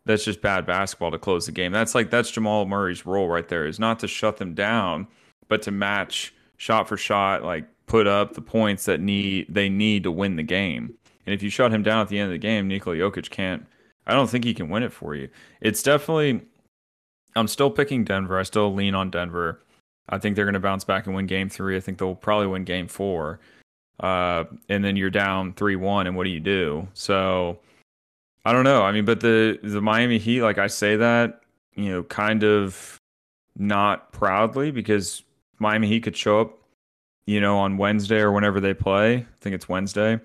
that's 0.05 0.25
just 0.25 0.41
bad 0.41 0.67
basketball 0.67 1.11
to 1.11 1.19
close 1.19 1.47
the 1.47 1.53
game. 1.53 1.73
That's 1.73 1.95
like 1.95 2.11
that's 2.11 2.31
Jamal 2.31 2.67
Murray's 2.67 3.07
role 3.07 3.29
right 3.29 3.49
there 3.49 3.67
is 3.67 3.79
not 3.79 3.99
to 4.01 4.09
shut 4.09 4.39
them 4.39 4.55
down, 4.55 5.07
but 5.49 5.63
to 5.63 5.71
match 5.71 6.35
shot 6.57 6.89
for 6.89 6.97
shot, 6.97 7.43
like 7.43 7.67
put 7.87 8.07
up 8.07 8.35
the 8.35 8.41
points 8.41 8.85
that 8.87 9.01
need 9.01 9.47
they 9.49 9.69
need 9.69 10.03
to 10.05 10.11
win 10.11 10.37
the 10.37 10.43
game. 10.43 10.95
And 11.27 11.35
if 11.35 11.43
you 11.43 11.51
shut 11.51 11.73
him 11.73 11.83
down 11.83 12.01
at 12.01 12.09
the 12.09 12.19
end 12.19 12.27
of 12.27 12.33
the 12.33 12.39
game, 12.39 12.67
Nikola 12.67 12.97
Jokic 12.97 13.31
can't. 13.31 13.67
I 14.07 14.15
don't 14.15 14.29
think 14.29 14.45
he 14.45 14.55
can 14.55 14.69
win 14.69 14.83
it 14.83 14.93
for 14.93 15.15
you. 15.15 15.29
It's 15.61 15.83
definitely. 15.83 16.43
I'm 17.35 17.49
still 17.49 17.71
picking 17.71 18.05
Denver. 18.05 18.39
I 18.39 18.43
still 18.43 18.75
lean 18.75 18.95
on 18.95 19.11
Denver. 19.11 19.63
I 20.09 20.19
think 20.19 20.37
they're 20.37 20.45
going 20.45 20.55
to 20.55 20.61
bounce 20.61 20.85
back 20.85 21.07
and 21.07 21.15
win 21.15 21.27
Game 21.27 21.49
Three. 21.49 21.77
I 21.77 21.81
think 21.81 21.99
they'll 21.99 22.15
probably 22.15 22.49
win 22.49 22.65
Game 22.65 22.89
Four. 22.89 23.39
Uh, 24.01 24.45
and 24.69 24.85
then 24.85 24.97
you're 24.97 25.11
down 25.11 25.53
three 25.55 25.77
one, 25.77 26.07
and 26.07 26.17
what 26.17 26.25
do 26.25 26.31
you 26.31 26.41
do? 26.41 26.89
So 26.93 27.59
I 28.45 28.53
don't 28.53 28.65
know. 28.65 28.83
I 28.83 28.93
mean, 28.93 29.05
but 29.05 29.21
the 29.21 29.59
the 29.63 29.81
Miami 29.81 30.19
Heat, 30.19 30.43
like 30.43 30.59
I 30.59 30.67
say 30.67 30.97
that, 30.97 31.43
you 31.75 31.91
know, 31.91 32.03
kind 32.03 32.43
of 32.43 32.99
not 33.57 34.13
proudly 34.13 34.71
because 34.71 35.23
Miami 35.59 35.89
Heat 35.89 36.03
could 36.03 36.17
show 36.17 36.41
up, 36.41 36.59
you 37.27 37.41
know, 37.41 37.59
on 37.59 37.79
Wednesday 37.79 38.19
or 38.19 38.33
whenever 38.33 38.59
they 38.61 38.75
play. 38.75 39.17
I 39.19 39.27
think 39.41 39.55
it's 39.55 39.69
Wednesday, 39.69 40.19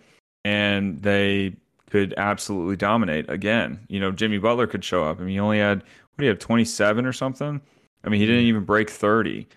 and 0.43 1.01
they 1.01 1.55
could 1.89 2.13
absolutely 2.17 2.75
dominate 2.75 3.29
again. 3.29 3.79
You 3.87 3.99
know, 3.99 4.11
Jimmy 4.11 4.39
Butler 4.39 4.67
could 4.67 4.83
show 4.83 5.03
up. 5.03 5.19
I 5.19 5.23
mean, 5.23 5.33
he 5.33 5.39
only 5.39 5.59
had 5.59 5.79
what 5.79 6.19
do 6.19 6.23
you 6.25 6.29
have, 6.29 6.39
twenty 6.39 6.65
seven 6.65 7.05
or 7.05 7.13
something? 7.13 7.61
I 8.03 8.09
mean, 8.09 8.19
he 8.19 8.25
didn't 8.25 8.41
mm-hmm. 8.41 8.49
even 8.49 8.63
break 8.63 8.89
thirty. 8.89 9.47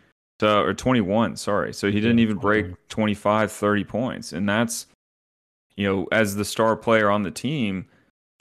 So 0.40 0.62
or 0.62 0.72
21, 0.72 1.36
sorry. 1.36 1.74
So 1.74 1.90
he 1.90 2.00
didn't 2.00 2.18
even 2.18 2.38
break 2.38 2.88
25, 2.88 3.52
30 3.52 3.84
points. 3.84 4.32
And 4.32 4.48
that's 4.48 4.86
you 5.76 5.86
know, 5.86 6.08
as 6.12 6.34
the 6.36 6.46
star 6.46 6.76
player 6.76 7.10
on 7.10 7.22
the 7.24 7.30
team, 7.30 7.86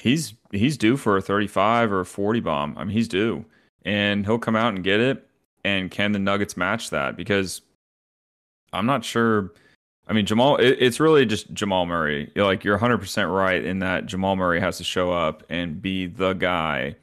he's 0.01 0.33
he's 0.51 0.77
due 0.77 0.97
for 0.97 1.17
a 1.17 1.21
35 1.21 1.91
or 1.91 2.01
a 2.01 2.05
40 2.05 2.39
bomb. 2.39 2.77
I 2.77 2.83
mean, 2.83 2.95
he's 2.95 3.07
due. 3.07 3.45
And 3.85 4.25
he'll 4.25 4.39
come 4.39 4.55
out 4.55 4.73
and 4.73 4.83
get 4.83 4.99
it. 4.99 5.27
And 5.63 5.91
can 5.91 6.11
the 6.11 6.19
Nuggets 6.19 6.57
match 6.57 6.89
that? 6.89 7.15
Because 7.15 7.61
I'm 8.73 8.85
not 8.85 9.03
sure. 9.03 9.51
I 10.07 10.13
mean, 10.13 10.25
Jamal, 10.25 10.57
it, 10.57 10.77
it's 10.79 10.99
really 10.99 11.25
just 11.25 11.53
Jamal 11.53 11.85
Murray. 11.85 12.31
You're 12.35 12.45
like, 12.45 12.63
you're 12.63 12.79
100% 12.79 13.33
right 13.33 13.63
in 13.63 13.79
that 13.79 14.05
Jamal 14.05 14.35
Murray 14.35 14.59
has 14.59 14.77
to 14.77 14.83
show 14.83 15.11
up 15.11 15.43
and 15.49 15.81
be 15.81 16.07
the 16.07 16.33
guy 16.33 16.95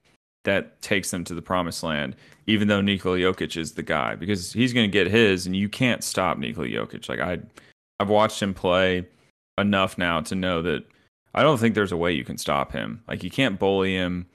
that 0.44 0.80
takes 0.80 1.10
them 1.10 1.24
to 1.24 1.34
the 1.34 1.42
promised 1.42 1.82
land, 1.82 2.16
even 2.46 2.68
though 2.68 2.80
Nikola 2.80 3.18
Jokic 3.18 3.56
is 3.56 3.72
the 3.72 3.82
guy, 3.82 4.16
because 4.16 4.52
he's 4.52 4.72
going 4.72 4.88
to 4.88 4.92
get 4.92 5.10
his, 5.10 5.46
and 5.46 5.54
you 5.54 5.68
can't 5.68 6.02
stop 6.02 6.38
Nikola 6.38 6.68
Jokic. 6.68 7.08
Like, 7.08 7.20
I, 7.20 7.38
I've 8.00 8.08
watched 8.08 8.42
him 8.42 8.54
play 8.54 9.06
enough 9.58 9.98
now 9.98 10.20
to 10.22 10.34
know 10.34 10.62
that 10.62 10.84
I 11.36 11.42
don't 11.42 11.58
think 11.58 11.74
there's 11.74 11.92
a 11.92 11.96
way 11.96 12.12
you 12.12 12.24
can 12.24 12.38
stop 12.38 12.72
him. 12.72 13.02
Like 13.06 13.22
you 13.22 13.30
can't 13.30 13.58
bully 13.58 13.94
him. 13.94 14.26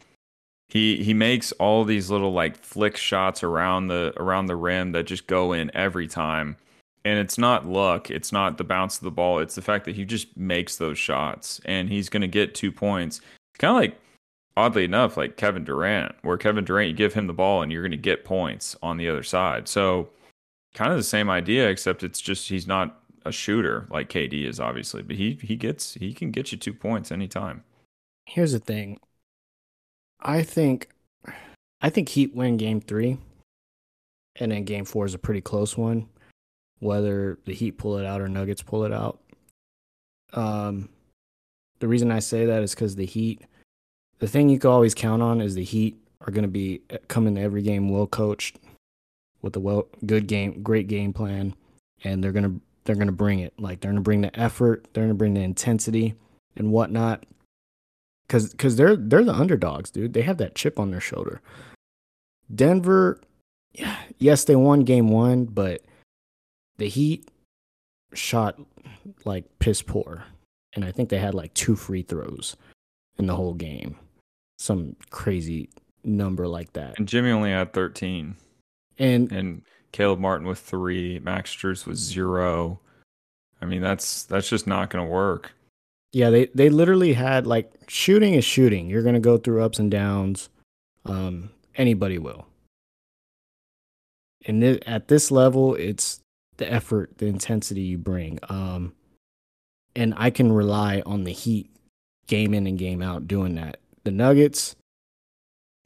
He 0.70 1.04
he 1.04 1.14
makes 1.14 1.52
all 1.54 1.84
these 1.84 2.10
little 2.10 2.32
like 2.32 2.56
flick 2.56 2.96
shots 2.96 3.44
around 3.44 3.88
the 3.88 4.14
around 4.18 4.46
the 4.46 4.56
rim 4.56 4.94
that 4.94 5.04
just 5.04 5.28
go 5.28 5.52
in 5.52 5.70
every 5.76 6.08
time. 6.08 6.56
And 7.04 7.18
it's 7.18 7.40
not 7.40 7.66
luck, 7.66 8.12
it's 8.12 8.32
not 8.32 8.60
the 8.60 8.64
bounce 8.64 8.98
of 8.98 9.04
the 9.04 9.12
ball, 9.12 9.40
it's 9.40 9.56
the 9.56 9.62
fact 9.64 9.86
that 9.86 9.96
he 9.96 10.06
just 10.06 10.38
makes 10.38 10.78
those 10.78 11.00
shots 11.00 11.60
and 11.66 11.90
he's 11.90 12.10
going 12.10 12.22
to 12.22 12.28
get 12.28 12.54
2 12.54 12.72
points. 12.72 13.22
Kind 13.58 13.72
of 13.72 13.82
like 13.82 14.00
oddly 14.56 14.84
enough 14.84 15.18
like 15.18 15.36
Kevin 15.36 15.64
Durant, 15.64 16.14
where 16.22 16.38
Kevin 16.38 16.64
Durant 16.64 16.90
you 16.90 16.96
give 16.96 17.16
him 17.16 17.26
the 17.26 17.34
ball 17.34 17.64
and 17.64 17.72
you're 17.72 17.82
going 17.82 17.92
to 17.92 17.98
get 17.98 18.24
points 18.24 18.76
on 18.84 18.98
the 18.98 19.10
other 19.10 19.24
side. 19.24 19.68
So 19.68 20.10
kind 20.76 20.92
of 20.92 20.98
the 20.98 21.04
same 21.04 21.30
idea 21.30 21.70
except 21.70 22.04
it's 22.04 22.22
just 22.22 22.48
he's 22.48 22.68
not 22.68 23.01
a 23.26 23.32
shooter 23.32 23.88
like 23.90 24.10
KD 24.10 24.46
is 24.46 24.60
obviously, 24.60 25.02
but 25.02 25.16
he 25.16 25.38
he 25.42 25.56
gets 25.56 25.96
he 25.96 26.14
can 26.14 26.32
get 26.32 26.52
you 26.52 26.58
two 26.58 26.74
points 26.74 27.12
anytime. 27.12 27.64
Here's 28.26 28.52
the 28.52 28.60
thing. 28.60 29.00
I 30.20 30.44
think 30.44 30.90
I 31.82 31.90
think 31.90 32.10
Heat 32.10 32.36
win 32.36 32.58
game 32.58 32.82
three. 32.82 33.18
And 34.38 34.52
then 34.52 34.64
game 34.64 34.86
four 34.86 35.06
is 35.06 35.14
a 35.14 35.20
pretty 35.20 35.42
close 35.42 35.78
one. 35.78 36.08
Whether 36.80 37.38
the 37.46 37.54
Heat 37.54 37.78
pull 37.78 37.98
it 37.98 38.06
out 38.06 38.22
or 38.22 38.30
Nuggets 38.30 38.62
pull 38.62 38.86
it 38.86 38.94
out. 38.94 39.20
Um 40.34 40.90
the 41.80 41.88
reason 41.88 42.12
I 42.12 42.20
say 42.20 42.46
that 42.46 42.64
is 42.64 42.74
because 42.74 42.96
the 42.96 43.06
Heat 43.06 43.42
the 44.20 44.28
thing 44.28 44.50
you 44.50 44.60
can 44.60 44.70
always 44.70 44.94
count 44.94 45.22
on 45.22 45.42
is 45.42 45.56
the 45.56 45.64
Heat 45.64 45.98
are 46.22 46.32
gonna 46.32 46.48
be 46.48 46.82
coming 47.08 47.36
to 47.36 47.42
every 47.42 47.62
game 47.62 47.90
well 47.90 48.08
coached 48.08 48.60
with 49.42 49.56
a 49.56 49.60
well 49.60 49.88
good 50.06 50.28
game 50.28 50.62
great 50.62 50.88
game 50.88 51.14
plan 51.14 51.56
and 52.04 52.24
they're 52.24 52.32
gonna 52.32 52.60
they're 52.84 52.96
gonna 52.96 53.12
bring 53.12 53.40
it. 53.40 53.54
Like 53.60 53.82
they're 53.82 53.92
gonna 53.92 54.02
bring 54.02 54.22
the 54.22 54.38
effort, 54.40 54.88
they're 54.94 55.04
gonna 55.04 55.14
bring 55.14 55.34
the 55.34 55.42
intensity 55.42 56.16
and 56.56 56.72
whatnot. 56.72 57.26
Cause, 58.28 58.54
cause 58.58 58.78
they're 58.78 58.96
they're 58.96 59.26
the 59.26 59.34
underdogs, 59.34 59.92
dude. 59.92 60.14
They 60.14 60.22
have 60.22 60.38
that 60.38 60.56
chip 60.56 60.80
on 60.80 60.92
their 60.92 61.02
shoulder. 61.02 61.42
Denver, 62.54 63.20
yeah, 63.74 63.98
yes, 64.20 64.46
they 64.46 64.56
won 64.56 64.82
game 64.82 65.10
one, 65.10 65.46
but 65.46 65.82
the 66.78 66.88
Heat 66.88 67.30
shot 68.14 68.60
like 69.26 69.46
piss 69.60 69.82
poor, 69.82 70.24
and 70.74 70.86
I 70.86 70.92
think 70.92 71.10
they 71.10 71.20
had 71.20 71.34
like 71.34 71.54
two 71.54 71.76
free 71.76 72.04
throws 72.04 72.56
in 73.18 73.28
the 73.28 73.36
whole 73.36 73.54
game, 73.54 73.98
some 74.58 74.96
crazy 75.10 75.70
number 76.04 76.48
like 76.48 76.74
that. 76.74 76.98
And 76.98 77.08
Jimmy 77.08 77.32
only 77.32 77.52
had 77.52 77.74
13 77.74 78.36
And 78.98 79.32
and 79.32 79.62
Caleb 79.92 80.20
Martin 80.20 80.48
with 80.48 80.60
3, 80.60 81.20
Max 81.20 81.56
Strus 81.56 81.86
with 81.86 81.98
0. 81.98 82.80
I 83.62 83.66
mean, 83.66 83.82
that's 83.82 84.24
that's 84.24 84.50
just 84.50 84.66
not 84.66 84.90
going 84.90 85.06
to 85.06 85.12
work. 85.12 85.52
Yeah, 86.14 86.30
they 86.30 86.48
they 86.48 86.70
literally 86.70 87.14
had 87.14 87.48
like 87.48 87.72
shooting 87.88 88.34
is 88.34 88.44
shooting. 88.44 88.90
You're 88.90 89.04
gonna 89.04 89.20
go 89.20 89.38
through 89.38 89.64
ups 89.64 89.80
and 89.80 89.90
downs. 89.90 90.50
Um, 91.06 91.52
anybody 91.76 92.18
will. 92.18 92.48
And 94.46 94.62
th- 94.62 94.84
at 94.86 95.08
this 95.08 95.32
level, 95.32 95.76
it's 95.76 96.20
the 96.58 96.72
effort, 96.72 97.18
the 97.18 97.28
intensity 97.28 97.82
you 97.82 97.98
bring. 97.98 98.40
Um, 98.50 98.94
and 99.96 100.14
I 100.18 100.32
can 100.32 100.52
rely 100.52 101.02
on 101.06 101.24
the 101.24 101.32
Heat 101.32 101.70
game 102.28 102.54
in 102.54 102.68
and 102.68 102.78
game 102.78 103.02
out 103.02 103.28
doing 103.28 103.56
that. 103.56 103.78
The 104.04 104.12
Nuggets, 104.12 104.76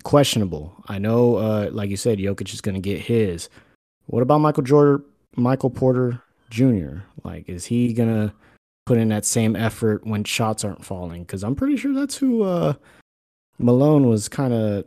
questionable. 0.03 0.73
I 0.87 0.99
know, 0.99 1.35
uh, 1.35 1.69
like 1.71 1.89
you 1.89 1.97
said, 1.97 2.19
Jokic 2.19 2.53
is 2.53 2.61
going 2.61 2.75
to 2.75 2.81
get 2.81 3.01
his. 3.01 3.49
What 4.07 4.21
about 4.21 4.39
Michael 4.39 4.63
Jordan, 4.63 5.05
Michael 5.35 5.69
Porter 5.69 6.21
Jr.? 6.49 6.99
Like, 7.23 7.49
is 7.49 7.65
he 7.65 7.93
to 7.93 8.33
put 8.85 8.97
in 8.97 9.09
that 9.09 9.25
same 9.25 9.55
effort 9.55 10.05
when 10.05 10.23
shots 10.23 10.63
aren't 10.63 10.85
falling? 10.85 11.23
Because 11.23 11.43
I'm 11.43 11.55
pretty 11.55 11.77
sure 11.77 11.93
that's 11.93 12.17
who 12.17 12.43
uh, 12.43 12.73
Malone 13.57 14.07
was 14.07 14.29
kind 14.29 14.53
of 14.53 14.85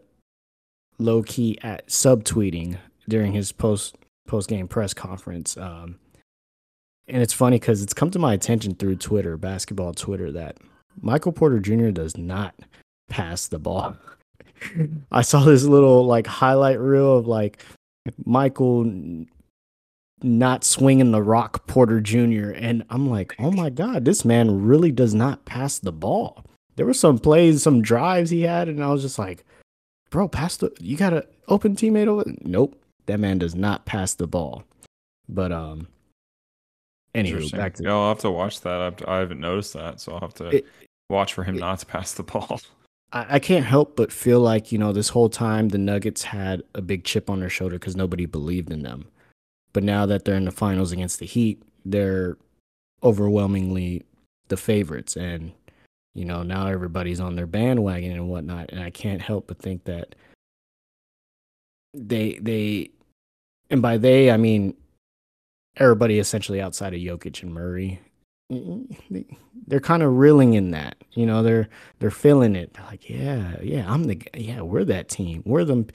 low 0.99 1.23
key 1.23 1.59
at 1.62 1.89
subtweeting 1.89 2.79
during 3.09 3.33
his 3.33 3.53
post 3.53 3.97
post 4.27 4.49
game 4.49 4.69
press 4.69 4.95
conference. 4.95 5.57
Um, 5.57 5.99
and 7.09 7.23
it's 7.23 7.33
funny 7.33 7.59
because 7.59 7.83
it's 7.83 7.95
come 7.95 8.11
to 8.11 8.19
my 8.19 8.35
attention 8.35 8.75
through 8.75 8.97
Twitter, 8.97 9.37
basketball 9.37 9.95
Twitter, 9.95 10.31
that 10.33 10.59
Michael 11.01 11.33
Porter 11.33 11.59
Jr. 11.59 11.91
does 11.91 12.16
not 12.16 12.55
pass 13.09 13.49
the 13.49 13.59
ball. 13.59 13.97
I 15.12 15.23
saw 15.23 15.45
this 15.45 15.64
little 15.64 16.05
like 16.05 16.27
highlight 16.27 16.79
reel 16.79 17.16
of 17.16 17.27
like 17.27 17.64
Michael 18.25 18.91
not 20.23 20.65
swinging 20.65 21.13
the 21.13 21.23
rock 21.23 21.67
Porter 21.67 22.01
Jr. 22.01 22.51
And 22.51 22.85
I'm 22.91 23.09
like, 23.09 23.35
oh 23.39 23.51
my 23.51 23.71
God, 23.71 24.05
this 24.05 24.25
man 24.25 24.63
really 24.65 24.91
does 24.91 25.15
not 25.15 25.45
pass 25.45 25.79
the 25.79 25.93
ball. 25.93 26.45
There 26.77 26.87
were 26.87 26.95
some 26.95 27.19
plays, 27.19 27.63
some 27.63 27.83
drives 27.83 28.31
he 28.31 28.43
had, 28.43 28.69
and 28.69 28.83
I 28.83 28.89
was 28.89 29.03
just 29.03 29.19
like, 29.19 29.45
bro, 30.11 30.29
pass 30.29 30.57
the 30.57 30.73
you 30.81 30.97
got 30.97 31.13
an 31.13 31.23
open 31.49 31.77
teammate 31.77 32.07
over. 32.07 32.25
Nope. 32.43 32.81
That 33.07 33.21
man 33.21 33.39
does 33.39 33.55
not 33.55 33.85
pass 33.87 34.15
the 34.15 34.27
ball. 34.27 34.65
But 35.29 35.53
um 35.53 35.89
anyway, 37.15 37.49
back 37.51 37.75
to 37.75 37.83
yeah, 37.85 37.93
I'll 37.93 38.09
have 38.09 38.19
to 38.21 38.31
watch 38.31 38.61
that. 38.63 38.81
I've, 38.81 39.09
I 39.09 39.19
haven't 39.19 39.41
noticed 39.41 39.73
that, 39.75 40.01
so 40.01 40.13
I'll 40.13 40.21
have 40.21 40.35
to 40.35 40.49
It- 40.59 40.67
watch 41.11 41.33
for 41.35 41.43
him 41.45 41.57
not 41.57 41.79
to 41.81 41.87
pass 41.87 42.13
the 42.13 42.23
ball. 42.23 42.61
I, 43.13 43.37
I 43.37 43.39
can't 43.39 43.65
help 43.65 43.97
but 43.97 44.13
feel 44.13 44.41
like, 44.41 44.73
you 44.73 44.79
know, 44.79 44.93
this 44.93 45.09
whole 45.09 45.29
time 45.29 45.69
the 45.69 45.79
Nuggets 45.79 46.23
had 46.23 46.63
a 46.75 46.83
big 46.83 47.05
chip 47.05 47.31
on 47.31 47.41
their 47.41 47.51
shoulder 47.51 47.79
because 47.79 47.97
nobody 47.97 48.27
believed 48.27 48.71
in 48.71 48.83
them. 48.83 49.07
But 49.73 49.85
now 49.85 50.07
that 50.07 50.25
they're 50.25 50.35
in 50.35 50.45
the 50.45 50.51
finals 50.51 50.93
against 50.93 51.19
the 51.19 51.27
Heat, 51.27 51.63
they're 51.85 52.37
overwhelmingly 53.03 54.05
the 54.49 54.57
favorites. 54.57 55.17
And, 55.17 55.53
you 56.15 56.25
know, 56.25 56.43
now 56.43 56.67
everybody's 56.67 57.21
on 57.21 57.37
their 57.37 57.47
bandwagon 57.47 58.13
and 58.13 58.29
whatnot. 58.29 58.71
And 58.73 58.83
I 58.83 58.91
can't 58.91 59.23
help 59.23 59.47
but 59.47 59.59
think 59.59 59.85
that 59.85 60.15
they, 61.95 62.39
they, 62.41 62.91
and 63.71 63.83
by 63.83 63.99
they, 63.99 64.31
I 64.31 64.37
mean 64.37 64.75
everybody 65.77 66.19
essentially 66.19 66.61
outside 66.61 66.95
of 66.95 67.01
Jokic 67.01 67.43
and 67.43 67.53
Murray. 67.53 68.01
They're 69.66 69.80
kind 69.80 70.03
of 70.03 70.16
reeling 70.16 70.55
in 70.55 70.70
that, 70.70 70.96
you 71.12 71.26
know. 71.26 71.42
They're 71.42 71.68
they're 71.99 72.11
feeling 72.11 72.57
it. 72.57 72.72
They're 72.72 72.86
like, 72.86 73.09
yeah, 73.09 73.57
yeah, 73.62 73.90
I'm 73.92 74.05
the 74.05 74.20
yeah, 74.34 74.62
we're 74.62 74.84
that 74.84 75.09
team. 75.09 75.42
We're 75.44 75.64
them, 75.64 75.86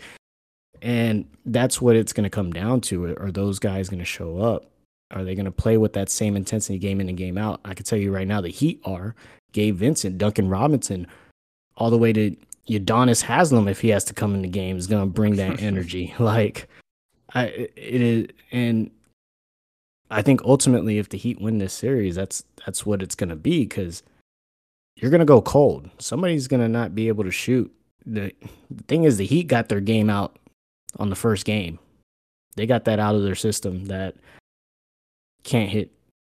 and 0.81 1.25
that's 1.45 1.81
what 1.81 1.95
it's 1.95 2.13
going 2.13 2.25
to 2.25 2.29
come 2.29 2.51
down 2.53 2.81
to. 2.81 3.15
Are 3.17 3.31
those 3.31 3.57
guys 3.57 3.89
going 3.89 3.99
to 3.99 4.05
show 4.05 4.37
up? 4.37 4.69
Are 5.11 5.23
they 5.23 5.35
going 5.35 5.45
to 5.45 5.51
play 5.51 5.77
with 5.77 5.93
that 5.93 6.09
same 6.09 6.35
intensity 6.35 6.77
game 6.77 7.01
in 7.01 7.09
and 7.09 7.17
game 7.17 7.37
out? 7.37 7.61
I 7.65 7.73
can 7.73 7.85
tell 7.85 7.99
you 7.99 8.13
right 8.13 8.27
now, 8.27 8.41
the 8.41 8.49
Heat 8.49 8.81
are. 8.83 9.15
Gabe 9.51 9.75
Vincent, 9.75 10.17
Duncan 10.17 10.49
Robinson, 10.49 11.07
all 11.77 11.89
the 11.89 11.97
way 11.97 12.11
to 12.13 12.35
Udonis 12.67 13.21
Haslem, 13.21 13.67
if 13.67 13.81
he 13.81 13.89
has 13.89 14.03
to 14.05 14.13
come 14.13 14.33
in 14.33 14.41
the 14.41 14.47
game, 14.47 14.77
is 14.77 14.87
going 14.87 15.03
to 15.03 15.13
bring 15.13 15.35
that 15.35 15.61
energy. 15.61 16.13
like, 16.19 16.67
I 17.33 17.45
it 17.45 18.01
is, 18.01 18.27
and 18.51 18.91
I 20.13 20.21
think 20.21 20.41
ultimately, 20.43 20.99
if 20.99 21.09
the 21.09 21.17
Heat 21.17 21.41
win 21.41 21.57
this 21.57 21.73
series, 21.73 22.15
that's 22.15 22.43
that's 22.65 22.85
what 22.85 23.01
it's 23.01 23.15
going 23.15 23.29
to 23.29 23.35
be 23.35 23.63
because 23.63 24.03
you're 24.95 25.11
going 25.11 25.19
to 25.19 25.25
go 25.25 25.41
cold. 25.41 25.89
Somebody's 25.97 26.47
going 26.47 26.61
to 26.61 26.69
not 26.69 26.93
be 26.93 27.07
able 27.07 27.23
to 27.23 27.31
shoot. 27.31 27.73
The, 28.05 28.31
the 28.69 28.83
thing 28.83 29.05
is, 29.05 29.17
the 29.17 29.25
Heat 29.25 29.47
got 29.47 29.69
their 29.69 29.81
game 29.81 30.09
out 30.09 30.37
on 30.99 31.09
the 31.09 31.15
first 31.15 31.45
game. 31.45 31.79
They 32.55 32.67
got 32.67 32.85
that 32.85 32.99
out 32.99 33.15
of 33.15 33.23
their 33.23 33.35
system. 33.35 33.85
That 33.85 34.15
can't 35.43 35.69
hit 35.69 35.91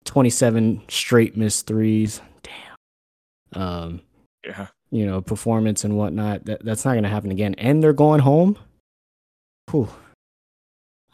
27 0.07 0.83
straight 0.89 1.37
missed 1.37 1.66
threes. 1.66 2.20
Damn. 2.43 3.62
Um, 3.62 4.01
yeah. 4.45 4.66
you 4.91 5.07
know, 5.07 5.20
performance 5.20 5.85
and 5.85 5.97
whatnot. 5.97 6.47
That 6.47 6.64
that's 6.64 6.85
not 6.85 6.93
going 6.93 7.05
to 7.05 7.09
happen 7.11 7.31
again. 7.31 7.55
And 7.59 7.83
they're 7.83 7.93
going 7.93 8.20
home. 8.20 8.59
Whew. 9.70 9.89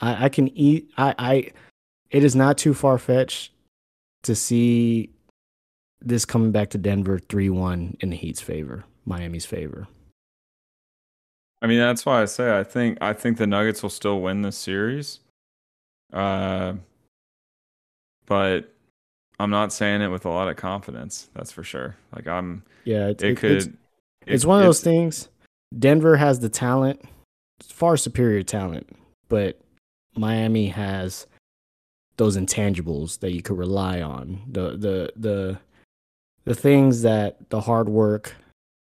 I 0.00 0.24
I 0.24 0.28
can 0.30 0.48
eat. 0.56 0.90
I 0.96 1.14
I. 1.18 1.50
It 2.14 2.22
is 2.22 2.36
not 2.36 2.56
too 2.56 2.74
far 2.74 2.96
fetched 2.96 3.50
to 4.22 4.36
see 4.36 5.10
this 6.00 6.24
coming 6.24 6.52
back 6.52 6.70
to 6.70 6.78
Denver 6.78 7.18
three 7.18 7.50
one 7.50 7.96
in 7.98 8.10
the 8.10 8.16
Heat's 8.16 8.40
favor, 8.40 8.84
Miami's 9.04 9.44
favor. 9.46 9.88
I 11.60 11.66
mean, 11.66 11.78
that's 11.80 12.06
why 12.06 12.22
I 12.22 12.26
say 12.26 12.56
I 12.56 12.62
think 12.62 12.98
I 13.00 13.14
think 13.14 13.36
the 13.38 13.48
Nuggets 13.48 13.82
will 13.82 13.90
still 13.90 14.20
win 14.20 14.42
this 14.42 14.56
series. 14.56 15.18
Uh, 16.12 16.74
but 18.26 18.72
I'm 19.40 19.50
not 19.50 19.72
saying 19.72 20.00
it 20.00 20.08
with 20.08 20.24
a 20.24 20.30
lot 20.30 20.48
of 20.48 20.54
confidence. 20.56 21.28
That's 21.34 21.50
for 21.50 21.64
sure. 21.64 21.96
Like 22.14 22.28
I'm, 22.28 22.62
Yeah, 22.84 23.08
it, 23.08 23.22
it, 23.22 23.30
it- 23.30 23.36
could. 23.38 23.50
It's, 23.50 23.66
it- 23.66 23.74
it's 24.26 24.44
one 24.44 24.60
of 24.60 24.64
those 24.66 24.80
things. 24.82 25.28
Denver 25.76 26.16
has 26.16 26.38
the 26.38 26.48
talent, 26.48 27.02
far 27.60 27.96
superior 27.96 28.44
talent, 28.44 28.88
but 29.28 29.58
Miami 30.16 30.68
has 30.68 31.26
those 32.16 32.36
intangibles 32.36 33.20
that 33.20 33.32
you 33.32 33.42
could 33.42 33.58
rely 33.58 34.00
on. 34.00 34.42
The 34.50 34.70
the 34.76 35.12
the 35.16 35.58
the 36.44 36.54
things 36.54 37.02
that 37.02 37.50
the 37.50 37.60
hard 37.60 37.88
work, 37.88 38.34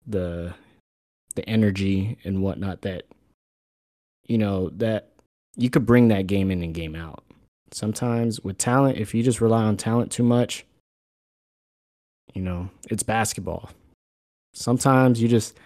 the 0.07 0.55
the 1.35 1.49
energy 1.49 2.19
and 2.25 2.43
whatnot 2.43 2.83
that 2.83 3.05
you 4.27 4.39
know 4.39 4.71
that 4.71 5.11
you 5.57 5.71
could 5.71 5.87
bring 5.87 6.09
that 6.09 6.27
game 6.27 6.51
in 6.51 6.63
and 6.63 6.75
game 6.75 6.95
out. 6.95 7.25
Sometimes 7.73 8.41
with 8.41 8.59
talent, 8.59 8.99
if 8.99 9.15
you 9.15 9.23
just 9.23 9.41
rely 9.41 9.63
on 9.63 9.77
talent 9.77 10.11
too 10.11 10.25
much, 10.25 10.65
you 12.35 12.43
know, 12.43 12.69
it's 12.91 13.03
basketball. 13.03 13.71
Sometimes 14.55 15.23
you 15.23 15.29
just 15.29 15.57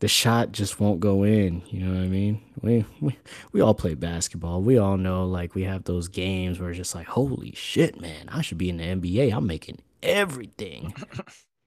the 0.00 0.08
shot 0.08 0.52
just 0.52 0.80
won't 0.80 1.00
go 1.00 1.24
in. 1.24 1.62
You 1.68 1.80
know 1.80 1.94
what 1.94 2.04
I 2.04 2.08
mean? 2.08 2.40
We 2.62 2.84
we 3.00 3.18
we 3.52 3.60
all 3.60 3.74
play 3.74 3.94
basketball. 3.94 4.62
We 4.62 4.78
all 4.78 4.96
know 4.96 5.26
like 5.26 5.54
we 5.54 5.64
have 5.64 5.84
those 5.84 6.08
games 6.08 6.58
where 6.58 6.70
it's 6.70 6.78
just 6.78 6.94
like, 6.94 7.06
holy 7.06 7.52
shit, 7.54 8.00
man, 8.00 8.28
I 8.28 8.42
should 8.42 8.58
be 8.58 8.70
in 8.70 8.78
the 8.78 8.84
NBA. 8.84 9.34
I'm 9.34 9.46
making 9.46 9.78
everything. 10.02 10.94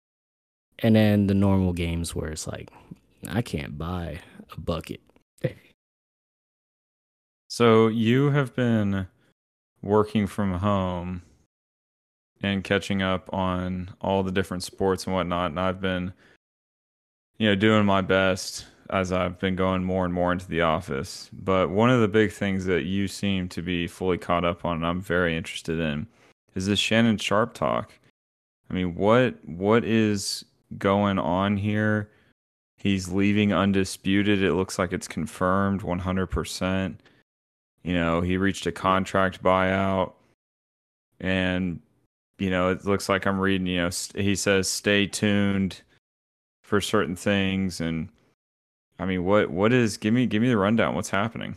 and 0.79 0.97
then 0.97 1.27
the 1.27 1.35
normal 1.35 1.73
games 1.73 2.15
where 2.15 2.31
it's 2.31 2.47
like, 2.47 2.71
I 3.29 3.43
can't 3.43 3.77
buy 3.79 4.21
a 4.51 4.61
bucket. 4.61 5.01
So 7.53 7.89
you 7.89 8.31
have 8.31 8.55
been 8.55 9.09
working 9.83 10.29
from 10.29 10.53
home 10.55 11.23
and 12.41 12.63
catching 12.63 13.03
up 13.03 13.29
on 13.33 13.91
all 14.01 14.23
the 14.23 14.31
different 14.31 14.63
sports 14.63 15.05
and 15.05 15.15
whatnot, 15.15 15.51
and 15.51 15.59
I've 15.59 15.81
been, 15.81 16.13
you 17.41 17.49
know, 17.49 17.55
doing 17.55 17.87
my 17.87 18.03
best 18.03 18.67
as 18.91 19.13
I've 19.13 19.39
been 19.39 19.57
going 19.57 19.83
more 19.83 20.05
and 20.05 20.13
more 20.13 20.31
into 20.31 20.47
the 20.47 20.61
office. 20.61 21.31
But 21.33 21.71
one 21.71 21.89
of 21.89 22.03
the 22.03 22.09
big 22.09 22.33
things 22.33 22.67
that 22.67 22.83
you 22.83 23.09
seem 23.09 23.49
to 23.49 23.63
be 23.63 23.87
fully 23.87 24.19
caught 24.19 24.45
up 24.45 24.65
on, 24.67 24.77
and 24.77 24.87
I'm 24.87 25.01
very 25.01 25.35
interested 25.35 25.81
in, 25.81 26.07
is 26.55 26.67
this 26.67 26.79
Shannon 26.79 27.17
Sharpe 27.17 27.55
talk. 27.55 27.93
I 28.71 28.75
mean, 28.75 28.95
what 28.95 29.37
what 29.47 29.85
is 29.85 30.45
going 30.77 31.19
on 31.19 31.57
here? 31.57 32.11
He's 32.77 33.09
leaving 33.11 33.55
undisputed. 33.55 34.43
It 34.43 34.53
looks 34.53 34.79
like 34.79 34.93
it's 34.93 35.09
confirmed 35.09 35.81
100%. 35.81 36.97
You 37.85 37.95
know, 37.95 38.21
he 38.21 38.37
reached 38.37 38.67
a 38.67 38.73
contract 38.73 39.43
buyout 39.43 40.13
and 41.21 41.81
you 42.39 42.51
know, 42.51 42.71
it 42.71 42.85
looks 42.85 43.09
like 43.09 43.27
I'm 43.27 43.41
reading, 43.41 43.67
you 43.67 43.79
know, 43.79 43.91
st- 43.91 44.23
he 44.23 44.35
says 44.35 44.69
stay 44.69 45.07
tuned 45.07 45.81
for 46.71 46.81
certain 46.81 47.17
things 47.17 47.81
and 47.81 48.09
I 49.01 49.07
mean, 49.07 49.25
what 49.25 49.51
what 49.51 49.73
is 49.73 49.97
give 49.97 50.13
me 50.13 50.27
give 50.27 50.43
me 50.43 50.49
the 50.49 50.59
rundown. 50.59 50.95
What's 50.95 51.09
happening? 51.09 51.57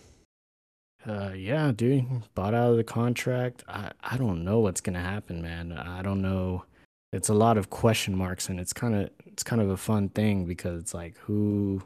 Uh, 1.06 1.34
yeah, 1.36 1.74
dude, 1.76 2.06
bought 2.34 2.54
out 2.54 2.72
of 2.72 2.78
the 2.78 2.86
contract. 2.86 3.66
I, 3.68 3.92
I 4.02 4.16
don't 4.16 4.46
know 4.46 4.62
what's 4.62 4.80
gonna 4.80 5.02
happen, 5.02 5.42
man. 5.42 5.74
I 5.74 6.02
don't 6.02 6.22
know. 6.22 6.64
It's 7.12 7.28
a 7.28 7.34
lot 7.34 7.58
of 7.58 7.70
question 7.70 8.16
marks, 8.16 8.48
and 8.48 8.62
it's 8.62 8.72
kind 8.72 8.96
of 8.96 9.10
it's 9.26 9.44
kind 9.44 9.62
of 9.62 9.70
a 9.70 9.76
fun 9.76 10.08
thing 10.08 10.46
because 10.46 10.82
it's 10.82 10.94
like 10.94 11.18
who 11.18 11.84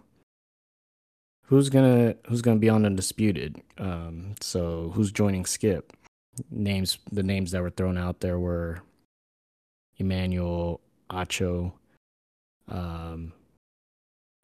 who's 1.45 1.69
gonna 1.69 2.15
who's 2.27 2.43
gonna 2.43 2.59
be 2.59 2.69
on 2.69 2.85
undisputed. 2.85 3.59
Um, 3.79 4.35
so 4.39 4.91
who's 4.93 5.11
joining 5.11 5.45
Skip? 5.45 5.91
Names 6.51 6.99
the 7.11 7.23
names 7.23 7.49
that 7.51 7.63
were 7.63 7.71
thrown 7.71 7.97
out 7.97 8.19
there 8.19 8.37
were 8.37 8.83
Emmanuel 9.97 10.81
Acho, 11.09 11.71
um, 12.69 13.33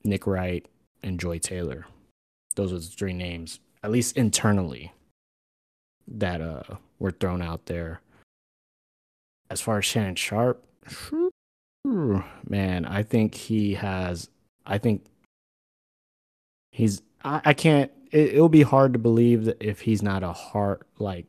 Nick 0.04 0.28
Wright, 0.28 0.68
and 1.02 1.20
Joy 1.20 1.40
Taylor. 1.40 1.86
Those 2.56 2.72
are 2.72 2.80
the 2.80 2.82
three 2.82 3.14
names, 3.14 3.60
at 3.84 3.92
least 3.92 4.18
internally, 4.18 4.94
that 6.08 6.42
uh 6.42 6.64
were 7.00 7.12
thrown 7.12 7.42
out 7.42 7.66
there. 7.66 8.02
As 9.50 9.62
far 9.62 9.80
as 9.80 9.86
Shannon 9.86 10.16
Sharpe, 10.16 10.64
man, 11.86 12.86
I 12.86 13.04
think 13.04 13.36
he 13.36 13.76
has. 13.76 14.30
I 14.66 14.78
think 14.78 15.06
he's. 16.72 17.02
I, 17.24 17.42
I 17.46 17.54
can't. 17.54 17.92
It, 18.12 18.36
it'll 18.36 18.50
be 18.50 18.64
hard 18.64 18.94
to 18.94 19.00
believe 19.00 19.46
that 19.46 19.62
if 19.62 19.82
he's 19.82 20.02
not 20.02 20.24
a 20.24 20.32
hard 20.32 20.84
like 20.98 21.26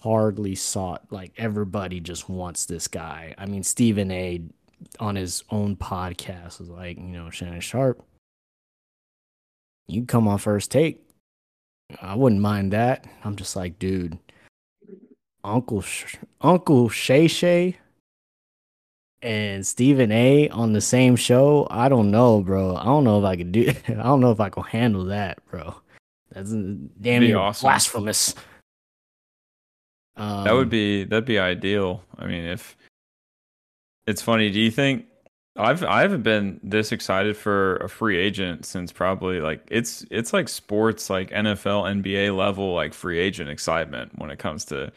hardly 0.00 0.54
sought. 0.54 1.04
Like 1.10 1.32
everybody 1.36 2.00
just 2.00 2.28
wants 2.28 2.66
this 2.66 2.88
guy. 2.88 3.34
I 3.38 3.46
mean, 3.46 3.62
Stephen 3.62 4.10
A. 4.10 4.42
on 4.98 5.16
his 5.16 5.44
own 5.50 5.76
podcast 5.76 6.58
was 6.58 6.68
like, 6.68 6.96
you 6.96 7.02
know, 7.04 7.30
Shannon 7.30 7.60
Sharpe, 7.60 8.02
you 9.88 10.04
come 10.06 10.28
on 10.28 10.38
first 10.38 10.70
take. 10.70 11.00
I 12.00 12.14
wouldn't 12.14 12.40
mind 12.40 12.72
that. 12.72 13.04
I'm 13.24 13.36
just 13.36 13.56
like, 13.56 13.78
dude, 13.78 14.18
Uncle 15.42 15.80
Sh- 15.82 16.16
Uncle 16.40 16.88
Shay 16.88 17.26
Shay 17.26 17.76
and 19.22 19.66
Stephen 19.66 20.12
A. 20.12 20.48
on 20.50 20.72
the 20.72 20.80
same 20.80 21.16
show. 21.16 21.66
I 21.70 21.88
don't 21.88 22.10
know, 22.10 22.40
bro. 22.40 22.76
I 22.76 22.84
don't 22.84 23.04
know 23.04 23.18
if 23.18 23.24
I 23.24 23.36
could 23.36 23.52
do. 23.52 23.72
I 23.88 23.92
don't 23.94 24.20
know 24.20 24.30
if 24.30 24.40
I 24.40 24.48
can 24.50 24.62
handle 24.62 25.04
that, 25.06 25.44
bro. 25.50 25.74
That's 26.32 26.50
damn 26.52 27.22
near 27.22 27.38
awesome. 27.38 27.66
blasphemous. 27.66 28.34
Um, 30.16 30.44
That 30.44 30.52
would 30.52 30.70
be 30.70 31.04
that'd 31.04 31.24
be 31.24 31.38
ideal. 31.38 32.04
I 32.16 32.26
mean, 32.26 32.44
if 32.44 32.76
it's 34.10 34.22
funny, 34.22 34.50
do 34.50 34.60
you 34.60 34.70
think 34.70 35.06
I've 35.56 35.84
I 35.84 36.00
haven't 36.02 36.22
been 36.22 36.60
this 36.62 36.90
excited 36.90 37.36
for 37.36 37.76
a 37.76 37.88
free 37.88 38.18
agent 38.18 38.66
since 38.66 38.92
probably 38.92 39.40
like 39.40 39.66
it's 39.70 40.04
it's 40.10 40.32
like 40.32 40.48
sports 40.48 41.08
like 41.10 41.30
NFL, 41.30 42.02
NBA 42.02 42.36
level 42.36 42.74
like 42.74 42.92
free 42.92 43.18
agent 43.18 43.50
excitement 43.50 44.18
when 44.18 44.30
it 44.30 44.38
comes 44.38 44.64
to 44.66 44.92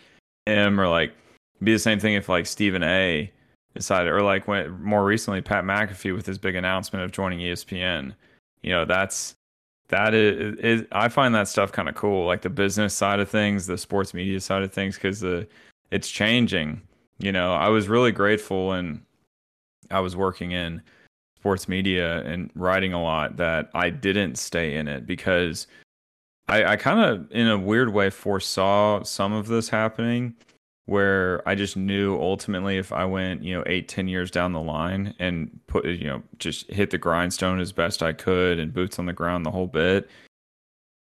him 0.46 0.80
or 0.80 0.88
like 0.88 1.14
be 1.62 1.74
the 1.74 1.80
same 1.80 2.00
thing 2.00 2.16
if 2.16 2.28
like 2.28 2.46
Stephen 2.46 2.84
A 2.84 3.32
decided 3.76 4.12
or 4.12 4.22
like 4.22 4.48
when 4.48 4.72
more 4.82 5.06
recently 5.06 5.42
Pat 5.42 5.64
McAfee 5.64 6.16
with 6.16 6.26
his 6.26 6.38
big 6.38 6.56
announcement 6.56 7.06
of 7.06 7.12
joining 7.12 7.40
ESPN. 7.40 8.14
You 8.62 8.72
know, 8.72 8.86
that's 8.86 9.36
that 9.90 10.14
is, 10.14 10.58
is 10.60 10.86
I 10.92 11.08
find 11.10 11.36
that 11.36 11.48
stuff 11.48 11.72
kind 11.72 11.90
of 11.90 11.96
cool, 11.96 12.26
like 12.26 12.42
the 12.42 12.50
business 12.50 12.94
side 12.94 13.20
of 13.20 13.30
things, 13.30 13.68
the 13.68 13.78
sports 13.78 14.14
media 14.14 14.40
side 14.40 14.64
of 14.64 14.74
things, 14.74 14.96
because 14.96 15.20
the 15.20 15.48
it's 15.92 16.10
changing. 16.10 16.82
You 17.24 17.32
know, 17.32 17.54
I 17.54 17.70
was 17.70 17.88
really 17.88 18.12
grateful 18.12 18.74
and 18.74 19.02
I 19.90 20.02
was 20.02 20.14
working 20.14 20.52
in 20.52 20.82
sports 21.40 21.70
media 21.70 22.22
and 22.26 22.52
writing 22.54 22.92
a 22.92 23.02
lot 23.02 23.38
that 23.38 23.70
I 23.74 23.92
didn't 23.92 24.36
stay 24.36 24.76
in 24.76 24.90
it 24.90 25.06
because 25.06 25.68
I, 26.50 26.66
I 26.66 26.76
kind 26.76 27.00
of, 27.00 27.32
in 27.32 27.48
a 27.48 27.58
weird 27.58 27.94
way, 27.94 28.10
foresaw 28.10 29.04
some 29.04 29.32
of 29.32 29.48
this 29.48 29.70
happening 29.70 30.36
where 30.86 31.42
I 31.48 31.56
just 31.56 31.78
knew 31.78 32.20
ultimately 32.20 32.78
if 32.78 32.92
I 32.92 33.06
went, 33.06 33.42
you 33.42 33.56
know, 33.56 33.64
eight, 33.68 33.88
ten 33.88 34.10
years 34.10 34.30
down 34.30 34.52
the 34.52 34.60
line 34.60 35.16
and 35.18 35.58
put, 35.68 35.86
you 35.86 36.04
know, 36.04 36.22
just 36.40 36.70
hit 36.70 36.90
the 36.90 36.98
grindstone 36.98 37.62
as 37.62 37.72
best 37.72 38.04
I 38.04 38.12
could 38.12 38.60
and 38.60 38.74
boots 38.74 39.00
on 39.00 39.06
the 39.06 39.14
ground 39.14 39.46
the 39.46 39.52
whole 39.52 39.68
bit, 39.68 40.10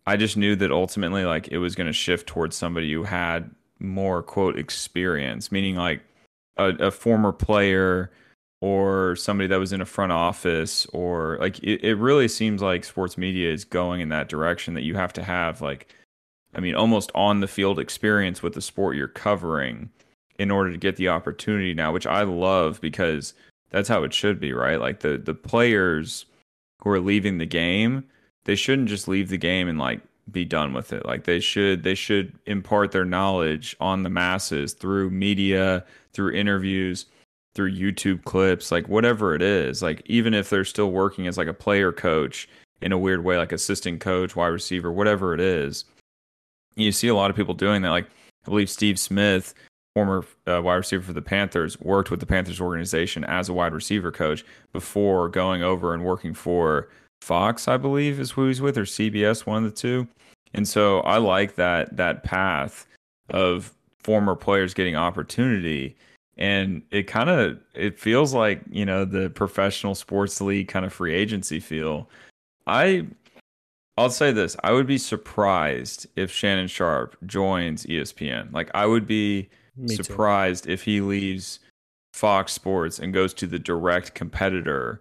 I 0.06 0.16
just 0.16 0.36
knew 0.36 0.54
that 0.54 0.70
ultimately, 0.70 1.24
like, 1.24 1.48
it 1.48 1.58
was 1.58 1.74
going 1.74 1.88
to 1.88 1.92
shift 1.92 2.28
towards 2.28 2.54
somebody 2.54 2.92
who 2.92 3.02
had 3.02 3.50
more, 3.84 4.22
quote, 4.22 4.58
experience, 4.58 5.52
meaning 5.52 5.76
like 5.76 6.02
a, 6.56 6.68
a 6.86 6.90
former 6.90 7.32
player 7.32 8.10
or 8.60 9.14
somebody 9.16 9.46
that 9.46 9.58
was 9.58 9.72
in 9.72 9.80
a 9.80 9.86
front 9.86 10.12
office 10.12 10.86
or 10.86 11.36
like 11.40 11.58
it, 11.58 11.84
it 11.84 11.96
really 11.96 12.28
seems 12.28 12.62
like 12.62 12.84
sports 12.84 13.18
media 13.18 13.52
is 13.52 13.64
going 13.64 14.00
in 14.00 14.08
that 14.08 14.28
direction 14.28 14.74
that 14.74 14.84
you 14.84 14.94
have 14.94 15.12
to 15.12 15.22
have 15.22 15.60
like 15.60 15.94
I 16.54 16.60
mean, 16.60 16.74
almost 16.74 17.10
on 17.14 17.40
the 17.40 17.48
field 17.48 17.78
experience 17.78 18.42
with 18.42 18.54
the 18.54 18.62
sport 18.62 18.96
you're 18.96 19.08
covering 19.08 19.90
in 20.38 20.50
order 20.50 20.70
to 20.70 20.78
get 20.78 20.96
the 20.96 21.08
opportunity 21.08 21.74
now, 21.74 21.92
which 21.92 22.06
I 22.06 22.22
love 22.22 22.80
because 22.80 23.34
that's 23.70 23.88
how 23.88 24.04
it 24.04 24.14
should 24.14 24.40
be, 24.40 24.52
right? 24.52 24.80
Like 24.80 25.00
the 25.00 25.18
the 25.18 25.34
players 25.34 26.26
who 26.80 26.90
are 26.90 27.00
leaving 27.00 27.38
the 27.38 27.46
game, 27.46 28.04
they 28.44 28.54
shouldn't 28.54 28.88
just 28.88 29.08
leave 29.08 29.28
the 29.28 29.38
game 29.38 29.68
and 29.68 29.78
like 29.78 30.00
be 30.30 30.44
done 30.44 30.72
with 30.72 30.92
it. 30.92 31.04
Like 31.06 31.24
they 31.24 31.40
should 31.40 31.82
they 31.82 31.94
should 31.94 32.32
impart 32.46 32.92
their 32.92 33.04
knowledge 33.04 33.76
on 33.80 34.02
the 34.02 34.10
masses 34.10 34.72
through 34.72 35.10
media, 35.10 35.84
through 36.12 36.32
interviews, 36.32 37.06
through 37.54 37.72
YouTube 37.72 38.24
clips, 38.24 38.72
like 38.72 38.88
whatever 38.88 39.34
it 39.34 39.42
is. 39.42 39.82
Like 39.82 40.02
even 40.06 40.34
if 40.34 40.50
they're 40.50 40.64
still 40.64 40.90
working 40.90 41.26
as 41.26 41.38
like 41.38 41.48
a 41.48 41.54
player 41.54 41.92
coach 41.92 42.48
in 42.80 42.92
a 42.92 42.98
weird 42.98 43.24
way, 43.24 43.36
like 43.36 43.52
assistant 43.52 44.00
coach, 44.00 44.36
wide 44.36 44.48
receiver, 44.48 44.92
whatever 44.92 45.34
it 45.34 45.40
is 45.40 45.84
you 46.76 46.92
see 46.92 47.08
a 47.08 47.14
lot 47.14 47.30
of 47.30 47.36
people 47.36 47.54
doing 47.54 47.82
that. 47.82 47.90
Like 47.90 48.06
I 48.46 48.50
believe 48.50 48.70
Steve 48.70 48.98
Smith, 48.98 49.54
former 49.94 50.24
uh, 50.46 50.60
wide 50.62 50.76
receiver 50.76 51.02
for 51.02 51.12
the 51.12 51.22
Panthers, 51.22 51.80
worked 51.80 52.10
with 52.10 52.20
the 52.20 52.26
Panthers 52.26 52.60
organization 52.60 53.24
as 53.24 53.48
a 53.48 53.52
wide 53.52 53.72
receiver 53.72 54.10
coach 54.10 54.44
before 54.72 55.28
going 55.28 55.62
over 55.62 55.94
and 55.94 56.04
working 56.04 56.34
for 56.34 56.88
Fox, 57.24 57.68
I 57.68 57.78
believe 57.78 58.20
is 58.20 58.32
who 58.32 58.48
he's 58.48 58.60
with, 58.60 58.76
or 58.76 58.84
CBS, 58.84 59.46
one 59.46 59.64
of 59.64 59.70
the 59.70 59.76
two. 59.76 60.06
And 60.52 60.68
so 60.68 61.00
I 61.00 61.16
like 61.16 61.56
that 61.56 61.96
that 61.96 62.22
path 62.22 62.86
of 63.30 63.72
former 63.98 64.34
players 64.36 64.74
getting 64.74 64.94
opportunity. 64.94 65.96
And 66.36 66.82
it 66.90 67.04
kind 67.04 67.30
of 67.30 67.58
it 67.74 67.98
feels 67.98 68.34
like 68.34 68.60
you 68.70 68.84
know 68.84 69.04
the 69.04 69.30
professional 69.30 69.94
sports 69.94 70.40
league 70.40 70.68
kind 70.68 70.84
of 70.84 70.92
free 70.92 71.14
agency 71.14 71.60
feel. 71.60 72.10
I 72.66 73.06
I'll 73.96 74.10
say 74.10 74.30
this: 74.30 74.56
I 74.62 74.72
would 74.72 74.86
be 74.86 74.98
surprised 74.98 76.06
if 76.16 76.30
Shannon 76.30 76.68
Sharpe 76.68 77.16
joins 77.26 77.86
ESPN. 77.86 78.52
Like 78.52 78.70
I 78.74 78.84
would 78.84 79.06
be 79.06 79.48
Me 79.76 79.96
too. 79.96 80.02
surprised 80.02 80.68
if 80.68 80.82
he 80.82 81.00
leaves 81.00 81.60
Fox 82.12 82.52
Sports 82.52 82.98
and 82.98 83.14
goes 83.14 83.32
to 83.34 83.46
the 83.46 83.58
direct 83.58 84.14
competitor 84.14 85.00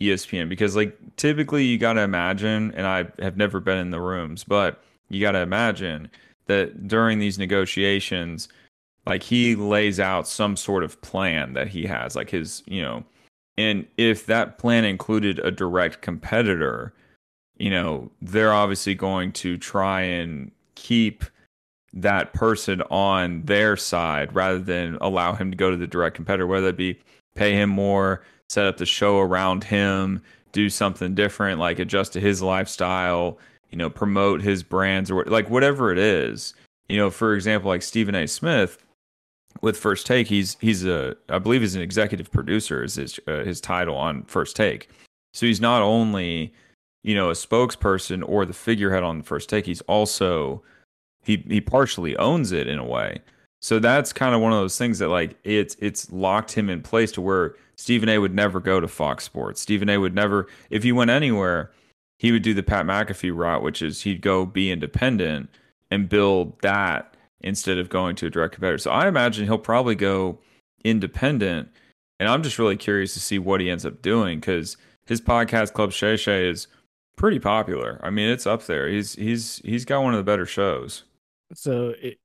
ESPN 0.00 0.48
because 0.48 0.76
like 0.76 0.96
typically 1.16 1.64
you 1.64 1.78
got 1.78 1.94
to 1.94 2.00
imagine 2.00 2.72
and 2.74 2.86
I 2.86 3.06
have 3.20 3.36
never 3.36 3.60
been 3.60 3.78
in 3.78 3.90
the 3.90 4.00
rooms 4.00 4.44
but 4.44 4.82
you 5.08 5.20
got 5.20 5.32
to 5.32 5.40
imagine 5.40 6.10
that 6.46 6.88
during 6.88 7.18
these 7.18 7.38
negotiations 7.38 8.48
like 9.06 9.22
he 9.22 9.54
lays 9.54 10.00
out 10.00 10.26
some 10.26 10.56
sort 10.56 10.84
of 10.84 11.00
plan 11.02 11.52
that 11.54 11.68
he 11.68 11.86
has 11.86 12.16
like 12.16 12.30
his 12.30 12.62
you 12.66 12.82
know 12.82 13.04
and 13.58 13.86
if 13.96 14.26
that 14.26 14.58
plan 14.58 14.84
included 14.84 15.38
a 15.40 15.50
direct 15.50 16.00
competitor 16.00 16.94
you 17.58 17.70
know 17.70 18.10
they're 18.22 18.54
obviously 18.54 18.94
going 18.94 19.32
to 19.32 19.58
try 19.58 20.00
and 20.00 20.50
keep 20.74 21.24
that 21.92 22.32
person 22.32 22.82
on 22.90 23.42
their 23.42 23.76
side 23.76 24.34
rather 24.34 24.58
than 24.58 24.96
allow 25.00 25.34
him 25.34 25.50
to 25.50 25.56
go 25.56 25.70
to 25.70 25.76
the 25.76 25.86
direct 25.86 26.16
competitor, 26.16 26.46
whether 26.46 26.68
it 26.68 26.76
be 26.76 26.98
pay 27.34 27.52
him 27.52 27.70
more, 27.70 28.22
set 28.50 28.66
up 28.66 28.78
the 28.78 28.86
show 28.86 29.20
around 29.20 29.62
him, 29.62 30.20
do 30.50 30.68
something 30.68 31.14
different, 31.14 31.60
like 31.60 31.78
adjust 31.78 32.12
to 32.12 32.20
his 32.20 32.42
lifestyle, 32.42 33.38
you 33.70 33.78
know, 33.78 33.88
promote 33.88 34.42
his 34.42 34.64
brands 34.64 35.08
or 35.08 35.24
like 35.26 35.48
whatever 35.48 35.92
it 35.92 35.98
is. 35.98 36.52
You 36.88 36.96
know, 36.96 37.10
for 37.10 37.36
example, 37.36 37.68
like 37.68 37.82
Stephen 37.82 38.16
A. 38.16 38.26
Smith 38.26 38.84
with 39.62 39.76
First 39.76 40.04
Take, 40.04 40.26
he's 40.26 40.56
he's 40.60 40.84
a 40.84 41.16
I 41.28 41.38
believe 41.38 41.60
he's 41.60 41.76
an 41.76 41.82
executive 41.82 42.32
producer 42.32 42.82
is 42.82 42.96
his 42.96 43.20
uh, 43.28 43.44
his 43.44 43.60
title 43.60 43.94
on 43.94 44.24
First 44.24 44.56
Take. 44.56 44.88
So 45.32 45.46
he's 45.46 45.60
not 45.60 45.82
only 45.82 46.52
you 47.04 47.14
know 47.14 47.30
a 47.30 47.34
spokesperson 47.34 48.28
or 48.28 48.44
the 48.44 48.52
figurehead 48.52 49.04
on 49.04 49.22
First 49.22 49.48
Take, 49.48 49.66
he's 49.66 49.82
also 49.82 50.64
he 51.22 51.44
he 51.46 51.60
partially 51.60 52.16
owns 52.16 52.50
it 52.50 52.66
in 52.66 52.80
a 52.80 52.84
way. 52.84 53.20
So 53.60 53.78
that's 53.78 54.12
kind 54.12 54.34
of 54.34 54.40
one 54.40 54.52
of 54.52 54.58
those 54.58 54.78
things 54.78 54.98
that 54.98 55.08
like 55.08 55.36
it's 55.44 55.76
it's 55.78 56.10
locked 56.10 56.52
him 56.52 56.70
in 56.70 56.82
place 56.82 57.12
to 57.12 57.20
where 57.20 57.54
Stephen 57.76 58.08
A 58.08 58.18
would 58.18 58.34
never 58.34 58.58
go 58.58 58.80
to 58.80 58.88
Fox 58.88 59.24
Sports. 59.24 59.60
Stephen 59.60 59.88
A 59.90 59.98
would 59.98 60.14
never 60.14 60.46
if 60.70 60.82
he 60.82 60.92
went 60.92 61.10
anywhere, 61.10 61.70
he 62.18 62.32
would 62.32 62.42
do 62.42 62.54
the 62.54 62.62
Pat 62.62 62.86
McAfee 62.86 63.34
route, 63.34 63.62
which 63.62 63.82
is 63.82 64.02
he'd 64.02 64.22
go 64.22 64.46
be 64.46 64.70
independent 64.70 65.50
and 65.90 66.08
build 66.08 66.58
that 66.62 67.14
instead 67.42 67.78
of 67.78 67.88
going 67.88 68.16
to 68.16 68.26
a 68.26 68.30
direct 68.30 68.54
competitor. 68.54 68.78
So 68.78 68.90
I 68.90 69.08
imagine 69.08 69.44
he'll 69.44 69.58
probably 69.58 69.94
go 69.94 70.38
independent. 70.84 71.68
And 72.18 72.28
I'm 72.28 72.42
just 72.42 72.58
really 72.58 72.76
curious 72.76 73.14
to 73.14 73.20
see 73.20 73.38
what 73.38 73.60
he 73.60 73.70
ends 73.70 73.86
up 73.86 74.02
doing 74.02 74.40
because 74.40 74.76
his 75.06 75.20
podcast 75.20 75.72
Club 75.72 75.92
Shay 75.92 76.16
Shay 76.16 76.48
is 76.48 76.66
pretty 77.16 77.38
popular. 77.38 78.00
I 78.02 78.10
mean, 78.10 78.28
it's 78.30 78.46
up 78.46 78.64
there. 78.64 78.88
He's 78.88 79.14
he's 79.14 79.60
he's 79.64 79.84
got 79.84 80.02
one 80.02 80.14
of 80.14 80.18
the 80.18 80.24
better 80.24 80.46
shows. 80.46 81.04
So 81.54 81.94
it 82.00 82.18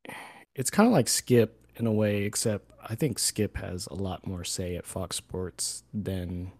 it's 0.55 0.69
kind 0.69 0.87
of 0.87 0.93
like 0.93 1.07
Skip 1.07 1.59
in 1.77 1.87
a 1.87 1.91
way, 1.91 2.23
except 2.23 2.71
I 2.87 2.95
think 2.95 3.19
Skip 3.19 3.57
has 3.57 3.87
a 3.87 3.95
lot 3.95 4.25
more 4.25 4.43
say 4.43 4.75
at 4.75 4.85
Fox 4.85 5.15
Sports 5.17 5.83
than 5.93 6.51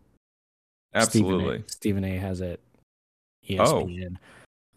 Absolutely. 0.94 1.44
Stephen 1.44 1.64
A, 1.64 1.70
Stephen 1.72 2.04
A 2.04 2.18
has 2.18 2.42
at 2.42 2.60
E 3.50 3.58
Oh. 3.60 3.86
ESPN. 3.86 4.18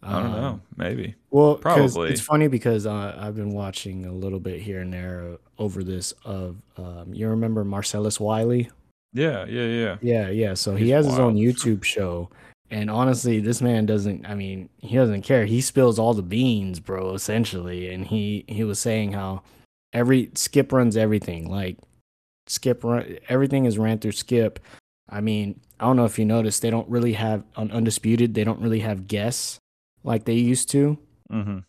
I 0.01 0.13
don't 0.21 0.31
Um, 0.31 0.41
know. 0.41 0.61
Maybe. 0.77 1.15
Well, 1.29 1.55
Probably. 1.55 2.09
it's 2.11 2.21
funny 2.21 2.47
because 2.47 2.85
uh, 2.85 3.17
I've 3.19 3.35
been 3.35 3.51
watching 3.51 4.05
a 4.05 4.13
little 4.13 4.39
bit 4.39 4.61
here 4.61 4.79
and 4.79 4.93
there 4.93 5.37
over 5.57 5.83
this. 5.83 6.13
Of 6.23 6.55
um, 6.77 7.13
you 7.13 7.27
remember 7.27 7.65
Marcellus 7.65 8.17
Wiley 8.19 8.69
Yeah, 9.13 9.45
yeah, 9.45 9.65
yeah. 9.65 9.97
Yeah, 10.01 10.29
yeah. 10.29 10.53
So 10.53 10.75
he 10.75 10.85
He's 10.85 10.93
has 10.93 11.05
his 11.05 11.19
own. 11.19 11.35
YouTube 11.35 11.83
show. 11.83 12.29
And 12.71 12.89
honestly, 12.89 13.39
this 13.39 13.61
man 13.61 13.85
doesn't 13.85 14.25
I 14.27 14.35
mean, 14.35 14.69
he 14.77 14.95
doesn't 14.95 15.23
care. 15.23 15.45
He 15.45 15.61
spills 15.61 15.97
all 15.97 16.13
the 16.13 16.21
beans, 16.21 16.79
bro, 16.79 17.13
essentially. 17.13 17.91
And 17.91 18.05
he 18.07 18.45
he 18.47 18.63
was 18.63 18.79
saying 18.79 19.13
how 19.13 19.41
every 19.93 20.31
Skip 20.35 20.71
runs 20.71 20.95
everything. 20.95 21.49
Like 21.49 21.77
Skip 22.47 22.83
run 22.83 23.17
everything 23.27 23.65
is 23.65 23.77
ran 23.77 23.99
through 23.99 24.11
Skip. 24.13 24.59
I 25.09 25.21
mean, 25.21 25.59
I 25.79 25.85
don't 25.85 25.95
know 25.95 26.05
if 26.05 26.19
you 26.19 26.25
noticed, 26.25 26.61
they 26.61 26.69
don't 26.69 26.87
really 26.89 27.13
have 27.13 27.43
on 27.55 27.71
Undisputed, 27.71 28.35
they 28.35 28.43
don't 28.43 28.61
really 28.61 28.81
have 28.81 29.07
guests 29.07 29.57
like 30.03 30.25
they 30.25 30.33
used 30.33 30.69
to. 30.71 30.97
Mm-hmm. 31.31 31.59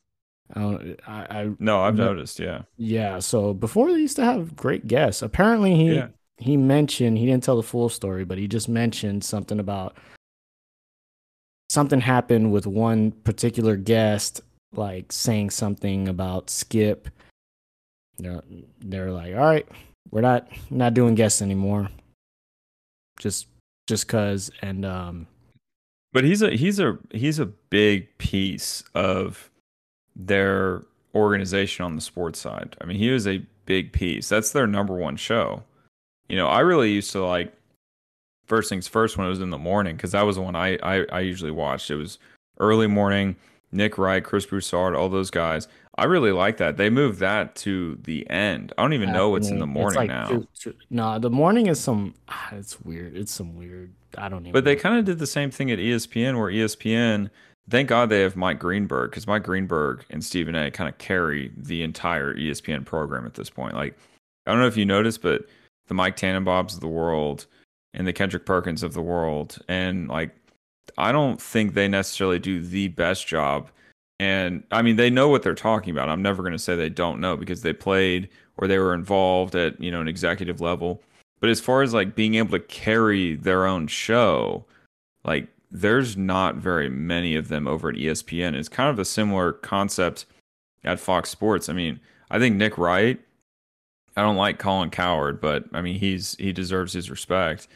I 0.55 0.61
don't 0.61 1.01
I, 1.07 1.27
I 1.43 1.51
No, 1.59 1.81
I've 1.81 1.97
No. 1.97 2.07
noticed. 2.07 2.39
Yeah, 2.41 2.63
yeah, 2.77 3.21
so 3.21 3.55
before 3.55 3.91
they 3.93 3.99
used 4.01 4.17
to 4.17 4.25
have 4.25 4.55
great 4.57 4.87
guests. 4.87 5.23
Apparently 5.23 5.75
he 5.77 5.95
Yeah. 5.95 6.09
he 6.37 6.57
mentioned 6.59 7.17
he 7.17 7.25
didn't 7.27 7.45
tell 7.45 7.57
the 7.57 7.63
full 7.63 7.89
story, 7.89 8.25
but 8.25 8.37
he 8.37 8.47
just 8.47 8.69
mentioned 8.69 9.25
something 9.25 9.59
about 9.59 9.97
something 11.71 12.01
happened 12.01 12.51
with 12.51 12.67
one 12.67 13.13
particular 13.13 13.77
guest, 13.77 14.41
like 14.75 15.13
saying 15.13 15.51
something 15.51 16.09
about 16.09 16.51
Skip. 16.51 17.09
Know, 18.19 18.43
they're 18.81 19.13
like, 19.13 19.35
"All 19.35 19.41
right, 19.41 19.67
we're 20.11 20.21
not 20.21 20.49
not 20.69 20.95
doing 20.95 21.15
guests 21.15 21.41
anymore." 21.41 21.89
Just 23.19 23.47
just 23.87 24.09
cuz 24.09 24.51
and 24.63 24.85
um 24.85 25.27
but 26.13 26.25
he's 26.25 26.43
a 26.43 26.51
he's 26.51 26.81
a 26.81 26.99
he's 27.13 27.39
a 27.39 27.47
big 27.47 28.19
piece 28.19 28.83
of 28.95 29.51
their 30.17 30.83
organization 31.15 31.85
on 31.85 31.95
the 31.95 32.03
sports 32.03 32.39
side. 32.41 32.77
I 32.81 32.85
mean, 32.85 32.99
he 32.99 33.11
was 33.11 33.27
a 33.27 33.45
big 33.65 33.93
piece. 33.93 34.29
That's 34.29 34.53
their 34.53 34.67
number 34.67 34.95
one 34.95 35.17
show. 35.17 35.63
You 36.29 36.37
know, 36.37 36.49
I 36.49 36.61
really 36.61 36.93
used 36.93 37.13
to 37.13 37.25
like 37.25 37.53
first 38.51 38.69
things 38.69 38.87
first 38.89 39.17
when 39.17 39.27
it 39.27 39.31
was 39.31 39.41
in 39.41 39.49
the 39.51 39.57
morning 39.59 39.97
because 39.97 40.11
that 40.13 40.23
was 40.23 40.37
the 40.37 40.43
one 40.43 40.57
I, 40.57 40.77
I 40.83 41.07
I 41.11 41.21
usually 41.21 41.53
watched. 41.53 41.91
It 41.91 41.97
was 41.97 42.19
early 42.59 42.89
morning. 42.89 43.37
Nick 43.73 43.97
Wright, 43.97 44.25
Chris 44.25 44.45
Broussard, 44.45 44.97
all 44.97 45.09
those 45.09 45.31
guys. 45.31 45.69
I 45.97 46.05
really 46.05 46.33
like 46.33 46.57
that. 46.57 46.77
They 46.77 46.91
moved 46.91 47.21
that 47.21 47.55
to 47.57 47.97
the 48.03 48.29
end. 48.29 48.73
I 48.77 48.83
don't 48.83 48.95
even 48.95 49.13
know 49.13 49.29
what's 49.31 49.49
in 49.49 49.61
the 49.61 49.67
morning 49.67 49.97
like 49.97 50.09
now. 50.09 50.27
two- 50.29 50.49
two- 50.59 50.75
no, 50.91 51.21
the 51.21 51.31
morning 51.31 51.69
is 51.69 51.79
some 51.79 52.15
ah, 52.29 52.49
it's 52.53 52.81
weird. 52.81 53.17
It's 53.17 53.33
some 53.33 53.57
weird. 53.57 53.93
I 54.19 54.29
don't 54.29 54.41
even 54.43 54.53
But 54.53 54.65
they 54.65 54.75
kind 54.75 54.99
of 54.99 55.05
did 55.05 55.21
the 55.21 55.27
same 55.27 55.53
thing 55.53 55.71
at 55.71 55.79
ESPN, 55.79 56.37
where 56.37 56.51
ESPN, 56.51 57.31
thank 57.69 57.89
God 57.89 58.09
they 58.09 58.23
have 58.23 58.35
Mike 58.35 58.59
Greenberg, 58.59 59.11
because 59.11 59.29
Mike 59.29 59.45
Greenberg 59.45 60.05
and 60.11 60.25
Stephen 60.25 60.57
A. 60.57 60.71
kind 60.73 60.89
of 60.89 60.99
carry 60.99 61.53
the 61.57 61.83
entire 61.83 62.35
ESPN 62.35 62.85
program 62.85 63.25
at 63.25 63.35
this 63.35 63.51
point. 63.51 63.75
Like, 63.75 63.97
I 64.47 64.51
don't 64.51 64.61
know 64.61 64.67
if 64.67 64.77
you 64.77 64.85
noticed, 64.85 65.23
but 65.23 65.47
the 65.87 65.95
Mike 65.95 66.17
Tannenbaums 66.17 66.75
of 66.75 66.81
the 66.81 66.89
world 66.89 67.47
and 67.95 68.07
the 68.07 68.13
Kendrick 68.13 68.47
Perkins 68.47 68.83
of 68.83 68.95
the 68.95 69.03
world, 69.03 69.59
and 69.69 70.09
like, 70.09 70.35
I 70.99 71.13
don't 71.13 71.41
think 71.41 71.75
they 71.75 71.89
necessarily 71.89 72.39
do 72.39 72.61
the 72.61 72.89
best 72.89 73.27
job. 73.27 73.71
And 74.19 74.65
I 74.71 74.83
mean, 74.83 74.97
they 74.97 75.09
know 75.09 75.29
what 75.29 75.43
they're 75.43 75.55
talking 75.55 75.93
about. 75.93 76.09
I'm 76.09 76.23
never 76.23 76.43
going 76.43 76.53
to 76.53 76.59
say 76.59 76.77
they 76.77 76.91
don't 76.91 77.21
know 77.21 77.37
because 77.37 77.63
they 77.63 77.73
played 77.73 78.29
or 78.59 78.67
they 78.67 78.79
were 78.79 78.93
involved 78.93 79.55
at, 79.55 79.81
you 79.81 79.91
know, 79.91 80.01
an 80.01 80.09
executive 80.09 80.61
level. 80.61 81.03
But 81.41 81.49
as 81.49 81.61
far 81.61 81.83
as 81.83 81.95
like 81.95 82.15
being 82.15 82.35
able 82.35 82.51
to 82.51 82.61
carry 82.61 83.37
their 83.37 83.67
own 83.67 83.87
show, 83.87 84.67
like 85.25 85.49
there's 85.71 86.17
not 86.17 86.57
very 86.57 86.91
many 86.91 87.35
of 87.35 87.49
them 87.49 87.67
over 87.67 87.89
at 87.89 87.95
ESPN. 87.95 88.55
It's 88.55 88.69
kind 88.69 88.91
of 88.91 88.99
a 88.99 89.05
similar 89.05 89.53
concept 89.55 90.27
at 90.85 91.01
Fox 91.01 91.31
Sports. 91.31 91.69
I 91.69 91.73
mean, 91.73 91.99
I 92.31 92.39
think 92.39 92.57
Nick 92.57 92.77
Wright, 92.77 93.21
I 94.17 94.23
don't 94.23 94.37
like 94.37 94.59
Colin 94.59 94.91
Cowherd, 94.91 95.41
but 95.41 95.65
I 95.73 95.83
mean 95.83 95.99
he's 95.99 96.35
he 96.37 96.53
deserves 96.53 96.93
his 96.93 97.11
respect. 97.11 97.69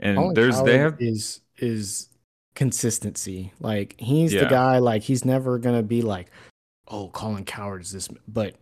And 0.00 0.16
Colin 0.16 0.34
there's 0.34 0.62
they 0.62 0.78
have 0.78 0.96
is 1.00 1.40
is 1.58 2.08
consistency. 2.54 3.52
Like 3.60 3.94
he's 3.98 4.32
the 4.32 4.46
guy. 4.46 4.78
Like 4.78 5.02
he's 5.02 5.24
never 5.24 5.58
gonna 5.58 5.82
be 5.82 6.02
like, 6.02 6.30
oh, 6.88 7.08
Colin 7.08 7.44
Cowherd 7.44 7.82
is 7.82 7.92
this, 7.92 8.08
but 8.26 8.54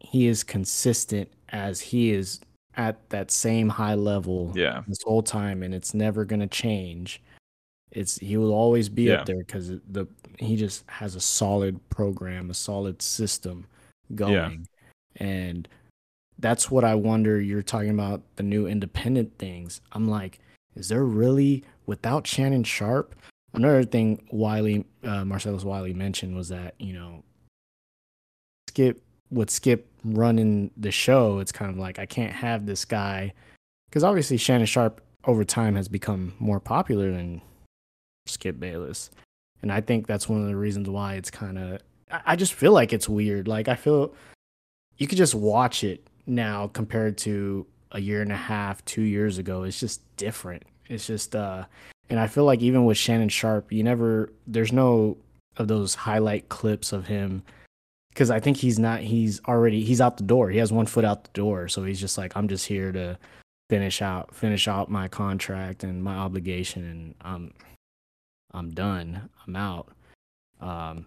he 0.00 0.26
is 0.26 0.42
consistent 0.42 1.28
as 1.50 1.80
he 1.80 2.12
is 2.12 2.40
at 2.76 3.08
that 3.10 3.30
same 3.30 3.68
high 3.68 3.94
level 3.94 4.52
yeah. 4.54 4.82
this 4.86 5.02
whole 5.02 5.22
time, 5.22 5.62
and 5.62 5.74
it's 5.74 5.94
never 5.94 6.24
gonna 6.24 6.46
change. 6.46 7.22
It's 7.90 8.18
he 8.18 8.36
will 8.36 8.52
always 8.52 8.88
be 8.88 9.04
Yeah. 9.04 9.20
up 9.20 9.26
there 9.26 9.38
because 9.38 9.68
the 9.68 10.06
he 10.38 10.56
just 10.56 10.84
has 10.88 11.14
a 11.14 11.20
solid 11.20 11.86
program, 11.88 12.50
a 12.50 12.54
solid 12.54 13.00
system 13.00 13.66
going, 14.14 14.66
and 15.16 15.68
that's 16.38 16.70
what 16.70 16.84
I 16.84 16.94
wonder. 16.94 17.40
You're 17.40 17.62
talking 17.62 17.90
about 17.90 18.22
the 18.36 18.42
new 18.42 18.66
independent 18.66 19.38
things. 19.38 19.80
I'm 19.92 20.08
like, 20.08 20.40
is 20.74 20.88
there 20.88 21.04
really 21.04 21.64
without 21.86 22.26
Shannon 22.26 22.64
Sharpe? 22.64 23.14
Another 23.54 23.84
thing 23.84 24.22
Wiley, 24.30 24.84
uh, 25.02 25.24
Marcellus 25.24 25.64
Wiley 25.64 25.94
mentioned 25.94 26.36
was 26.36 26.48
that 26.48 26.74
you 26.78 26.92
know, 26.92 27.22
Skip 28.68 29.02
with 29.30 29.50
Skip 29.50 29.88
running 30.04 30.70
the 30.76 30.90
show, 30.90 31.38
it's 31.38 31.52
kind 31.52 31.70
of 31.70 31.78
like 31.78 31.98
I 31.98 32.06
can't 32.06 32.32
have 32.32 32.66
this 32.66 32.84
guy 32.84 33.32
because 33.88 34.04
obviously 34.04 34.36
Shannon 34.36 34.66
Sharpe 34.66 35.00
over 35.24 35.44
time 35.44 35.74
has 35.74 35.88
become 35.88 36.34
more 36.38 36.60
popular 36.60 37.10
than 37.10 37.40
Skip 38.26 38.60
Bayless, 38.60 39.10
and 39.62 39.72
I 39.72 39.80
think 39.80 40.06
that's 40.06 40.28
one 40.28 40.42
of 40.42 40.48
the 40.48 40.56
reasons 40.56 40.90
why 40.90 41.14
it's 41.14 41.30
kind 41.30 41.58
of. 41.58 41.80
I 42.10 42.20
I 42.26 42.36
just 42.36 42.52
feel 42.52 42.72
like 42.72 42.92
it's 42.92 43.08
weird. 43.08 43.48
Like 43.48 43.68
I 43.68 43.74
feel 43.74 44.12
you 44.98 45.06
could 45.06 45.18
just 45.18 45.34
watch 45.34 45.82
it 45.82 46.06
now 46.26 46.68
compared 46.68 47.18
to 47.18 47.66
a 47.92 48.00
year 48.00 48.22
and 48.22 48.32
a 48.32 48.36
half, 48.36 48.84
two 48.84 49.02
years 49.02 49.38
ago. 49.38 49.62
It's 49.62 49.80
just 49.80 50.00
different. 50.16 50.64
It's 50.88 51.06
just 51.06 51.34
uh 51.34 51.64
and 52.08 52.20
I 52.20 52.26
feel 52.26 52.44
like 52.44 52.60
even 52.60 52.84
with 52.84 52.98
Shannon 52.98 53.28
Sharpe, 53.28 53.72
you 53.72 53.82
never 53.82 54.32
there's 54.46 54.72
no 54.72 55.16
of 55.56 55.68
those 55.68 55.94
highlight 55.94 56.48
clips 56.48 56.92
of 56.92 57.06
him 57.06 57.42
because 58.10 58.30
I 58.30 58.40
think 58.40 58.56
he's 58.56 58.78
not 58.78 59.00
he's 59.00 59.40
already 59.46 59.84
he's 59.84 60.00
out 60.00 60.16
the 60.16 60.24
door. 60.24 60.50
He 60.50 60.58
has 60.58 60.72
one 60.72 60.86
foot 60.86 61.04
out 61.04 61.24
the 61.24 61.30
door. 61.32 61.68
So 61.68 61.84
he's 61.84 62.00
just 62.00 62.18
like, 62.18 62.36
I'm 62.36 62.48
just 62.48 62.66
here 62.66 62.92
to 62.92 63.18
finish 63.68 64.02
out 64.02 64.34
finish 64.34 64.68
out 64.68 64.90
my 64.90 65.08
contract 65.08 65.82
and 65.82 66.02
my 66.02 66.14
obligation 66.14 66.84
and 66.84 67.14
I'm 67.20 67.52
I'm 68.52 68.70
done. 68.70 69.28
I'm 69.46 69.56
out. 69.56 69.88
Um 70.60 71.06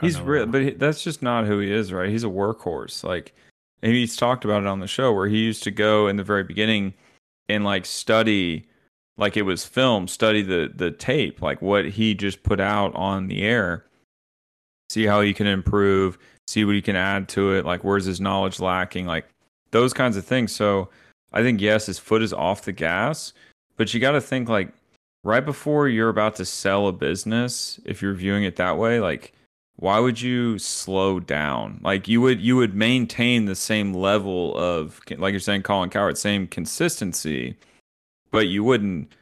He's 0.00 0.20
real, 0.20 0.46
but 0.46 0.78
that's 0.78 1.04
just 1.04 1.22
not 1.22 1.46
who 1.46 1.60
he 1.60 1.72
is, 1.72 1.92
right? 1.92 2.10
He's 2.10 2.24
a 2.24 2.28
workhorse. 2.28 3.04
Like, 3.04 3.32
and 3.82 3.92
he's 3.92 4.16
talked 4.16 4.44
about 4.44 4.62
it 4.62 4.66
on 4.66 4.80
the 4.80 4.86
show 4.86 5.12
where 5.12 5.28
he 5.28 5.38
used 5.38 5.62
to 5.64 5.70
go 5.70 6.08
in 6.08 6.16
the 6.16 6.24
very 6.24 6.44
beginning 6.44 6.94
and 7.48 7.64
like 7.64 7.86
study, 7.86 8.66
like 9.16 9.36
it 9.36 9.42
was 9.42 9.64
film, 9.64 10.08
study 10.08 10.42
the 10.42 10.72
the 10.74 10.90
tape, 10.90 11.42
like 11.42 11.60
what 11.60 11.84
he 11.84 12.14
just 12.14 12.42
put 12.42 12.60
out 12.60 12.94
on 12.94 13.28
the 13.28 13.42
air, 13.42 13.84
see 14.90 15.04
how 15.04 15.20
he 15.20 15.34
can 15.34 15.46
improve, 15.46 16.18
see 16.46 16.64
what 16.64 16.74
he 16.74 16.82
can 16.82 16.96
add 16.96 17.28
to 17.30 17.52
it, 17.52 17.64
like 17.64 17.84
where's 17.84 18.04
his 18.04 18.20
knowledge 18.20 18.60
lacking, 18.60 19.06
like 19.06 19.26
those 19.70 19.92
kinds 19.92 20.16
of 20.16 20.24
things. 20.24 20.52
So 20.52 20.88
I 21.32 21.42
think 21.42 21.60
yes, 21.60 21.86
his 21.86 21.98
foot 21.98 22.22
is 22.22 22.32
off 22.32 22.62
the 22.62 22.72
gas, 22.72 23.32
but 23.76 23.92
you 23.92 24.00
got 24.00 24.12
to 24.12 24.20
think 24.20 24.48
like 24.48 24.72
right 25.24 25.44
before 25.44 25.88
you're 25.88 26.08
about 26.08 26.36
to 26.36 26.44
sell 26.44 26.86
a 26.86 26.92
business, 26.92 27.80
if 27.84 28.00
you're 28.00 28.14
viewing 28.14 28.44
it 28.44 28.56
that 28.56 28.78
way, 28.78 29.00
like 29.00 29.34
why 29.76 29.98
would 29.98 30.20
you 30.20 30.58
slow 30.58 31.18
down? 31.20 31.80
Like 31.82 32.06
you 32.08 32.20
would 32.20 32.40
you 32.40 32.56
would 32.56 32.74
maintain 32.74 33.46
the 33.46 33.56
same 33.56 33.92
level 33.92 34.56
of 34.56 35.00
like 35.18 35.32
you're 35.32 35.40
saying 35.40 35.62
Colin 35.62 35.90
Cowherd, 35.90 36.16
same 36.16 36.46
consistency, 36.46 37.56
but 38.30 38.46
you 38.46 38.62
wouldn't 38.62 39.12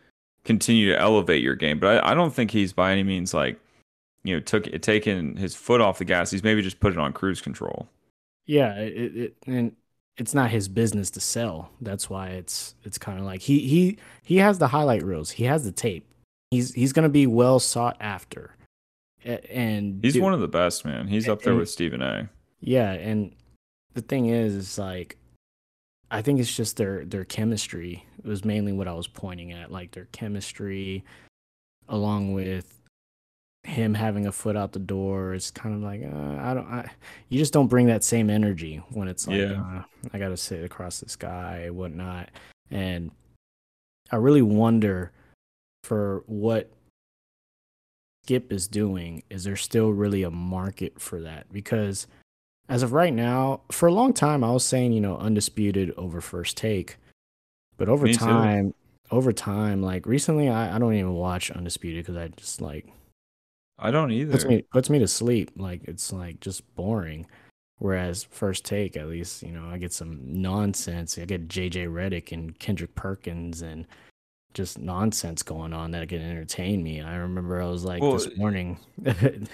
continue 0.44 0.90
to 0.90 0.98
elevate 0.98 1.42
your 1.42 1.55
game. 1.55 1.78
But 1.78 2.05
I, 2.05 2.12
I 2.12 2.14
don't 2.14 2.34
think 2.34 2.50
he's 2.50 2.72
by 2.72 2.92
any 2.92 3.03
means 3.03 3.32
like 3.32 3.59
you 4.24 4.34
know 4.34 4.40
took 4.40 4.64
taken 4.82 5.36
his 5.36 5.55
foot 5.55 5.80
off 5.80 5.98
the 5.98 6.05
gas. 6.05 6.30
He's 6.30 6.44
maybe 6.44 6.62
just 6.62 6.80
put 6.80 6.92
it 6.92 6.98
on 6.98 7.12
cruise 7.12 7.40
control. 7.40 7.88
Yeah, 8.46 8.74
it, 8.74 9.16
it 9.16 9.36
and 9.46 9.74
it's 10.18 10.34
not 10.34 10.50
his 10.50 10.68
business 10.68 11.11
to 11.12 11.20
sell. 11.20 11.70
That's 11.80 12.11
why 12.11 12.28
it's 12.28 12.74
it's 12.84 12.98
kind 12.98 13.18
of 13.18 13.24
like 13.24 13.40
he 13.40 13.61
he 13.61 13.98
he 14.22 14.36
has 14.38 14.59
the 14.59 14.68
highlight 14.68 15.03
reels. 15.03 15.30
He 15.30 15.44
has 15.44 15.64
the 15.64 15.72
tape. 15.72 16.07
He's 16.50 16.74
he's 16.74 16.92
gonna 16.92 17.09
be 17.09 17.26
well 17.26 17.59
sought 17.59 17.96
after. 18.00 18.55
And 19.24 20.02
He's 20.02 20.14
dude, 20.14 20.22
one 20.22 20.34
of 20.34 20.40
the 20.40 20.48
best, 20.48 20.84
man. 20.84 21.06
He's 21.08 21.28
up 21.28 21.42
there 21.42 21.52
And- 21.52 21.60
with 21.60 21.70
Stephen 21.70 22.02
A. 22.02 22.28
yeah, 22.60 22.92
and 22.92 23.34
the 23.94 24.00
thing 24.02 24.26
is, 24.26 24.54
is 24.54 24.78
like, 24.78 25.16
I 26.10 26.22
think 26.22 26.40
it's 26.40 26.54
just 26.54 26.76
their 26.76 27.04
their 27.04 27.24
chemistry 27.24 28.04
was 28.24 28.44
mainly 28.44 28.72
what 28.72 28.88
I 28.88 28.94
was 28.94 29.06
pointing 29.06 29.52
at, 29.52 29.70
like 29.72 29.92
their 29.92 30.06
chemistry, 30.12 31.04
along 31.88 32.32
with 32.34 32.78
him 33.64 33.94
having 33.94 34.26
a 34.26 34.32
foot 34.32 34.56
out 34.56 34.72
the 34.72 34.78
door. 34.80 35.34
It's 35.34 35.50
kind 35.50 35.74
of 35.74 35.82
like 35.82 36.02
uh, 36.02 36.36
I 36.40 36.52
don't, 36.54 36.66
I, 36.66 36.90
you 37.28 37.38
just 37.38 37.52
don't 37.52 37.68
bring 37.68 37.86
that 37.86 38.02
same 38.04 38.28
energy 38.28 38.82
when 38.90 39.08
it's 39.08 39.26
like, 39.28 39.38
Yeah. 39.38 39.62
uh, 39.62 39.82
I 40.12 40.18
got 40.18 40.28
to 40.30 40.36
sit 40.36 40.64
across 40.64 41.00
this 41.00 41.14
guy, 41.16 41.70
whatnot, 41.70 42.28
and 42.70 43.10
I 44.10 44.16
really 44.16 44.42
wonder 44.42 45.12
for 45.84 46.22
what 46.26 46.70
Skip 48.24 48.52
is 48.52 48.68
doing. 48.68 49.22
Is 49.30 49.44
there 49.44 49.56
still 49.56 49.90
really 49.90 50.22
a 50.22 50.30
market 50.30 51.00
for 51.00 51.20
that? 51.22 51.52
Because 51.52 52.06
as 52.68 52.82
of 52.82 52.92
right 52.92 53.12
now, 53.12 53.62
for 53.70 53.88
a 53.88 53.92
long 53.92 54.12
time, 54.12 54.44
I 54.44 54.52
was 54.52 54.64
saying, 54.64 54.92
you 54.92 55.00
know, 55.00 55.16
undisputed 55.16 55.92
over 55.96 56.20
first 56.20 56.56
take. 56.56 56.96
But 57.76 57.88
over 57.88 58.06
Me 58.06 58.12
too. 58.12 58.18
time, 58.18 58.74
over 59.10 59.32
time, 59.32 59.82
like 59.82 60.06
recently, 60.06 60.48
I, 60.48 60.76
I 60.76 60.78
don't 60.78 60.94
even 60.94 61.14
watch 61.14 61.50
Undisputed 61.50 62.04
because 62.04 62.16
I 62.16 62.28
just 62.28 62.60
like 62.60 62.86
I 63.78 63.90
don't 63.90 64.12
either. 64.12 64.32
puts 64.32 64.44
me 64.44 64.62
puts 64.70 64.88
me 64.88 64.98
to 65.00 65.08
sleep. 65.08 65.50
Like 65.56 65.82
it's 65.84 66.12
like 66.12 66.40
just 66.40 66.62
boring. 66.76 67.26
Whereas 67.78 68.22
first 68.22 68.64
take, 68.64 68.96
at 68.96 69.08
least 69.08 69.42
you 69.42 69.50
know 69.50 69.68
I 69.68 69.78
get 69.78 69.92
some 69.92 70.20
nonsense. 70.22 71.18
I 71.18 71.24
get 71.24 71.48
JJ 71.48 71.88
Redick 71.88 72.30
and 72.30 72.56
Kendrick 72.58 72.94
Perkins 72.94 73.62
and 73.62 73.86
just 74.55 74.78
nonsense 74.78 75.42
going 75.42 75.72
on 75.72 75.90
that 75.92 76.09
can 76.09 76.20
entertain 76.22 76.82
me. 76.82 77.00
I 77.00 77.16
remember 77.16 77.61
I 77.61 77.66
was 77.66 77.84
like 77.84 78.03
Well, 78.03 78.12
this 78.12 78.36
morning. 78.36 78.78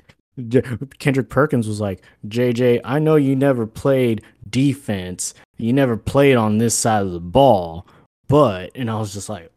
Kendrick 0.98 1.28
Perkins 1.28 1.66
was 1.66 1.80
like, 1.80 2.02
JJ, 2.26 2.80
I 2.84 2.98
know 2.98 3.16
you 3.16 3.34
never 3.34 3.66
played 3.66 4.22
defense. 4.48 5.34
You 5.56 5.72
never 5.72 5.96
played 5.96 6.36
on 6.36 6.58
this 6.58 6.74
side 6.76 7.04
of 7.04 7.12
the 7.12 7.20
ball, 7.20 7.86
but 8.28 8.70
and 8.74 8.90
I 8.90 8.98
was 8.98 9.12
just 9.12 9.28
like, 9.28 9.50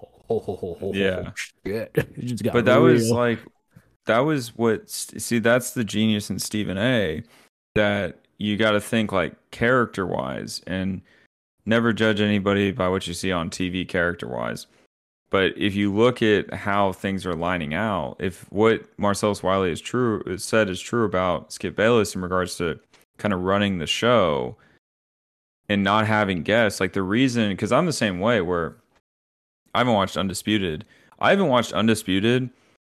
oh, 0.00 0.08
oh, 0.30 0.78
oh, 0.80 0.92
Yeah. 0.94 1.32
shit. 1.66 1.92
But 2.52 2.64
that 2.64 2.78
was 2.78 3.10
like 3.10 3.40
that 4.06 4.20
was 4.20 4.56
what 4.56 4.88
see 4.88 5.38
that's 5.38 5.72
the 5.72 5.84
genius 5.84 6.30
in 6.30 6.38
Stephen 6.38 6.78
A 6.78 7.22
that 7.74 8.20
you 8.38 8.56
got 8.56 8.70
to 8.72 8.80
think 8.80 9.12
like 9.12 9.34
character 9.50 10.06
wise 10.06 10.62
and 10.66 11.02
never 11.68 11.92
judge 11.92 12.20
anybody 12.20 12.72
by 12.72 12.88
what 12.88 13.06
you 13.06 13.14
see 13.14 13.30
on 13.30 13.50
TV 13.50 13.86
character 13.86 14.26
wise 14.26 14.66
but 15.30 15.52
if 15.58 15.74
you 15.74 15.94
look 15.94 16.22
at 16.22 16.52
how 16.54 16.92
things 16.92 17.26
are 17.26 17.34
lining 17.34 17.74
out 17.74 18.16
if 18.18 18.50
what 18.50 18.82
Marcellus 18.98 19.42
Wiley 19.42 19.70
is 19.70 19.80
true 19.80 20.22
is 20.26 20.42
said 20.42 20.70
is 20.70 20.80
true 20.80 21.04
about 21.04 21.52
Skip 21.52 21.76
Bayless 21.76 22.14
in 22.14 22.22
regards 22.22 22.56
to 22.56 22.80
kind 23.18 23.34
of 23.34 23.42
running 23.42 23.78
the 23.78 23.86
show 23.86 24.56
and 25.68 25.84
not 25.84 26.06
having 26.06 26.42
guests 26.42 26.80
like 26.80 26.94
the 26.94 27.02
reason 27.02 27.54
cuz 27.56 27.70
I'm 27.70 27.86
the 27.86 27.92
same 27.92 28.20
way 28.20 28.40
where 28.40 28.76
I 29.74 29.78
haven't 29.78 29.94
watched 29.94 30.16
Undisputed. 30.16 30.84
I 31.18 31.30
haven't 31.30 31.48
watched 31.48 31.72
Undisputed 31.72 32.50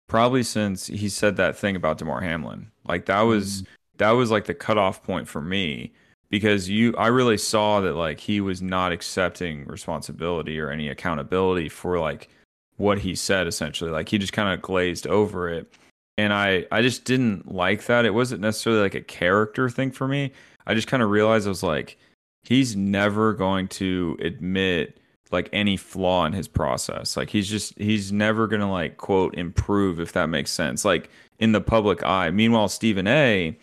probably 0.09 0.43
since 0.43 0.87
he 0.87 1.09
said 1.09 1.37
that 1.37 1.57
thing 1.57 1.77
about 1.77 1.99
Damar 1.99 2.23
Hamlin. 2.23 2.71
Like 2.87 3.07
that 3.07 3.23
was 3.23 3.63
mm-hmm. 3.63 3.73
that 3.99 4.11
was 4.13 4.31
like 4.31 4.47
the 4.47 4.55
cutoff 4.55 5.03
point 5.03 5.29
for 5.29 5.41
me 5.41 5.93
because 6.33 6.69
you 6.69 6.97
I 6.97 7.09
really 7.09 7.37
saw 7.37 7.83
that 7.83 7.93
like 7.93 8.19
he 8.19 8.41
was 8.41 8.63
not 8.63 8.91
accepting 8.91 9.67
responsibility 9.67 10.59
or 10.59 10.71
any 10.71 10.89
accountability 10.89 11.69
for 11.69 12.01
like 12.01 12.31
what 12.79 12.99
he 12.99 13.15
said 13.15 13.47
essentially. 13.47 13.91
Like 13.91 14.09
he 14.09 14.17
just 14.17 14.33
kind 14.33 14.53
of 14.53 14.63
glazed 14.63 15.07
over 15.07 15.49
it. 15.51 15.71
And 16.17 16.33
I 16.33 16.65
I 16.73 16.81
just 16.81 17.05
didn't 17.05 17.53
like 17.53 17.85
that. 17.85 18.07
It 18.07 18.15
wasn't 18.15 18.41
necessarily 18.41 18.81
like 18.81 18.95
a 18.95 19.03
character 19.03 19.69
thing 19.69 19.91
for 19.93 20.09
me. 20.09 20.33
I 20.67 20.75
just 20.75 20.89
kind 20.89 21.03
of 21.03 21.11
realized 21.11 21.47
I 21.47 21.51
was 21.51 21.63
like 21.63 21.99
he's 22.45 22.75
never 22.75 23.35
going 23.35 23.69
to 23.69 24.17
admit 24.21 24.99
like 25.33 25.51
any 25.53 25.77
flaw 25.77 26.25
in 26.25 26.33
his 26.33 26.49
process. 26.49 27.15
Like 27.15 27.29
he's 27.29 27.49
just 27.49 27.79
he's 27.79 28.11
never 28.11 28.47
gonna 28.47 28.73
like 28.73 28.97
quote 28.97 29.35
improve 29.35 30.01
if 30.01 30.13
that 30.15 30.31
makes 30.31 30.51
sense. 30.51 30.83
Like 30.83 31.11
in 31.41 31.53
the 31.53 31.61
public 31.61 32.03
eye. 32.03 32.31
Meanwhile, 32.31 32.69
Stephen 32.69 33.07
A 33.07 33.59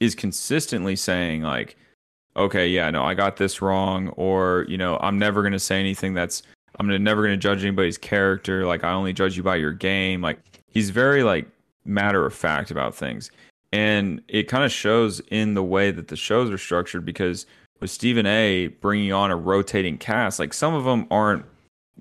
is 0.00 0.16
consistently 0.16 0.96
saying 0.96 1.42
like, 1.42 1.76
okay, 2.36 2.68
yeah, 2.68 2.90
no, 2.90 3.04
I 3.04 3.14
got 3.14 3.36
this 3.36 3.62
wrong, 3.62 4.08
or 4.10 4.66
you 4.68 4.76
know, 4.76 4.98
I'm 5.00 5.18
never 5.18 5.42
gonna 5.42 5.58
say 5.58 5.80
anything 5.80 6.14
that's 6.14 6.42
I'm 6.78 6.88
never 7.02 7.22
gonna 7.22 7.36
judge 7.36 7.62
anybody's 7.62 7.98
character. 7.98 8.66
Like 8.66 8.84
I 8.84 8.92
only 8.92 9.12
judge 9.12 9.36
you 9.36 9.42
by 9.42 9.56
your 9.56 9.72
game. 9.72 10.20
Like 10.20 10.38
he's 10.68 10.90
very 10.90 11.22
like 11.22 11.46
matter 11.84 12.24
of 12.26 12.34
fact 12.34 12.70
about 12.70 12.94
things, 12.94 13.30
and 13.72 14.22
it 14.28 14.48
kind 14.48 14.64
of 14.64 14.72
shows 14.72 15.20
in 15.30 15.54
the 15.54 15.62
way 15.62 15.90
that 15.90 16.08
the 16.08 16.16
shows 16.16 16.50
are 16.50 16.58
structured 16.58 17.04
because 17.04 17.46
with 17.80 17.90
Stephen 17.90 18.26
A 18.26 18.68
bringing 18.68 19.12
on 19.12 19.30
a 19.30 19.36
rotating 19.36 19.98
cast, 19.98 20.38
like 20.38 20.54
some 20.54 20.74
of 20.74 20.84
them 20.84 21.06
aren't 21.10 21.44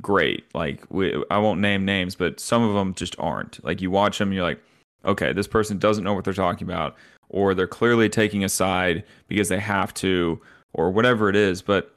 great. 0.02 0.46
Like 0.54 0.84
we, 0.90 1.24
I 1.30 1.38
won't 1.38 1.60
name 1.60 1.86
names, 1.86 2.16
but 2.16 2.40
some 2.40 2.64
of 2.64 2.74
them 2.74 2.94
just 2.94 3.16
aren't. 3.20 3.64
Like 3.64 3.82
you 3.82 3.92
watch 3.92 4.18
them, 4.18 4.32
you're 4.32 4.44
like, 4.44 4.62
okay, 5.06 5.34
this 5.34 5.48
person 5.48 5.78
doesn't 5.78 6.04
know 6.04 6.14
what 6.14 6.24
they're 6.24 6.34
talking 6.34 6.68
about, 6.68 6.96
or 7.34 7.54
they're 7.54 7.68
clearly 7.68 8.08
taking 8.08 8.44
a 8.44 8.50
side 8.50 9.04
because 9.28 9.50
they 9.50 9.60
have 9.60 9.94
to, 9.96 10.40
or 10.74 10.92
whatever 10.92 11.30
it 11.30 11.36
is. 11.36 11.62
But 11.62 11.94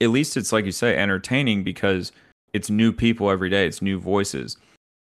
at 0.00 0.10
least 0.10 0.36
it's 0.36 0.52
like 0.52 0.64
you 0.64 0.72
say, 0.72 0.96
entertaining 0.96 1.62
because 1.64 2.12
it's 2.52 2.70
new 2.70 2.92
people 2.92 3.30
every 3.30 3.50
day. 3.50 3.66
It's 3.66 3.82
new 3.82 3.98
voices. 3.98 4.56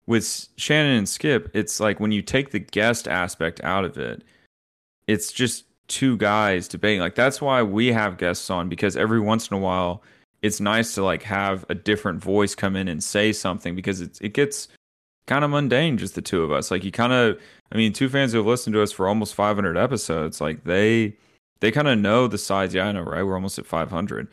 With 0.06 0.48
Shannon 0.56 0.98
and 0.98 1.08
Skip, 1.08 1.50
it's 1.54 1.78
like 1.78 2.00
when 2.00 2.12
you 2.12 2.22
take 2.22 2.50
the 2.50 2.58
guest 2.58 3.06
aspect 3.06 3.60
out 3.62 3.84
of 3.84 3.96
it, 3.96 4.22
it's 5.06 5.30
just 5.30 5.64
two 5.88 6.16
guys 6.16 6.66
debating. 6.66 7.00
Like 7.00 7.14
that's 7.14 7.40
why 7.40 7.62
we 7.62 7.92
have 7.92 8.18
guests 8.18 8.50
on 8.50 8.68
because 8.68 8.96
every 8.96 9.20
once 9.20 9.48
in 9.48 9.56
a 9.56 9.60
while 9.60 10.02
it's 10.44 10.60
nice 10.60 10.94
to 10.94 11.02
like 11.02 11.22
have 11.22 11.64
a 11.70 11.74
different 11.74 12.22
voice 12.22 12.54
come 12.54 12.76
in 12.76 12.86
and 12.86 13.02
say 13.02 13.32
something 13.32 13.74
because 13.74 14.02
it's 14.02 14.20
it 14.20 14.34
gets 14.34 14.68
kind 15.26 15.44
of 15.44 15.50
mundane 15.50 15.98
just 15.98 16.14
the 16.14 16.22
two 16.22 16.42
of 16.42 16.52
us. 16.52 16.70
Like 16.70 16.84
you 16.84 16.92
kind 16.92 17.12
of 17.12 17.38
I 17.72 17.76
mean 17.76 17.92
two 17.92 18.08
fans 18.08 18.32
who 18.32 18.38
have 18.38 18.46
listened 18.46 18.74
to 18.74 18.82
us 18.82 18.92
for 18.92 19.08
almost 19.08 19.34
500 19.34 19.76
episodes 19.76 20.40
like 20.40 20.64
they 20.64 21.16
they 21.60 21.70
kind 21.70 21.88
of 21.88 21.98
know 21.98 22.26
the 22.26 22.38
sides. 22.38 22.74
Yeah, 22.74 22.86
I 22.86 22.92
know, 22.92 23.02
right? 23.02 23.22
We're 23.22 23.34
almost 23.34 23.58
at 23.58 23.66
500. 23.66 24.28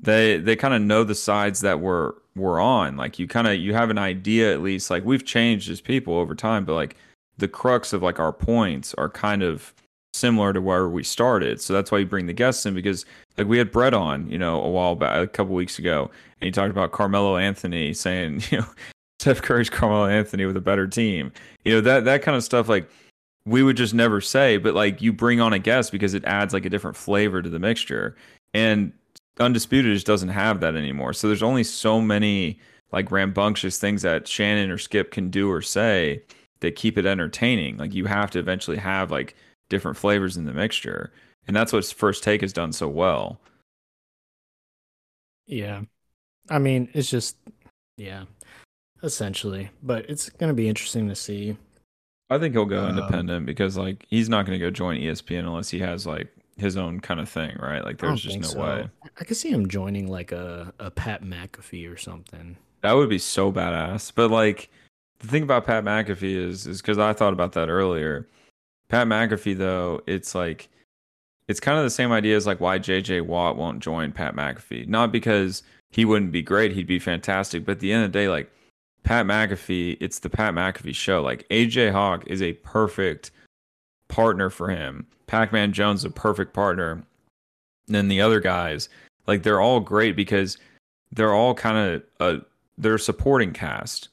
They 0.00 0.38
they 0.38 0.56
kind 0.56 0.74
of 0.74 0.82
know 0.82 1.04
the 1.04 1.14
sides 1.14 1.60
that 1.60 1.80
we're 1.80 2.12
we're 2.36 2.60
on. 2.60 2.96
Like 2.96 3.18
you 3.18 3.26
kind 3.26 3.46
of 3.46 3.56
you 3.56 3.74
have 3.74 3.90
an 3.90 3.98
idea 3.98 4.52
at 4.52 4.62
least. 4.62 4.90
Like 4.90 5.04
we've 5.04 5.24
changed 5.24 5.70
as 5.70 5.80
people 5.80 6.14
over 6.18 6.34
time, 6.34 6.64
but 6.64 6.74
like 6.74 6.96
the 7.38 7.48
crux 7.48 7.92
of 7.92 8.02
like 8.02 8.18
our 8.18 8.32
points 8.32 8.94
are 8.94 9.08
kind 9.08 9.42
of 9.42 9.72
similar 10.14 10.52
to 10.52 10.60
where 10.60 10.88
we 10.88 11.02
started. 11.02 11.60
So 11.60 11.72
that's 11.72 11.90
why 11.90 11.98
you 11.98 12.06
bring 12.06 12.26
the 12.26 12.32
guests 12.32 12.64
in 12.66 12.74
because 12.74 13.04
like 13.36 13.48
we 13.48 13.58
had 13.58 13.72
Brett 13.72 13.94
on, 13.94 14.30
you 14.30 14.38
know, 14.38 14.62
a 14.62 14.70
while 14.70 14.94
back, 14.94 15.16
a 15.16 15.26
couple 15.26 15.54
weeks 15.54 15.78
ago, 15.78 16.10
and 16.40 16.46
he 16.46 16.50
talked 16.52 16.70
about 16.70 16.92
Carmelo 16.92 17.36
Anthony 17.36 17.92
saying, 17.94 18.42
you 18.50 18.58
know, 18.58 18.66
Steph 19.24 19.40
Curry's 19.40 19.70
Carmelo 19.70 20.04
Anthony 20.04 20.44
with 20.44 20.54
a 20.54 20.60
better 20.60 20.86
team. 20.86 21.32
You 21.64 21.72
know, 21.72 21.80
that 21.80 22.04
that 22.04 22.20
kind 22.20 22.36
of 22.36 22.44
stuff 22.44 22.68
like 22.68 22.86
we 23.46 23.62
would 23.62 23.74
just 23.78 23.94
never 23.94 24.20
say, 24.20 24.58
but 24.58 24.74
like 24.74 25.00
you 25.00 25.14
bring 25.14 25.40
on 25.40 25.54
a 25.54 25.58
guest 25.58 25.92
because 25.92 26.12
it 26.12 26.22
adds 26.26 26.52
like 26.52 26.66
a 26.66 26.68
different 26.68 26.94
flavor 26.94 27.40
to 27.40 27.48
the 27.48 27.58
mixture. 27.58 28.16
And 28.52 28.92
Undisputed 29.40 29.94
just 29.94 30.06
doesn't 30.06 30.28
have 30.28 30.60
that 30.60 30.76
anymore. 30.76 31.14
So 31.14 31.26
there's 31.26 31.42
only 31.42 31.64
so 31.64 32.02
many 32.02 32.60
like 32.92 33.10
rambunctious 33.10 33.78
things 33.78 34.02
that 34.02 34.28
Shannon 34.28 34.70
or 34.70 34.76
Skip 34.76 35.10
can 35.10 35.30
do 35.30 35.50
or 35.50 35.62
say 35.62 36.22
that 36.60 36.76
keep 36.76 36.98
it 36.98 37.06
entertaining. 37.06 37.78
Like 37.78 37.94
you 37.94 38.04
have 38.04 38.30
to 38.32 38.38
eventually 38.38 38.76
have 38.76 39.10
like 39.10 39.36
different 39.70 39.96
flavors 39.96 40.36
in 40.36 40.44
the 40.44 40.52
mixture. 40.52 41.10
And 41.48 41.56
that's 41.56 41.72
what 41.72 41.86
First 41.86 42.22
Take 42.22 42.42
has 42.42 42.52
done 42.52 42.74
so 42.74 42.88
well. 42.88 43.40
Yeah. 45.46 45.80
I 46.50 46.58
mean, 46.58 46.90
it's 46.92 47.08
just 47.08 47.38
yeah, 47.96 48.24
essentially. 49.02 49.70
But 49.82 50.08
it's 50.08 50.30
gonna 50.30 50.54
be 50.54 50.68
interesting 50.68 51.08
to 51.08 51.14
see. 51.14 51.56
I 52.30 52.38
think 52.38 52.54
he'll 52.54 52.64
go 52.64 52.84
Um, 52.84 52.90
independent 52.98 53.46
because 53.46 53.76
like 53.76 54.06
he's 54.08 54.28
not 54.28 54.46
going 54.46 54.58
to 54.58 54.64
go 54.64 54.70
join 54.70 54.96
ESPN 54.98 55.40
unless 55.40 55.68
he 55.68 55.78
has 55.80 56.06
like 56.06 56.34
his 56.56 56.76
own 56.76 57.00
kind 57.00 57.20
of 57.20 57.28
thing, 57.28 57.56
right? 57.60 57.84
Like 57.84 57.98
there's 57.98 58.22
just 58.22 58.40
no 58.40 58.48
so. 58.48 58.60
way. 58.60 58.88
I 59.20 59.24
could 59.24 59.36
see 59.36 59.50
him 59.50 59.68
joining 59.68 60.08
like 60.08 60.32
a, 60.32 60.72
a 60.78 60.90
Pat 60.90 61.22
McAfee 61.22 61.92
or 61.92 61.96
something. 61.96 62.56
That 62.80 62.92
would 62.92 63.08
be 63.08 63.18
so 63.18 63.52
badass. 63.52 64.12
But 64.14 64.30
like 64.30 64.70
the 65.20 65.28
thing 65.28 65.42
about 65.42 65.66
Pat 65.66 65.84
McAfee 65.84 66.36
is 66.36 66.66
is 66.66 66.80
because 66.80 66.98
I 66.98 67.12
thought 67.12 67.32
about 67.32 67.52
that 67.52 67.68
earlier. 67.68 68.26
Pat 68.88 69.06
McAfee 69.06 69.58
though, 69.58 70.00
it's 70.06 70.34
like 70.34 70.68
it's 71.46 71.60
kind 71.60 71.78
of 71.78 71.84
the 71.84 71.90
same 71.90 72.12
idea 72.12 72.36
as 72.36 72.46
like 72.46 72.60
why 72.60 72.78
JJ 72.78 73.26
Watt 73.26 73.56
won't 73.56 73.80
join 73.80 74.12
Pat 74.12 74.34
McAfee. 74.34 74.88
Not 74.88 75.12
because 75.12 75.62
he 75.90 76.04
wouldn't 76.04 76.32
be 76.32 76.42
great, 76.42 76.72
he'd 76.72 76.86
be 76.86 76.98
fantastic. 76.98 77.64
But 77.64 77.72
at 77.72 77.80
the 77.80 77.92
end 77.92 78.04
of 78.04 78.12
the 78.12 78.18
day, 78.18 78.28
like 78.28 78.50
Pat 79.04 79.26
McAfee, 79.26 79.98
it's 80.00 80.18
the 80.18 80.30
Pat 80.30 80.54
McAfee 80.54 80.94
show. 80.94 81.22
Like 81.22 81.46
AJ 81.50 81.92
Hawk 81.92 82.24
is 82.26 82.42
a 82.42 82.54
perfect 82.54 83.30
partner 84.08 84.50
for 84.50 84.68
him. 84.68 85.06
Pac-Man 85.26 85.72
Jones 85.72 86.00
is 86.00 86.06
a 86.06 86.10
perfect 86.10 86.52
partner. 86.52 87.04
And 87.86 87.94
then 87.94 88.08
the 88.08 88.20
other 88.20 88.40
guys, 88.40 88.88
like 89.26 89.42
they're 89.42 89.60
all 89.60 89.80
great 89.80 90.16
because 90.16 90.58
they're 91.12 91.34
all 91.34 91.54
kind 91.54 91.76
of 91.78 92.02
a 92.20 92.42
they're 92.78 92.94
a 92.94 92.98
supporting 92.98 93.52
cast. 93.52 94.08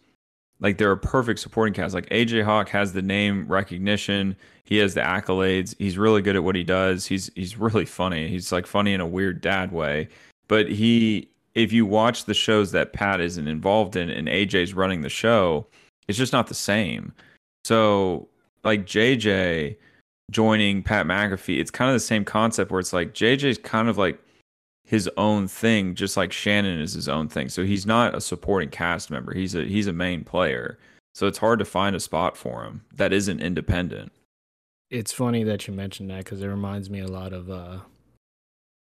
Like 0.60 0.78
they're 0.78 0.92
a 0.92 0.98
perfect 0.98 1.40
supporting 1.40 1.74
cast. 1.74 1.94
Like 1.94 2.10
AJ 2.10 2.44
Hawk 2.44 2.70
has 2.70 2.94
the 2.94 3.02
name 3.02 3.48
recognition. 3.48 4.36
He 4.64 4.78
has 4.78 4.94
the 4.94 5.02
accolades. 5.02 5.76
He's 5.80 5.98
really 5.98 6.22
good 6.22 6.36
at 6.36 6.44
what 6.44 6.56
he 6.56 6.64
does. 6.64 7.06
He's 7.06 7.32
he's 7.36 7.58
really 7.58 7.86
funny. 7.86 8.28
He's 8.28 8.52
like 8.52 8.68
funny 8.68 8.94
in 8.94 9.02
a 9.02 9.08
weird 9.08 9.42
dad 9.42 9.72
way. 9.72 10.10
But 10.48 10.70
he 10.70 11.30
if 11.56 11.72
you 11.74 11.86
watch 11.86 12.26
the 12.26 12.34
shows 12.34 12.72
that 12.72 12.94
Pat 12.94 13.20
isn't 13.20 13.48
involved 13.48 13.96
in 13.96 14.10
and 14.10 14.28
AJ's 14.28 14.74
running 14.74 15.02
the 15.02 15.10
show, 15.10 15.68
it's 16.08 16.18
just 16.18 16.34
not 16.34 16.48
the 16.48 16.54
same. 16.54 17.14
So 17.66 18.28
like 18.64 18.86
JJ 18.86 19.76
joining 20.30 20.84
Pat 20.84 21.06
McAfee, 21.06 21.60
it's 21.60 21.72
kind 21.72 21.90
of 21.90 21.96
the 21.96 22.00
same 22.00 22.26
concept 22.26 22.72
where 22.72 22.80
it's 22.80 22.94
like 22.94 23.14
JJ's 23.14 23.58
kind 23.58 23.90
of 23.90 23.98
like 23.98 24.20
his 24.86 25.10
own 25.18 25.48
thing, 25.48 25.96
just 25.96 26.18
like 26.18 26.32
Shannon 26.32 26.80
is 26.80 26.94
his 26.94 27.08
own 27.08 27.28
thing. 27.28 27.50
So 27.50 27.64
he's 27.64 27.86
not 27.86 28.16
a 28.16 28.22
supporting 28.22 28.70
cast 28.70 29.10
member. 29.10 29.34
He's 29.34 29.56
a 29.56 29.64
he's 29.64 29.88
a 29.88 29.94
main 29.94 30.24
player. 30.24 30.78
So 31.14 31.28
it's 31.28 31.38
hard 31.38 31.60
to 31.60 31.66
find 31.66 31.96
a 31.96 32.00
spot 32.00 32.38
for 32.38 32.64
him 32.64 32.82
that 32.96 33.12
isn't 33.12 33.42
independent. 33.42 34.12
It's 34.90 35.12
funny 35.12 35.44
that 35.44 35.68
you 35.68 35.74
mentioned 35.74 36.10
that 36.10 36.26
because 36.26 36.42
it 36.42 36.48
reminds 36.48 36.90
me 36.90 37.00
a 37.00 37.08
lot 37.08 37.34
of 37.34 37.50
uh 37.50 37.80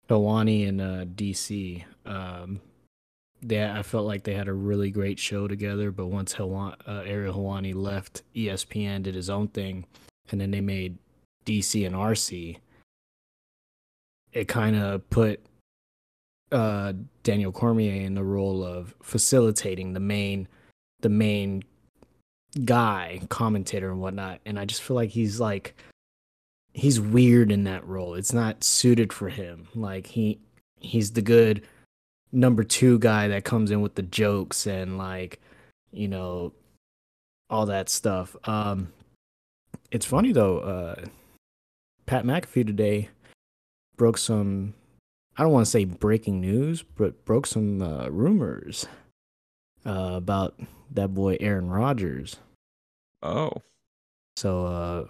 Helwani 0.10 0.68
and 0.68 0.82
uh, 0.82 1.06
DC. 1.06 1.84
Um, 2.06 2.62
they 3.42 3.64
I 3.64 3.84
felt 3.84 4.06
like 4.06 4.24
they 4.24 4.34
had 4.34 4.48
a 4.48 4.54
really 4.54 4.92
great 4.92 5.20
show 5.20 5.48
together. 5.48 5.92
But 5.92 6.08
once 6.08 6.34
Helwa- 6.34 6.78
uh, 6.88 7.04
Ariel 7.06 7.36
Helwani 7.36 7.74
left 7.74 8.24
ESPN, 8.36 9.04
did 9.04 9.16
his 9.16 9.30
own 9.30 9.48
thing, 9.50 9.86
and 10.32 10.40
then 10.40 10.52
they 10.52 10.62
made 10.62 10.98
DC 11.46 11.86
and 11.86 11.96
RC, 11.96 12.58
it 14.34 14.48
kind 14.48 14.76
of 14.76 15.10
put 15.10 15.40
uh, 16.52 16.94
Daniel 17.24 17.52
Cormier 17.52 17.94
in 17.94 18.16
the 18.16 18.24
role 18.24 18.64
of 18.64 18.94
facilitating 19.02 19.94
the 19.94 20.00
main 20.00 20.48
the 21.02 21.10
main 21.10 21.64
guy, 22.64 23.22
commentator 23.30 23.92
and 23.92 24.02
whatnot. 24.02 24.40
And 24.46 24.60
I 24.60 24.66
just 24.66 24.82
feel 24.82 24.96
like 24.96 25.10
he's 25.10 25.40
like 25.40 25.76
he's 26.76 27.00
weird 27.00 27.54
in 27.54 27.64
that 27.64 27.88
role. 27.88 28.16
It's 28.16 28.34
not 28.34 28.62
suited 28.62 29.14
for 29.14 29.30
him. 29.30 29.70
Like 29.74 30.08
he 30.08 30.40
he's 30.78 31.12
the 31.12 31.22
good 31.22 31.66
number 32.34 32.66
two 32.66 33.00
guy 33.00 33.30
that 33.30 33.46
comes 33.46 33.72
in 33.72 33.82
with 33.82 33.96
the 33.96 34.04
jokes 34.04 34.68
and 34.68 34.98
like, 34.98 35.40
you 35.92 36.10
know, 36.10 36.52
all 37.50 37.66
that 37.68 37.88
stuff. 37.90 38.36
Um 38.44 38.92
it's 39.90 40.06
funny 40.06 40.34
though, 40.34 40.60
uh 40.60 41.06
Pat 42.08 42.26
McAfee 42.26 42.68
today 42.68 43.10
broke 43.96 44.18
some 44.18 44.74
I 45.38 45.44
don't 45.44 45.54
want 45.54 45.66
to 45.66 45.72
say 45.72 45.86
breaking 45.86 46.42
news, 46.42 46.84
but 46.84 47.26
broke 47.26 47.46
some 47.46 47.82
uh, 47.82 48.08
rumors 48.08 48.88
uh, 49.86 50.12
about 50.14 50.58
that 50.92 51.14
boy 51.14 51.36
Aaron 51.42 51.70
Rodgers. 51.70 52.38
Oh, 53.22 53.52
So, 54.38 54.66
uh, 54.66 55.06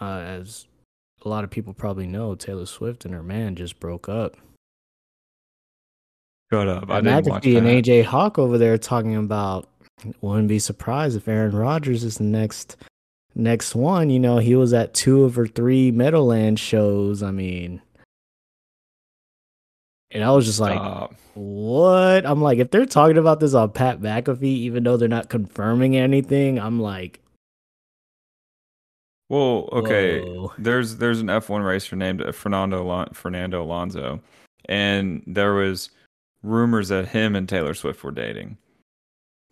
uh, 0.00 0.20
as 0.20 0.66
a 1.24 1.28
lot 1.28 1.44
of 1.44 1.50
people 1.50 1.74
probably 1.74 2.06
know, 2.06 2.34
Taylor 2.34 2.66
Swift 2.66 3.04
and 3.04 3.14
her 3.14 3.22
man 3.22 3.56
just 3.56 3.80
broke 3.80 4.08
up. 4.08 4.36
shut 6.52 6.68
up! 6.68 6.90
I 6.90 6.98
And 6.98 7.06
didn't 7.06 7.26
watch 7.26 7.42
McAfee 7.44 7.58
and. 7.58 7.66
AJ 7.66 8.04
Hawk 8.04 8.38
over 8.38 8.58
there 8.58 8.78
talking 8.78 9.16
about 9.16 9.68
wouldn't 10.20 10.48
be 10.48 10.58
surprised 10.58 11.16
if 11.16 11.26
Aaron 11.28 11.56
Rodgers 11.56 12.04
is 12.04 12.18
the 12.18 12.24
next 12.24 12.76
next 13.34 13.74
one. 13.74 14.10
You 14.10 14.20
know, 14.20 14.38
he 14.38 14.54
was 14.54 14.72
at 14.72 14.94
two 14.94 15.24
of 15.24 15.34
her 15.36 15.46
three 15.46 15.90
Meadowland 15.90 16.58
shows. 16.58 17.22
I 17.22 17.30
mean, 17.30 17.82
and 20.10 20.22
I 20.22 20.30
was 20.30 20.46
just 20.46 20.60
like, 20.60 21.10
what? 21.34 22.26
I'm 22.26 22.40
like, 22.40 22.58
if 22.58 22.70
they're 22.70 22.86
talking 22.86 23.18
about 23.18 23.40
this 23.40 23.54
on 23.54 23.70
Pat 23.72 24.00
McAfee, 24.00 24.42
even 24.42 24.84
though 24.84 24.96
they're 24.96 25.08
not 25.08 25.28
confirming 25.28 25.96
anything, 25.96 26.58
I'm 26.58 26.80
like, 26.80 27.20
Well, 29.28 29.68
okay. 29.72 30.20
Whoa. 30.20 30.52
There's 30.58 30.96
there's 30.96 31.20
an 31.20 31.26
F1 31.26 31.66
racer 31.66 31.96
named 31.96 32.22
Fernando 32.34 32.82
Alon- 32.82 33.12
Fernando 33.12 33.62
Alonso, 33.62 34.20
and 34.66 35.22
there 35.26 35.54
was 35.54 35.90
rumors 36.42 36.88
that 36.88 37.08
him 37.08 37.34
and 37.34 37.48
Taylor 37.48 37.74
Swift 37.74 38.04
were 38.04 38.12
dating 38.12 38.56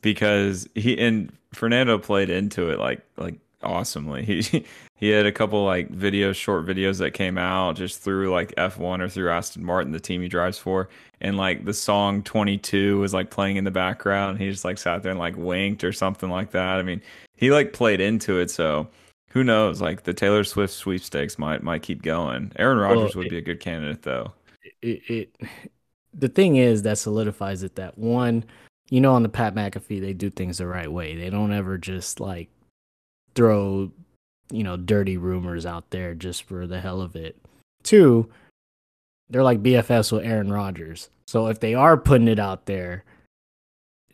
because 0.00 0.68
he 0.74 0.98
and 0.98 1.32
Fernando 1.52 1.98
played 1.98 2.30
into 2.30 2.70
it 2.70 2.78
like 2.78 3.02
like 3.16 3.36
awesomely. 3.62 4.24
He 4.42 4.64
he 4.96 5.08
had 5.10 5.26
a 5.26 5.32
couple 5.32 5.64
like 5.64 5.90
videos, 5.90 6.36
short 6.36 6.64
videos 6.64 6.98
that 6.98 7.10
came 7.14 7.36
out 7.36 7.76
just 7.76 8.00
through 8.00 8.30
like 8.30 8.54
F1 8.54 9.00
or 9.00 9.08
through 9.08 9.30
Aston 9.30 9.64
Martin, 9.64 9.90
the 9.92 10.00
team 10.00 10.22
he 10.22 10.28
drives 10.28 10.56
for, 10.56 10.88
and 11.20 11.36
like 11.36 11.64
the 11.64 11.74
song 11.74 12.22
22 12.22 13.00
was 13.00 13.12
like 13.12 13.28
playing 13.28 13.56
in 13.56 13.64
the 13.64 13.70
background. 13.72 14.38
He 14.38 14.48
just 14.50 14.64
like 14.64 14.78
sat 14.78 15.02
there 15.02 15.10
and 15.10 15.18
like 15.18 15.36
winked 15.36 15.82
or 15.82 15.92
something 15.92 16.30
like 16.30 16.52
that. 16.52 16.78
I 16.78 16.82
mean, 16.82 17.02
he 17.36 17.50
like 17.50 17.72
played 17.72 18.00
into 18.00 18.38
it, 18.38 18.50
so 18.50 18.88
who 19.34 19.44
knows? 19.44 19.80
Like 19.82 20.04
the 20.04 20.14
Taylor 20.14 20.44
Swift 20.44 20.72
sweepstakes 20.72 21.38
might 21.38 21.62
might 21.62 21.82
keep 21.82 22.00
going. 22.02 22.50
Aaron 22.56 22.78
Well, 22.78 22.94
Rodgers 22.94 23.14
would 23.16 23.26
it- 23.26 23.30
be 23.30 23.38
a 23.38 23.42
good 23.42 23.60
candidate 23.60 24.02
though. 24.02 24.32
it, 24.80 25.02
it 25.10 25.36
the 26.14 26.28
thing 26.28 26.56
is 26.56 26.82
that 26.82 26.96
solidifies 26.96 27.62
it 27.64 27.74
that 27.74 27.98
one 27.98 28.44
you 28.88 29.00
know 29.00 29.12
on 29.14 29.22
the 29.24 29.28
pat 29.28 29.52
mcafee 29.54 30.00
they 30.00 30.12
do 30.12 30.30
things 30.30 30.58
the 30.58 30.66
right 30.66 30.90
way 30.92 31.16
they 31.16 31.28
don't 31.28 31.52
ever 31.52 31.76
just 31.76 32.20
like 32.20 32.48
throw 33.34 33.90
you 34.52 34.62
know 34.62 34.76
dirty 34.76 35.16
rumors 35.16 35.66
out 35.66 35.90
there 35.90 36.14
just 36.14 36.44
for 36.44 36.66
the 36.68 36.80
hell 36.80 37.00
of 37.00 37.16
it 37.16 37.36
two 37.82 38.30
they're 39.28 39.42
like 39.42 39.60
bffs 39.62 40.12
with 40.12 40.24
aaron 40.24 40.52
Rodgers. 40.52 41.08
so 41.26 41.48
if 41.48 41.58
they 41.58 41.74
are 41.74 41.96
putting 41.96 42.28
it 42.28 42.38
out 42.38 42.66
there 42.66 43.02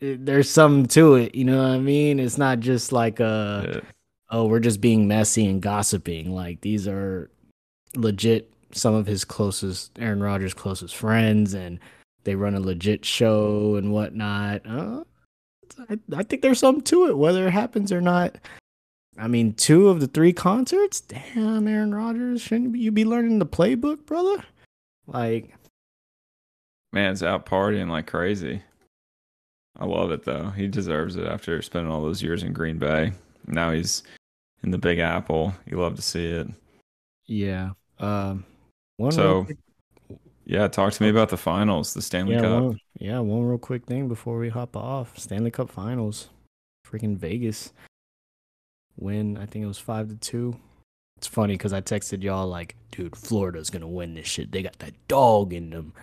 eh, 0.01 0.15
there's 0.19 0.49
something 0.49 0.87
to 0.87 1.15
it 1.15 1.35
you 1.35 1.43
know 1.45 1.57
what 1.61 1.69
i 1.71 1.77
mean 1.79 2.19
it's 2.19 2.37
not 2.39 2.59
just 2.61 2.91
like 2.91 3.19
a. 3.19 3.71
Yeah. 3.75 3.89
Oh, 4.31 4.45
we're 4.45 4.59
just 4.59 4.81
being 4.81 5.07
messy 5.07 5.45
and 5.45 5.61
gossiping. 5.61 6.33
Like 6.33 6.61
these 6.61 6.87
are 6.87 7.29
legit 7.95 8.51
some 8.71 8.95
of 8.95 9.05
his 9.05 9.25
closest 9.25 9.91
Aaron 9.99 10.23
Rodgers' 10.23 10.53
closest 10.53 10.95
friends 10.95 11.53
and 11.53 11.79
they 12.23 12.35
run 12.35 12.55
a 12.55 12.59
legit 12.59 13.03
show 13.05 13.75
and 13.75 13.91
whatnot. 13.91 14.61
Uh, 14.65 15.03
I, 15.89 15.99
I 16.15 16.23
think 16.23 16.41
there's 16.41 16.59
something 16.59 16.83
to 16.85 17.07
it, 17.07 17.17
whether 17.17 17.47
it 17.47 17.51
happens 17.51 17.91
or 17.91 18.01
not. 18.01 18.37
I 19.17 19.27
mean, 19.27 19.53
two 19.53 19.89
of 19.89 19.99
the 19.99 20.07
three 20.07 20.31
concerts? 20.33 21.01
Damn, 21.01 21.67
Aaron 21.67 21.93
Rodgers, 21.93 22.41
shouldn't 22.41 22.75
you 22.77 22.91
be 22.91 23.03
learning 23.03 23.39
the 23.39 23.45
playbook, 23.45 24.05
brother? 24.05 24.43
Like, 25.05 25.53
Man's 26.93 27.23
out 27.23 27.45
partying 27.45 27.89
like 27.89 28.07
crazy. 28.07 28.61
I 29.77 29.85
love 29.85 30.11
it 30.11 30.25
though. 30.25 30.49
He 30.49 30.67
deserves 30.67 31.15
it 31.15 31.25
after 31.25 31.61
spending 31.61 31.91
all 31.91 32.01
those 32.01 32.21
years 32.21 32.43
in 32.43 32.53
Green 32.53 32.77
Bay. 32.77 33.13
Now 33.47 33.71
he's 33.71 34.03
in 34.63 34.71
the 34.71 34.77
Big 34.77 34.99
Apple. 34.99 35.53
You 35.65 35.77
love 35.77 35.95
to 35.95 36.01
see 36.01 36.25
it. 36.25 36.47
yeah. 37.25 37.71
Um, 37.99 38.45
one 38.97 39.11
So, 39.11 39.41
real 39.43 40.19
Yeah, 40.45 40.67
talk 40.67 40.93
to 40.93 41.03
me 41.03 41.09
about 41.09 41.29
the 41.29 41.37
finals, 41.37 41.93
the 41.93 42.01
Stanley 42.01 42.33
yeah, 42.35 42.41
Cup. 42.41 42.63
one, 42.63 42.79
yeah, 42.99 43.19
one 43.19 43.43
real 43.43 43.57
quick 43.57 43.85
thing 43.85 44.07
before 44.07 44.37
we 44.37 44.49
hop 44.49 44.75
off. 44.75 45.17
Stanley 45.17 45.51
Cup 45.51 45.69
Finals, 45.69 46.29
freaking 46.87 47.15
Vegas 47.17 47.73
win. 48.97 49.37
I 49.37 49.45
think 49.45 49.63
it 49.63 49.67
was 49.67 49.77
five 49.79 50.09
to 50.09 50.15
two. 50.15 50.57
It's 51.17 51.27
funny 51.27 51.53
because 51.53 51.73
I 51.73 51.81
texted 51.81 52.23
y'all 52.23 52.47
like, 52.47 52.75
dude, 52.91 53.15
Florida's 53.15 53.69
gonna 53.69 53.87
win 53.87 54.15
this 54.15 54.27
shit. 54.27 54.51
They 54.51 54.63
got 54.63 54.79
that 54.79 54.93
dog 55.07 55.53
in 55.53 55.69
them. 55.69 55.93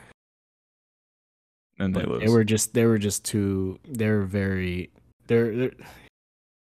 and 1.81 1.95
they 1.95 2.05
lose. 2.05 2.23
they 2.23 2.29
were 2.29 2.45
just 2.45 2.75
they 2.75 2.87
were 2.87 2.99
just 2.99 3.25
too. 3.25 3.79
They're 3.85 4.23
very. 4.23 4.91
They're. 5.27 5.55
they're 5.57 5.73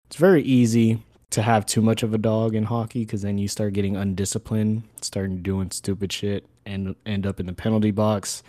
it's 0.05 0.17
very 0.17 0.43
easy 0.43 1.01
to 1.31 1.41
have 1.41 1.65
too 1.65 1.81
much 1.81 2.03
of 2.03 2.13
a 2.13 2.17
dog 2.17 2.55
in 2.55 2.63
hockey 2.63 3.05
because 3.05 3.21
then 3.21 3.37
you 3.37 3.47
start 3.47 3.73
getting 3.73 3.95
undisciplined, 3.95 4.83
starting 5.01 5.41
doing 5.41 5.71
stupid 5.71 6.11
shit, 6.11 6.45
and 6.65 6.95
end 7.05 7.25
up 7.25 7.39
in 7.39 7.45
the 7.45 7.53
penalty 7.53 7.91
box 7.91 8.43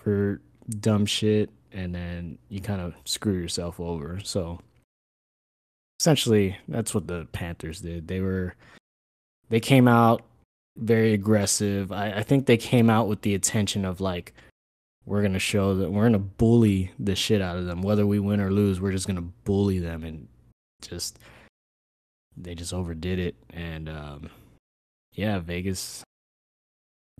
for 0.00 0.40
dumb 0.80 1.06
shit, 1.06 1.50
and 1.72 1.94
then 1.94 2.38
you 2.48 2.60
kind 2.60 2.80
of 2.80 2.94
screw 3.04 3.34
yourself 3.34 3.78
over. 3.78 4.20
So 4.24 4.58
essentially, 6.00 6.56
that's 6.66 6.94
what 6.94 7.06
the 7.06 7.26
Panthers 7.32 7.80
did. 7.80 8.08
They 8.08 8.20
were 8.20 8.54
they 9.50 9.60
came 9.60 9.86
out 9.86 10.22
very 10.76 11.12
aggressive. 11.12 11.92
I, 11.92 12.12
I 12.12 12.22
think 12.22 12.46
they 12.46 12.56
came 12.56 12.88
out 12.88 13.06
with 13.06 13.20
the 13.20 13.34
intention 13.34 13.84
of 13.84 14.00
like 14.00 14.32
we're 15.04 15.22
gonna 15.22 15.38
show 15.38 15.74
that 15.74 15.90
we're 15.90 16.04
gonna 16.04 16.18
bully 16.18 16.90
the 16.98 17.14
shit 17.14 17.42
out 17.42 17.58
of 17.58 17.66
them, 17.66 17.82
whether 17.82 18.06
we 18.06 18.18
win 18.18 18.40
or 18.40 18.50
lose. 18.50 18.80
We're 18.80 18.92
just 18.92 19.06
gonna 19.06 19.28
bully 19.44 19.78
them 19.78 20.04
and 20.04 20.26
just 20.80 21.18
they 22.36 22.54
just 22.54 22.72
overdid 22.72 23.18
it. 23.18 23.36
And 23.50 23.88
um 23.88 24.30
yeah 25.12 25.38
vegas 25.38 26.02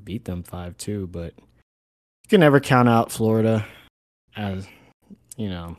beat 0.02 0.24
them 0.24 0.42
5-2 0.42 1.10
but 1.12 1.32
you 1.38 2.28
can 2.28 2.40
never 2.40 2.58
count 2.58 2.88
out 2.88 3.12
florida 3.12 3.64
as 4.36 4.66
you 5.36 5.48
know 5.48 5.76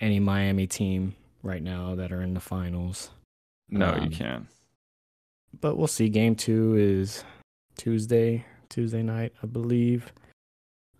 any 0.00 0.20
miami 0.20 0.66
team 0.66 1.14
right 1.42 1.62
now 1.62 1.94
that 1.94 2.12
are 2.12 2.22
in 2.22 2.34
the 2.34 2.40
finals. 2.40 3.10
No, 3.70 3.94
you 3.96 4.02
um, 4.02 4.10
can't. 4.10 4.46
but 5.60 5.76
we'll 5.76 5.86
see. 5.86 6.08
Game 6.08 6.34
two 6.34 6.76
is 6.76 7.24
tuesday 7.76 8.44
tuesday 8.68 9.02
night 9.02 9.32
i 9.42 9.46
believe. 9.46 10.12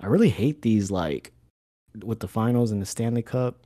I 0.01 0.07
really 0.07 0.29
hate 0.31 0.63
these 0.63 0.91
like 0.91 1.33
with 2.05 2.21
the 2.21 2.29
finals 2.29 2.71
and 2.71 2.81
the 2.81 2.87
stanley 2.87 3.23
cup 3.23 3.59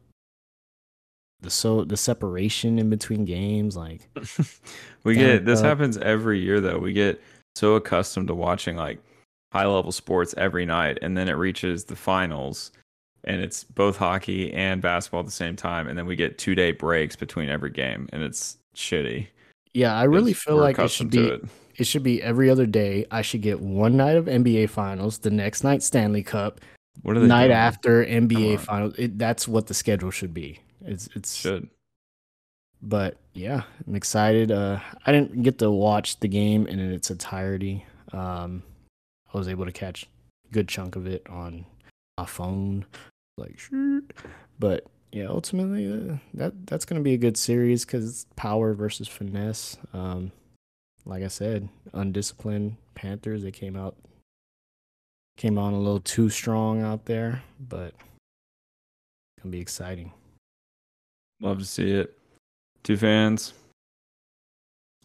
the 1.43 1.51
so 1.51 1.85
the 1.85 1.97
separation 1.97 2.79
in 2.79 2.89
between 2.89 3.25
games 3.25 3.77
like 3.77 4.09
we 5.05 5.15
get 5.15 5.45
this 5.45 5.61
Cup. 5.61 5.69
happens 5.69 5.99
every 5.99 6.39
year 6.41 6.61
though. 6.61 6.79
We 6.79 6.93
get 6.93 7.21
so 7.55 7.75
accustomed 7.75 8.29
to 8.29 8.35
watching 8.35 8.77
like 8.77 8.99
high 9.53 9.67
level 9.67 9.93
sports 9.93 10.35
every 10.39 10.65
night 10.65 10.99
and 11.03 11.17
then 11.17 11.29
it 11.29 11.33
reaches 11.35 11.85
the 11.85 11.97
finals 11.97 12.73
and 13.25 13.41
it's 13.43 13.65
both 13.65 13.97
hockey 13.99 14.53
and 14.55 14.81
basketball 14.81 15.21
at 15.21 15.27
the 15.27 15.33
same 15.33 15.55
time 15.57 15.87
and 15.89 15.99
then 15.99 16.07
we 16.07 16.17
get 16.17 16.39
2 16.39 16.55
day 16.55 16.73
breaks 16.73 17.15
between 17.17 17.51
every 17.51 17.71
game 17.71 18.09
and 18.15 18.23
it's 18.23 18.57
shitty. 18.75 19.27
yeah 19.75 19.95
i 19.95 20.05
really 20.05 20.33
feel 20.33 20.57
like 20.57 20.79
it 20.79 20.91
should 20.91 21.11
be 21.11 21.27
it. 21.29 21.45
it 21.77 21.85
should 21.87 22.03
be 22.03 22.23
every 22.23 22.49
other 22.49 22.65
day 22.65 23.05
i 23.11 23.21
should 23.21 23.43
get 23.43 23.61
one 23.61 23.95
night 23.99 24.17
of 24.17 24.25
nba 24.25 24.67
finals 24.71 25.19
the 25.19 25.31
next 25.31 25.63
night 25.63 25.83
stanley 25.83 26.23
cup 26.23 26.61
What 27.03 27.19
are 27.19 27.21
they 27.21 27.27
night 27.27 27.49
doing? 27.49 27.59
after 27.59 28.07
nba 28.07 28.59
finals 28.59 28.95
it, 28.97 29.19
that's 29.19 29.47
what 29.47 29.67
the 29.67 29.75
schedule 29.75 30.11
should 30.11 30.33
be 30.33 30.59
it's 30.87 31.09
it's 31.15 31.35
should. 31.35 31.69
but 32.81 33.17
yeah, 33.33 33.63
I'm 33.87 33.95
excited. 33.95 34.51
Uh, 34.51 34.81
I 35.07 35.13
didn't 35.13 35.43
get 35.43 35.59
to 35.59 35.71
watch 35.71 36.21
the 36.21 36.29
game 36.29 36.67
in 36.67 36.79
its 36.79 37.11
entirety. 37.11 37.87
Um, 38.13 38.63
I 39.33 39.39
was 39.39 39.49
able 39.49 39.65
to 39.65 39.73
catch 39.73 40.09
a 40.49 40.53
good 40.53 40.69
chunk 40.69 40.97
of 40.97 41.07
it 41.07 41.27
on 41.29 41.65
my 42.19 42.27
phone. 42.27 42.85
Like, 43.39 43.59
sure. 43.59 44.03
But 44.59 44.87
yeah, 45.11 45.27
ultimately, 45.27 45.91
uh, 45.91 46.17
that 46.35 46.67
that's 46.67 46.85
gonna 46.85 47.01
be 47.01 47.15
a 47.15 47.19
good 47.19 47.37
series 47.37 47.85
because 47.85 48.27
power 48.37 48.75
versus 48.75 49.09
finesse. 49.09 49.77
Um, 49.93 50.33
like 51.05 51.23
I 51.23 51.29
said, 51.29 51.69
undisciplined 51.93 52.77
Panthers. 52.95 53.43
They 53.43 53.51
came 53.51 53.77
out 53.77 53.97
came 55.37 55.59
on 55.59 55.73
a 55.73 55.79
little 55.79 56.01
too 56.01 56.29
strong 56.31 56.83
out 56.83 57.07
there, 57.07 57.43
but 57.59 57.95
gonna 59.41 59.51
be 59.51 59.61
exciting. 59.61 60.13
Love 61.43 61.59
to 61.59 61.65
see 61.65 61.91
it. 61.91 62.17
Two 62.85 62.97
fans. 62.97 63.53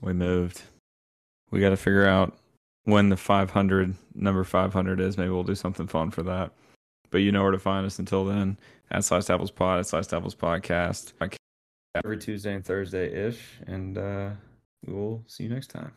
We 0.01 0.13
moved. 0.13 0.61
We 1.49 1.59
got 1.59 1.71
to 1.71 1.77
figure 1.77 2.07
out 2.07 2.37
when 2.83 3.09
the 3.09 3.17
500 3.17 3.95
number 4.13 4.43
500 4.43 4.99
is. 4.99 5.17
Maybe 5.17 5.31
we'll 5.31 5.43
do 5.43 5.55
something 5.55 5.87
fun 5.87 6.11
for 6.11 6.21
that. 6.23 6.51
But 7.09 7.19
you 7.19 7.31
know 7.31 7.41
where 7.41 7.51
to 7.51 7.59
find 7.59 7.85
us 7.87 7.97
until 7.97 8.23
then. 8.23 8.59
At 8.91 9.03
Sliced 9.03 9.31
Apples 9.31 9.49
Pod, 9.49 9.79
at 9.79 9.87
Sliced 9.87 10.13
Apples 10.13 10.35
Podcast. 10.35 11.13
Every 11.95 12.17
Tuesday 12.17 12.53
and 12.53 12.63
Thursday 12.63 13.11
ish. 13.11 13.41
And 13.65 13.97
uh, 13.97 14.29
we 14.85 14.93
will 14.93 15.23
see 15.25 15.43
you 15.43 15.49
next 15.49 15.71
time. 15.71 15.91